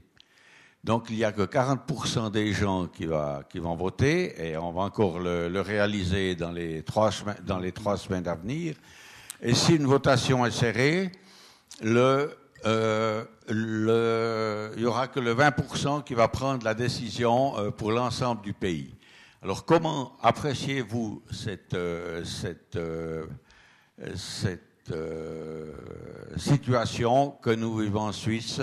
[0.83, 3.07] Donc il n'y a que 40% des gens qui,
[3.51, 7.11] qui, vont voter, et on va encore le, réaliser dans les trois,
[7.45, 8.75] dans les trois semaines à venir.
[9.43, 11.13] Et si une votation est serrée,
[11.83, 12.35] le
[12.67, 18.43] euh, il n'y aura que le 20% qui va prendre la décision euh, pour l'ensemble
[18.43, 18.95] du pays.
[19.43, 22.25] Alors comment appréciez-vous cette, euh,
[26.37, 28.61] situation que nous vivons en Suisse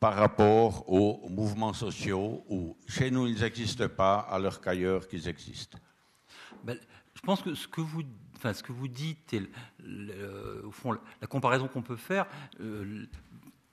[0.00, 5.78] par rapport aux mouvements sociaux où chez nous ils n'existent pas alors qu'ailleurs qu'ils existent?
[6.64, 6.78] Ben,
[7.14, 8.02] Je pense que ce que vous
[8.36, 9.42] Enfin, ce que vous dites, et
[10.62, 10.92] au fond,
[11.22, 12.26] la comparaison qu'on peut faire,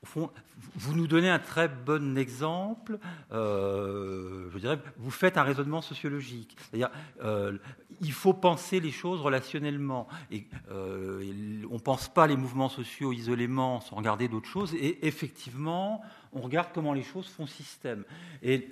[0.03, 0.29] au fond,
[0.75, 2.99] vous nous donnez un très bon exemple.
[3.31, 6.57] Euh, je dirais, vous faites un raisonnement sociologique.
[6.59, 6.89] C'est-à-dire,
[7.23, 7.57] euh,
[8.01, 10.09] il faut penser les choses relationnellement.
[10.29, 14.73] Et, euh, on ne pense pas les mouvements sociaux isolément sans regarder d'autres choses.
[14.75, 16.01] Et effectivement,
[16.33, 18.03] on regarde comment les choses font système.
[18.41, 18.69] Et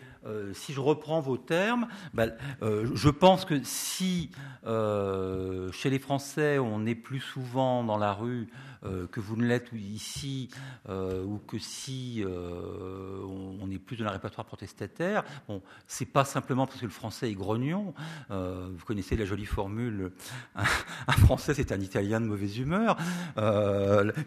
[0.53, 2.31] si je reprends vos termes, ben,
[2.61, 4.31] je pense que si
[4.65, 8.47] chez les Français on est plus souvent dans la rue
[8.81, 10.49] que vous ne l'êtes ici,
[10.89, 16.79] ou que si on, est plus dans la répertoire protestataire, bon, c'est pas simplement parce
[16.79, 17.93] que le français est grognon.
[18.29, 20.11] vous connaissez la jolie formule
[20.55, 22.97] un, français c'est un italien de mauvaise humeur,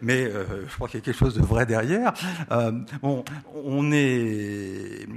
[0.01, 2.13] mais je crois qu'il y a quelque chose de vrai derrière.
[3.01, 3.23] bon,
[3.53, 5.07] on est.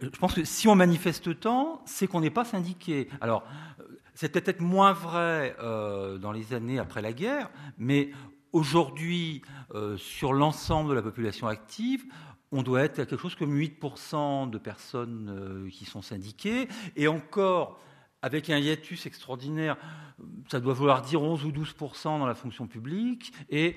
[0.00, 3.08] Je pense que si on manifeste tant, c'est qu'on n'est pas syndiqué.
[3.20, 3.44] Alors,
[4.14, 8.10] c'est peut-être moins vrai euh, dans les années après la guerre, mais
[8.54, 9.42] aujourd'hui,
[9.96, 12.04] sur l'ensemble de la population active,
[12.52, 16.68] on doit être à quelque chose comme 8% de personnes qui sont syndiquées.
[16.96, 17.80] Et encore,
[18.22, 19.76] avec un hiatus extraordinaire,
[20.48, 23.32] ça doit vouloir dire 11 ou 12% dans la fonction publique.
[23.50, 23.76] Et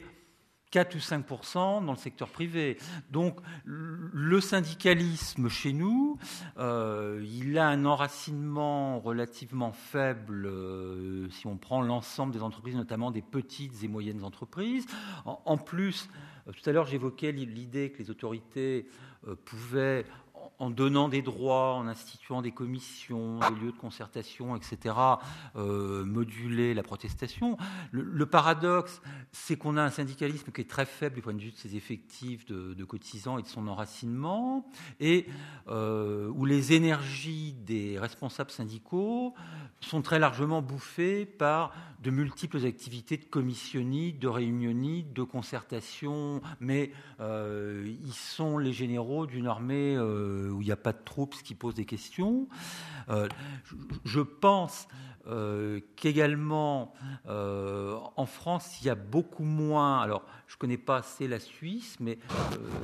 [0.72, 2.78] 4 ou 5% dans le secteur privé.
[3.12, 6.18] Donc le syndicalisme chez nous,
[6.58, 13.12] euh, il a un enracinement relativement faible euh, si on prend l'ensemble des entreprises, notamment
[13.12, 14.86] des petites et moyennes entreprises.
[15.26, 16.10] En, plus,
[16.48, 18.88] euh, tout à l'heure j'évoquais l'idée que les autorités
[19.46, 20.06] pouvaient
[20.60, 24.96] en donnant des droits, en instituant des commissions, des lieux de concertation, etc.,
[25.56, 27.58] euh, moduler la protestation.
[27.92, 29.02] Le, paradoxe,
[29.32, 31.76] c'est qu'on a un syndicalisme qui est très faible du point de vue de ses
[31.76, 34.70] effectifs de, cotisants et de son enracinement,
[35.00, 35.28] et
[35.68, 39.36] euh, où les énergies des responsables syndicaux
[39.82, 41.72] sont très largement bouffées par
[42.08, 49.26] de multiples activités de commissionnite, de réunionnite, de concertation, mais euh, ils sont les généraux
[49.26, 52.48] d'une armée euh, où il n'y a pas de troupes, ce qui pose des questions.
[53.10, 53.28] Euh,
[54.06, 54.88] je pense
[55.98, 56.94] qu'également
[57.26, 60.00] en France, il y a beaucoup moins.
[60.00, 62.18] Alors, je ne connais pas assez la Suisse, mais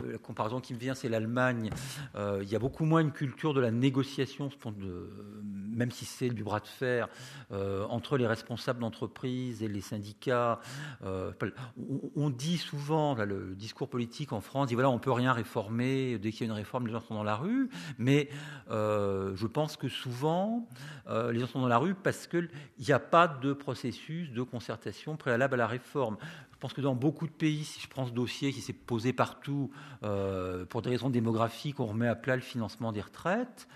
[0.05, 1.69] la comparaison qui me vient, c'est l'Allemagne.
[2.17, 4.49] il y a beaucoup moins une culture de la négociation,
[5.73, 7.07] même si c'est du bras de fer
[7.89, 10.59] entre les responsables d'entreprise et les syndicats.
[12.15, 16.17] On, dit souvent, le discours politique en France, dit voilà, on peut rien réformer.
[16.17, 17.69] Dès qu'il y a une réforme, les gens sont dans la rue.
[17.97, 18.29] Mais
[18.69, 20.67] je pense que souvent,
[21.09, 25.15] les gens sont dans la rue parce qu'il n'y a pas de processus de concertation
[25.15, 26.17] préalable à la réforme.
[26.63, 29.11] Je pense que dans beaucoup de pays, si je prends ce dossier qui s'est posé
[29.11, 29.69] partout
[30.03, 33.67] euh, pour des raisons démographiques, on remet à plat le financement des retraites.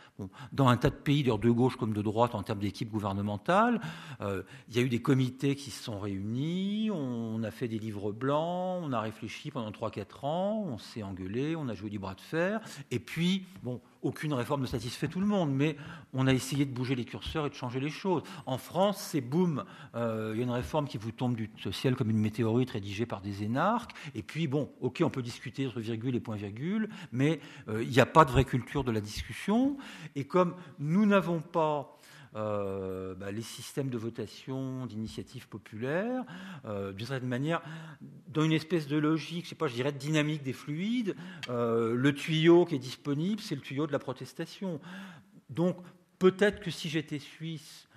[0.53, 3.81] dans un tas de pays, de gauche comme de droite, en termes d'équipe gouvernementale,
[4.21, 7.77] euh, il y a eu des comités qui se sont réunis, on a fait des
[7.77, 11.99] livres blancs, on a réfléchi pendant 3-4 ans, on s'est engueulé, on a joué du
[11.99, 15.75] bras de fer, et puis, bon, aucune réforme ne satisfait tout le monde, mais
[16.13, 18.23] on a essayé de bouger les curseurs et de changer les choses.
[18.45, 19.63] En France, c'est boum,
[19.95, 23.05] euh, il y a une réforme qui vous tombe du ciel comme une météorite rédigée
[23.05, 26.89] par des énarques, et puis bon, ok, on peut discuter entre virgule et point virgule,
[27.11, 29.77] mais euh, il n'y a pas de vraie culture de la discussion,
[30.15, 31.96] et comme nous n'avons pas
[32.35, 36.23] euh, bah, les systèmes de votation d'initiative populaire,
[36.65, 37.61] euh, d'une certaine manière,
[38.27, 41.15] dans une espèce de logique, je sais pas, je dirais de dynamique des fluides,
[41.49, 44.79] euh, le tuyau qui est disponible, c'est le tuyau de la protestation.
[45.49, 45.77] Donc,
[46.19, 47.87] peut-être que si j'étais suisse,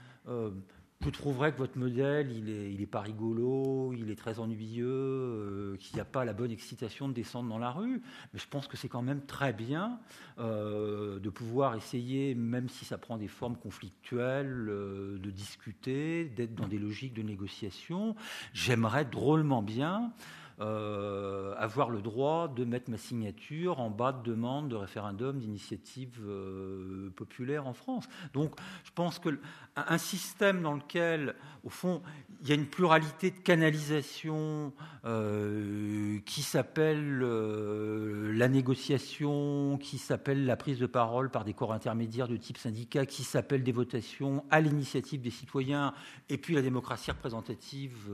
[1.02, 4.86] je trouverais que votre modèle, il n'est il est pas rigolo, il est très ennuyeux,
[4.86, 8.02] euh, qu'il n'y a pas la bonne excitation de descendre dans la rue.
[8.34, 9.98] Mais je pense que c'est quand même très bien
[10.38, 16.54] euh, de pouvoir essayer, même si ça prend des formes conflictuelles, euh, de discuter, d'être
[16.54, 18.14] dans des logiques de négociation.
[18.52, 20.12] J'aimerais drôlement bien
[20.60, 26.20] euh, avoir le droit de mettre ma signature en bas de demande de référendum d'initiative
[26.22, 28.06] euh, populaire en France.
[28.34, 28.52] Donc
[28.84, 29.40] je pense que
[29.74, 31.34] un système dans lequel,
[31.64, 32.02] au fond,
[32.42, 34.74] il y a une pluralité de canalisation
[35.06, 42.28] euh, qui s'appelle la négociation, qui s'appelle la prise de parole par des corps intermédiaires
[42.28, 45.94] de type syndicat, qui s'appelle des votations à l'initiative des citoyens,
[46.28, 48.10] et puis la démocratie représentative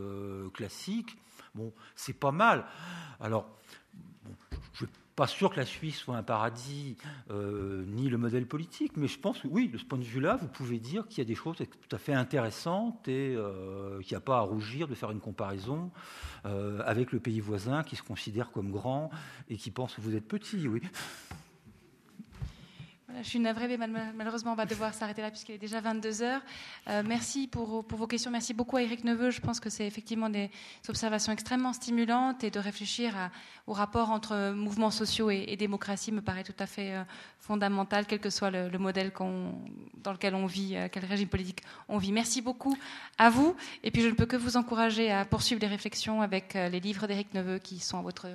[0.55, 1.16] classique
[1.56, 2.66] Bon, c'est pas mal.
[3.18, 3.48] Alors,
[4.74, 6.98] je ne suis pas sûr que la Suisse soit un paradis,
[7.30, 10.36] euh, ni le modèle politique, mais je pense que oui, de ce point de vue-là,
[10.36, 14.12] vous pouvez dire qu'il y a des choses tout à fait intéressantes et euh, qu'il
[14.12, 15.90] n'y a pas à rougir de faire une comparaison
[16.44, 19.08] euh, avec le pays voisin qui se considère comme grand
[19.48, 20.82] et qui pense que vous êtes petit, oui
[23.22, 26.42] je suis navrée, mais malheureusement, on va devoir s'arrêter là puisqu'il est déjà 22 heures.
[26.88, 28.32] Euh, merci pour, vos questions.
[28.32, 29.30] Merci beaucoup à Eric Neveu.
[29.30, 30.50] Je pense que c'est effectivement des
[30.88, 33.14] observations extrêmement stimulantes et de réfléchir
[33.68, 37.04] au rapport entre mouvements sociaux et, démocratie me paraît tout à fait euh,
[37.38, 41.98] fondamental, quel que soit le, modèle dans lequel on vit, euh, quel régime politique on
[41.98, 42.12] vit.
[42.12, 42.76] Merci beaucoup
[43.18, 43.54] à vous.
[43.84, 47.06] Et puis, je ne peux que vous encourager à poursuivre les réflexions avec les livres
[47.06, 48.26] d'Eric Neveu qui sont à votre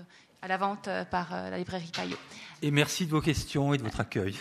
[0.42, 2.18] à la vente par la librairie Caillot.
[2.62, 4.36] Et merci de vos questions et de votre accueil.